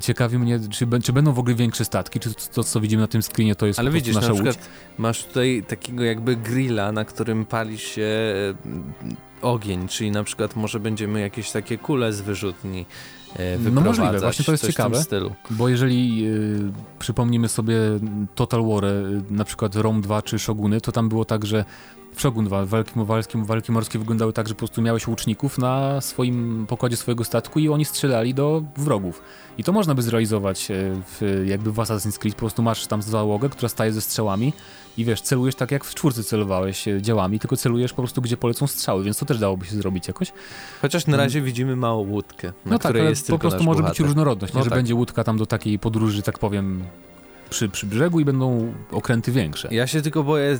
ciekawi 0.01 0.39
mnie, 0.39 0.59
czy, 0.69 0.87
czy 1.03 1.13
będą 1.13 1.33
w 1.33 1.39
ogóle 1.39 1.55
większe 1.55 1.85
statki, 1.85 2.19
czy 2.19 2.29
to, 2.53 2.63
co 2.63 2.79
widzimy 2.79 3.01
na 3.01 3.07
tym 3.07 3.21
screenie, 3.21 3.55
to 3.55 3.65
jest 3.65 3.79
Ale 3.79 3.91
widzisz, 3.91 4.15
nasza 4.15 4.27
na 4.27 4.33
łódź. 4.33 4.43
przykład 4.43 4.69
masz 4.97 5.23
tutaj 5.25 5.63
takiego 5.67 6.03
jakby 6.03 6.35
grilla, 6.35 6.91
na 6.91 7.05
którym 7.05 7.45
pali 7.45 7.77
się 7.77 8.01
e, 8.03 8.53
ogień, 9.41 9.87
czyli 9.87 10.11
na 10.11 10.23
przykład 10.23 10.55
może 10.55 10.79
będziemy 10.79 11.21
jakieś 11.21 11.51
takie 11.51 11.77
kule 11.77 12.13
z 12.13 12.21
wyrzutni 12.21 12.85
e, 13.35 13.57
No 13.71 13.81
możliwe, 13.81 14.19
właśnie 14.19 14.45
to 14.45 14.51
jest 14.51 14.67
ciekawe. 14.67 15.03
stylu. 15.03 15.35
Bo 15.49 15.69
jeżeli 15.69 16.25
przypomnimy 16.99 17.47
sobie 17.49 17.75
Total 18.35 18.63
War, 18.67 18.83
na 19.29 19.43
przykład 19.45 19.75
Rome 19.75 20.01
2 20.01 20.21
czy 20.21 20.39
Shoguny, 20.39 20.81
to 20.81 20.91
tam 20.91 21.09
było 21.09 21.25
tak, 21.25 21.45
że 21.45 21.65
w 22.15 22.21
Shogun 22.21 22.45
2 22.45 22.65
walki, 22.65 22.91
walki, 22.95 23.37
walki 23.37 23.71
morskie 23.71 23.99
wyglądały 23.99 24.33
tak, 24.33 24.47
że 24.47 24.53
po 24.53 24.57
prostu 24.57 24.81
miałeś 24.81 25.07
łuczników 25.07 25.57
na 25.57 26.01
swoim 26.01 26.65
pokładzie 26.69 26.97
swojego 26.97 27.23
statku 27.23 27.59
i 27.59 27.69
oni 27.69 27.85
strzelali 27.85 28.33
do 28.33 28.63
wrogów. 28.77 29.21
I 29.57 29.63
to 29.63 29.71
można 29.71 29.95
by 29.95 30.01
zrealizować 30.01 30.71
e, 30.71 30.75
w, 31.05 31.43
jakby 31.45 31.71
w 31.71 31.75
Assassin's 31.75 32.17
Creed, 32.17 32.35
po 32.35 32.39
prostu 32.39 32.61
masz 32.61 32.87
tam 32.87 33.01
załogę, 33.01 33.49
która 33.49 33.69
staje 33.69 33.93
ze 33.93 34.01
strzałami 34.01 34.53
i 34.97 35.05
wiesz, 35.05 35.21
celujesz 35.21 35.55
tak 35.55 35.71
jak 35.71 35.83
w 35.83 35.95
czwórce 35.95 36.23
celowałeś 36.23 36.87
e, 36.87 37.01
działami, 37.01 37.39
tylko 37.39 37.57
celujesz 37.57 37.93
po 37.93 38.01
prostu 38.01 38.21
gdzie 38.21 38.37
polecą 38.37 38.67
strzały, 38.67 39.03
więc 39.03 39.17
to 39.17 39.25
też 39.25 39.39
dałoby 39.39 39.65
się 39.65 39.75
zrobić 39.75 40.07
jakoś. 40.07 40.31
Chociaż 40.81 41.07
na 41.07 41.13
mm. 41.13 41.25
razie 41.25 41.41
widzimy 41.41 41.75
małą 41.75 42.07
łódkę, 42.07 42.47
na 42.47 42.53
no 42.65 42.79
tak, 42.79 42.91
której 42.91 43.09
jest 43.09 43.27
po 43.27 43.39
prostu 43.39 43.63
może 43.63 43.81
bohater. 43.81 43.97
być 43.97 44.07
różnorodność, 44.07 44.53
no 44.53 44.59
nie, 44.59 44.63
że 44.63 44.69
tak. 44.69 44.79
będzie 44.79 44.95
łódka 44.95 45.23
tam 45.23 45.37
do 45.37 45.45
takiej 45.45 45.79
podróży, 45.79 46.21
tak 46.21 46.39
powiem, 46.39 46.83
przy, 47.49 47.69
przy 47.69 47.85
brzegu 47.85 48.19
i 48.19 48.25
będą 48.25 48.73
okręty 48.91 49.31
większe. 49.31 49.67
Ja 49.71 49.87
się 49.87 50.01
tylko 50.01 50.23
boję, 50.23 50.59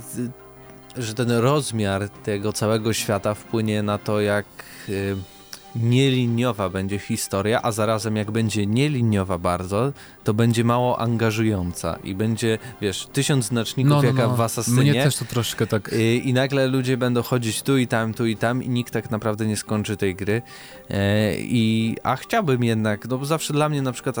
że 0.96 1.14
ten 1.14 1.30
rozmiar 1.30 2.08
tego 2.08 2.52
całego 2.52 2.92
świata 2.92 3.34
wpłynie 3.34 3.82
na 3.82 3.98
to, 3.98 4.20
jak 4.20 4.46
y, 4.88 5.16
nieliniowa 5.76 6.68
będzie 6.68 6.98
historia, 6.98 7.62
a 7.62 7.72
zarazem 7.72 8.16
jak 8.16 8.30
będzie 8.30 8.66
nieliniowa 8.66 9.38
bardzo, 9.38 9.92
to 10.24 10.34
będzie 10.34 10.64
mało 10.64 10.98
angażująca 10.98 11.98
i 12.04 12.14
będzie, 12.14 12.58
wiesz, 12.80 13.08
tysiąc 13.12 13.44
znaczników 13.44 13.90
no, 13.90 14.02
no, 14.02 14.08
jaka 14.08 14.22
no. 14.22 14.36
w 14.36 14.40
Assassinie. 14.40 14.90
Mnie 14.90 15.02
też 15.04 15.16
to 15.16 15.24
troszkę 15.24 15.66
tak... 15.66 15.90
I, 15.98 16.28
I, 16.28 16.32
nagle 16.32 16.66
ludzie 16.66 16.96
będą 16.96 17.22
chodzić 17.22 17.62
tu 17.62 17.78
i 17.78 17.86
tam, 17.86 18.14
tu 18.14 18.26
i 18.26 18.36
tam 18.36 18.62
i 18.62 18.68
nikt 18.68 18.92
tak 18.92 19.10
naprawdę 19.10 19.46
nie 19.46 19.56
skończy 19.56 19.96
tej 19.96 20.14
gry. 20.14 20.42
E, 20.90 21.34
i, 21.38 21.96
a 22.02 22.16
chciałbym 22.16 22.64
jednak, 22.64 23.08
no 23.08 23.18
bo 23.18 23.24
zawsze 23.24 23.52
dla 23.52 23.68
mnie 23.68 23.82
na 23.82 23.92
przykład 23.92 24.16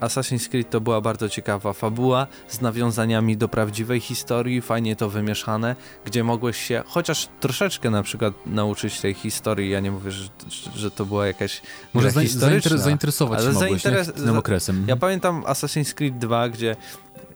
Assassin's 0.00 0.48
Creed 0.48 0.70
to 0.70 0.80
była 0.80 1.00
bardzo 1.00 1.28
ciekawa 1.28 1.72
fabuła 1.72 2.26
z 2.48 2.60
nawiązaniami 2.60 3.36
do 3.36 3.48
prawdziwej 3.48 4.00
historii, 4.00 4.60
fajnie 4.60 4.96
to 4.96 5.10
wymieszane, 5.10 5.76
gdzie 6.04 6.24
mogłeś 6.24 6.56
się 6.56 6.82
chociaż 6.86 7.28
troszeczkę 7.40 7.90
na 7.90 8.02
przykład 8.02 8.34
nauczyć 8.46 9.00
tej 9.00 9.14
historii. 9.14 9.70
Ja 9.70 9.80
nie 9.80 9.90
mówię, 9.90 10.10
że, 10.10 10.28
że 10.74 10.89
to 10.90 11.06
była 11.06 11.26
jakaś 11.26 11.62
Może 11.94 12.10
za, 12.10 12.20
historyczna. 12.20 12.76
zainteresować 12.76 13.40
się 13.40 13.52
mogłeś, 13.52 13.82
zainteres... 13.82 14.12
tym 14.12 14.38
okresem. 14.38 14.84
Ja 14.88 14.96
pamiętam 14.96 15.42
Assassin's 15.42 15.94
Creed 15.94 16.18
2, 16.18 16.48
gdzie 16.48 16.76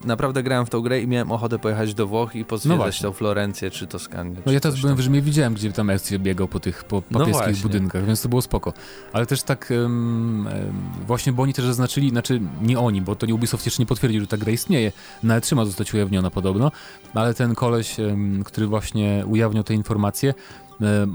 naprawdę 0.05 0.43
grałem 0.43 0.67
w 0.67 0.71
tą 0.71 0.81
grę 0.81 1.01
i 1.01 1.07
miałem 1.07 1.33
ochotę 1.33 1.59
pojechać 1.59 1.95
do 1.95 2.07
Włoch 2.07 2.37
i 2.37 2.45
pozwiedzać 2.45 3.03
no 3.03 3.09
tą 3.09 3.15
Florencję 3.15 3.71
czy 3.71 3.87
Toskanię. 3.87 4.37
No 4.47 4.53
ja 4.53 4.61
też 4.61 4.81
byłem 4.81 4.97
w 4.97 5.01
Rzymie, 5.01 5.23
widziałem, 5.23 5.55
gdzie 5.55 5.73
tam 5.73 5.91
Ezio 5.91 6.19
biegał 6.19 6.49
po 6.49 6.61
tych 6.61 6.85
po 6.85 7.03
no 7.11 7.19
papieskich 7.19 7.57
no 7.57 7.63
budynkach, 7.63 8.07
więc 8.07 8.23
to 8.23 8.29
było 8.29 8.43
spoko. 8.43 8.73
Ale 9.13 9.27
też 9.27 9.43
tak 9.43 9.73
um, 9.81 10.49
właśnie, 11.07 11.33
bo 11.33 11.43
oni 11.43 11.55
też 11.55 11.65
zaznaczyli, 11.65 12.11
znaczy 12.11 12.41
nie 12.63 12.79
oni, 12.79 13.03
bo 13.03 13.17
to 13.17 13.27
nie 13.27 13.35
Ubisoft 13.35 13.67
jeszcze 13.67 13.83
nie 13.83 13.87
potwierdził, 13.87 14.21
że 14.21 14.27
ta 14.27 14.37
gra 14.37 14.53
istnieje. 14.53 14.93
Nawet 15.23 15.45
trzyma 15.45 15.65
zostać 15.65 15.95
ujawniona 15.95 16.31
podobno, 16.31 16.73
ale 17.15 17.35
ten 17.35 17.55
koleś, 17.55 17.99
um, 17.99 18.45
który 18.45 18.67
właśnie 18.67 19.25
ujawniał 19.27 19.65
te 19.65 19.75
informacje, 19.75 20.35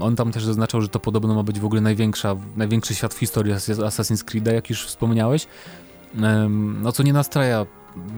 on 0.00 0.16
tam 0.16 0.32
też 0.32 0.44
zaznaczał, 0.44 0.80
że 0.80 0.88
to 0.88 1.00
podobno 1.00 1.34
ma 1.34 1.42
być 1.42 1.60
w 1.60 1.64
ogóle 1.64 1.80
największa, 1.80 2.36
największy 2.56 2.94
świat 2.94 3.14
w 3.14 3.18
historii 3.18 3.52
Assassin's 3.54 4.24
Creed'a, 4.24 4.52
jak 4.52 4.70
już 4.70 4.86
wspomniałeś. 4.86 5.46
No 6.82 6.92
co 6.92 7.02
nie 7.02 7.12
nastraja 7.12 7.66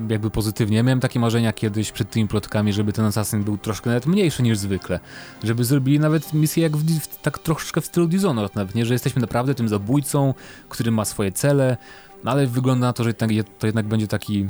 jakby 0.09 0.31
pozytywnie. 0.31 0.83
Miałem 0.83 1.01
takie 1.01 1.21
marzenia 1.21 1.53
kiedyś 1.53 1.93
przed 1.93 2.11
tymi 2.11 2.29
plotkami, 2.29 2.73
żeby 2.73 2.93
ten 2.93 3.05
Assassin 3.05 3.45
był 3.45 3.59
troszkę 3.59 3.91
nawet 3.91 4.07
mniejszy 4.07 4.43
niż 4.43 4.59
zwykle. 4.59 5.01
Żeby 5.45 5.65
zrobili 5.65 6.01
nawet 6.01 6.33
misję 6.35 6.63
jak 6.63 6.77
w, 6.77 7.17
tak 7.23 7.39
troszkę 7.39 7.81
w 7.81 7.87
stylu 7.87 8.07
Dishonored 8.07 8.55
nawet, 8.55 8.75
nie? 8.75 8.87
Że 8.87 8.95
jesteśmy 8.95 9.21
naprawdę 9.21 9.55
tym 9.55 9.69
zabójcą, 9.69 10.35
który 10.69 10.91
ma 10.91 11.05
swoje 11.05 11.33
cele, 11.33 11.77
no 12.25 12.31
ale 12.31 12.47
wygląda 12.47 12.87
na 12.87 12.93
to, 12.93 13.05
że 13.05 13.15
to 13.59 13.67
jednak 13.67 13.87
będzie 13.87 14.09
taki 14.09 14.47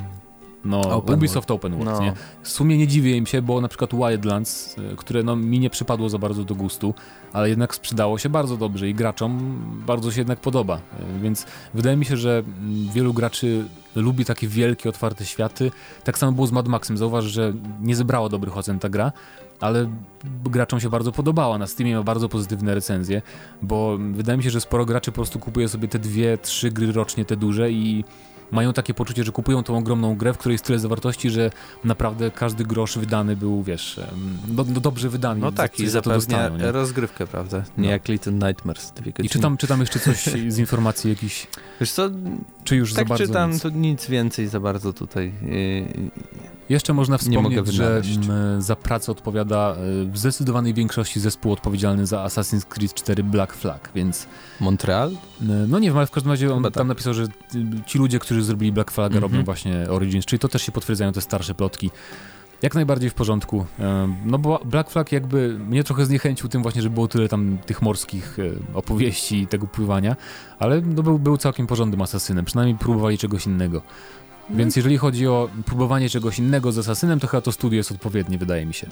no, 0.64 0.80
open 0.80 1.14
Ubisoft 1.14 1.48
World. 1.48 1.64
Open 1.64 1.78
World, 1.78 2.00
no. 2.00 2.04
nie? 2.04 2.12
W 2.42 2.48
sumie 2.48 2.78
nie 2.78 2.86
dziwię 2.86 3.16
im 3.16 3.26
się, 3.26 3.42
bo 3.42 3.60
na 3.60 3.68
przykład 3.68 3.94
Wildlands, 3.94 4.78
y, 4.78 4.96
które 4.96 5.22
no, 5.22 5.36
mi 5.36 5.60
nie 5.60 5.70
przypadło 5.70 6.08
za 6.08 6.18
bardzo 6.18 6.44
do 6.44 6.54
gustu, 6.54 6.94
ale 7.32 7.48
jednak 7.48 7.74
sprzedało 7.74 8.18
się 8.18 8.28
bardzo 8.28 8.56
dobrze 8.56 8.88
i 8.88 8.94
graczom 8.94 9.58
bardzo 9.86 10.12
się 10.12 10.20
jednak 10.20 10.40
podoba. 10.40 10.76
Y, 10.76 11.20
więc 11.20 11.46
wydaje 11.74 11.96
mi 11.96 12.04
się, 12.04 12.16
że 12.16 12.42
mm, 12.46 12.88
wielu 12.92 13.14
graczy 13.14 13.64
lubi 13.96 14.24
takie 14.24 14.48
wielkie, 14.48 14.88
otwarte 14.88 15.26
światy. 15.26 15.70
Tak 16.04 16.18
samo 16.18 16.32
było 16.32 16.46
z 16.46 16.52
Mad 16.52 16.68
Maxem. 16.68 16.96
Zauważ, 16.96 17.24
że 17.24 17.52
nie 17.80 17.96
zebrała 17.96 18.28
dobrych 18.28 18.56
ocen 18.56 18.78
ta 18.78 18.88
gra, 18.88 19.12
ale 19.60 19.88
graczom 20.44 20.80
się 20.80 20.90
bardzo 20.90 21.12
podobała. 21.12 21.58
Na 21.58 21.66
Steamie 21.66 21.96
ma 21.96 22.02
bardzo 22.02 22.28
pozytywne 22.28 22.74
recenzje, 22.74 23.22
bo 23.62 23.98
wydaje 24.12 24.38
mi 24.38 24.44
się, 24.44 24.50
że 24.50 24.60
sporo 24.60 24.84
graczy 24.84 25.10
po 25.10 25.14
prostu 25.14 25.38
kupuje 25.38 25.68
sobie 25.68 25.88
te 25.88 25.98
dwie, 25.98 26.38
trzy 26.38 26.70
gry 26.70 26.92
rocznie, 26.92 27.24
te 27.24 27.36
duże 27.36 27.70
i 27.70 28.04
mają 28.52 28.72
takie 28.72 28.94
poczucie, 28.94 29.24
że 29.24 29.32
kupują 29.32 29.62
tą 29.62 29.76
ogromną 29.76 30.16
grę, 30.16 30.32
w 30.32 30.38
której 30.38 30.54
jest 30.54 30.64
tyle 30.64 30.78
zawartości, 30.78 31.30
że 31.30 31.50
naprawdę 31.84 32.30
każdy 32.30 32.64
grosz 32.64 32.98
wydany 32.98 33.36
był, 33.36 33.62
wiesz, 33.62 34.00
no, 34.48 34.64
no 34.74 34.80
dobrze 34.80 35.08
wydany. 35.08 35.40
No 35.40 35.52
tak, 35.52 35.80
i 35.80 35.88
zapewnia 35.88 36.50
rozgrywkę, 36.58 37.26
prawda? 37.26 37.58
Nie 37.58 37.84
no. 37.84 37.90
jak 37.90 38.08
Little 38.08 38.32
Nightmares. 38.32 38.92
I 39.22 39.28
czytam, 39.28 39.56
czytam 39.56 39.80
jeszcze 39.80 40.00
coś 40.00 40.24
z 40.48 40.58
informacji 40.58 41.10
jakichś. 41.10 41.46
Wiesz 41.80 41.92
co, 41.92 42.10
czy 42.64 42.76
już 42.76 42.94
tak 42.94 43.04
za 43.04 43.08
bardzo 43.08 43.26
czytam, 43.26 43.50
nic? 43.50 43.62
to 43.62 43.70
nic 43.70 44.06
więcej 44.06 44.48
za 44.48 44.60
bardzo 44.60 44.92
tutaj 44.92 45.32
yy, 45.42 46.10
jeszcze 46.72 46.92
można 46.92 47.18
wspomnieć, 47.18 47.66
że 47.68 48.02
za 48.58 48.76
pracę 48.76 49.12
odpowiada 49.12 49.76
y, 50.02 50.06
w 50.06 50.18
zdecydowanej 50.18 50.74
większości 50.74 51.20
zespół 51.20 51.52
odpowiedzialny 51.52 52.06
za 52.06 52.24
Assassin's 52.24 52.64
Creed 52.64 52.94
4 52.94 53.24
Black 53.24 53.54
Flag, 53.54 53.90
więc... 53.94 54.26
Montreal? 54.60 55.10
Y, 55.10 55.16
no 55.68 55.78
nie 55.78 55.88
wiem, 55.88 55.96
ale 55.96 56.06
w 56.06 56.10
każdym 56.10 56.32
razie 56.32 56.54
on 56.54 56.62
tam 56.62 56.72
tak. 56.72 56.86
napisał, 56.86 57.14
że 57.14 57.26
ci 57.86 57.98
ludzie, 57.98 58.18
którzy 58.18 58.41
zrobili 58.44 58.72
Black 58.72 58.90
Flag, 58.90 59.12
mm 59.12 59.18
-hmm. 59.18 59.22
robią 59.22 59.44
właśnie 59.44 59.90
Origins, 59.90 60.24
czyli 60.24 60.40
to 60.40 60.48
też 60.48 60.62
się 60.62 60.72
potwierdzają 60.72 61.12
te 61.12 61.20
starsze 61.20 61.54
plotki. 61.54 61.90
Jak 62.62 62.74
najbardziej 62.74 63.10
w 63.10 63.14
porządku. 63.14 63.60
Y, 63.60 63.82
no 64.24 64.38
bo 64.38 64.60
Black 64.64 64.90
Flag 64.90 65.12
jakby 65.12 65.58
mnie 65.58 65.84
trochę 65.84 66.06
zniechęcił 66.06 66.48
tym 66.48 66.62
właśnie, 66.62 66.82
że 66.82 66.90
było 66.90 67.08
tyle 67.08 67.28
tam 67.28 67.58
tych 67.66 67.82
morskich 67.82 68.36
opowieści 68.74 69.42
i 69.42 69.46
tego 69.46 69.66
pływania, 69.66 70.16
ale 70.58 70.80
no 70.80 71.02
był, 71.02 71.18
był 71.18 71.36
całkiem 71.36 71.66
porządnym 71.66 72.02
asasynem, 72.02 72.44
przynajmniej 72.44 72.78
próbowali 72.78 73.18
czegoś 73.18 73.46
innego. 73.46 73.82
Więc 74.50 74.76
jeżeli 74.76 74.98
chodzi 74.98 75.26
o 75.26 75.48
próbowanie 75.66 76.08
czegoś 76.08 76.38
innego 76.38 76.72
z 76.72 76.78
Asasynem, 76.78 77.20
to 77.20 77.26
chyba 77.26 77.40
to 77.40 77.52
studio 77.52 77.76
jest 77.76 77.92
odpowiednie, 77.92 78.38
wydaje 78.38 78.66
mi 78.66 78.74
się. 78.74 78.86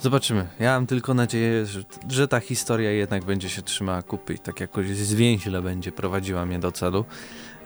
Zobaczymy. 0.00 0.46
Ja 0.60 0.72
mam 0.72 0.86
tylko 0.86 1.14
nadzieję, 1.14 1.66
że, 1.66 1.82
że 2.08 2.28
ta 2.28 2.40
historia 2.40 2.90
jednak 2.90 3.24
będzie 3.24 3.48
się 3.48 3.62
trzymała 3.62 4.02
kupy 4.02 4.34
i 4.34 4.38
tak 4.38 4.60
jakoś 4.60 4.88
zwięźle 4.88 5.62
będzie 5.62 5.92
prowadziła 5.92 6.46
mnie 6.46 6.58
do 6.58 6.72
celu. 6.72 7.04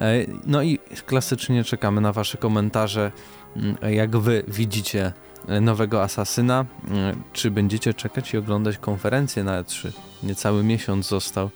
E, 0.01 0.27
no 0.47 0.63
i 0.63 0.79
klasycznie 1.07 1.65
czekamy 1.65 2.01
na 2.01 2.13
wasze 2.13 2.39
komentarze, 2.39 3.13
mm, 3.57 3.77
jak 3.93 4.17
wy 4.17 4.45
widzicie 4.49 5.13
nowego 5.61 6.03
Asasyna. 6.03 6.65
Mm, 6.89 7.23
czy 7.33 7.51
będziecie 7.51 7.95
czekać 7.95 8.35
i 8.35 8.39
oglądać 8.39 8.79
konferencję 8.79 9.45
na 9.45 9.63
E3? 9.63 9.93
Niecały 10.23 10.65
miesiąc 10.65 11.09
został. 11.09 11.51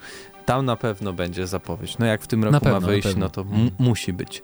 Tam 0.46 0.66
na 0.66 0.76
pewno 0.76 1.12
będzie 1.12 1.46
zapowiedź. 1.46 1.98
No 1.98 2.06
jak 2.06 2.22
w 2.22 2.26
tym 2.26 2.44
roku 2.44 2.60
pewno, 2.60 2.80
ma 2.80 2.86
wyjść, 2.86 3.16
no 3.16 3.28
to 3.28 3.44
musi 3.78 4.12
być. 4.12 4.42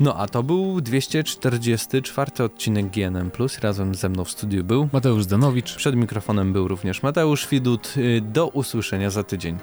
No 0.00 0.16
a 0.16 0.28
to 0.28 0.42
był 0.42 0.80
244 0.80 2.44
odcinek 2.44 2.86
GNM+. 2.86 3.30
Razem 3.62 3.94
ze 3.94 4.08
mną 4.08 4.24
w 4.24 4.30
studiu 4.30 4.64
był 4.64 4.88
Mateusz 4.92 5.24
Zdanowicz. 5.24 5.74
Przed 5.74 5.96
mikrofonem 5.96 6.52
był 6.52 6.68
również 6.68 7.02
Mateusz 7.02 7.48
Widut. 7.48 7.94
Y, 7.96 8.20
do 8.20 8.48
usłyszenia 8.48 9.10
za 9.10 9.22
tydzień. 9.22 9.58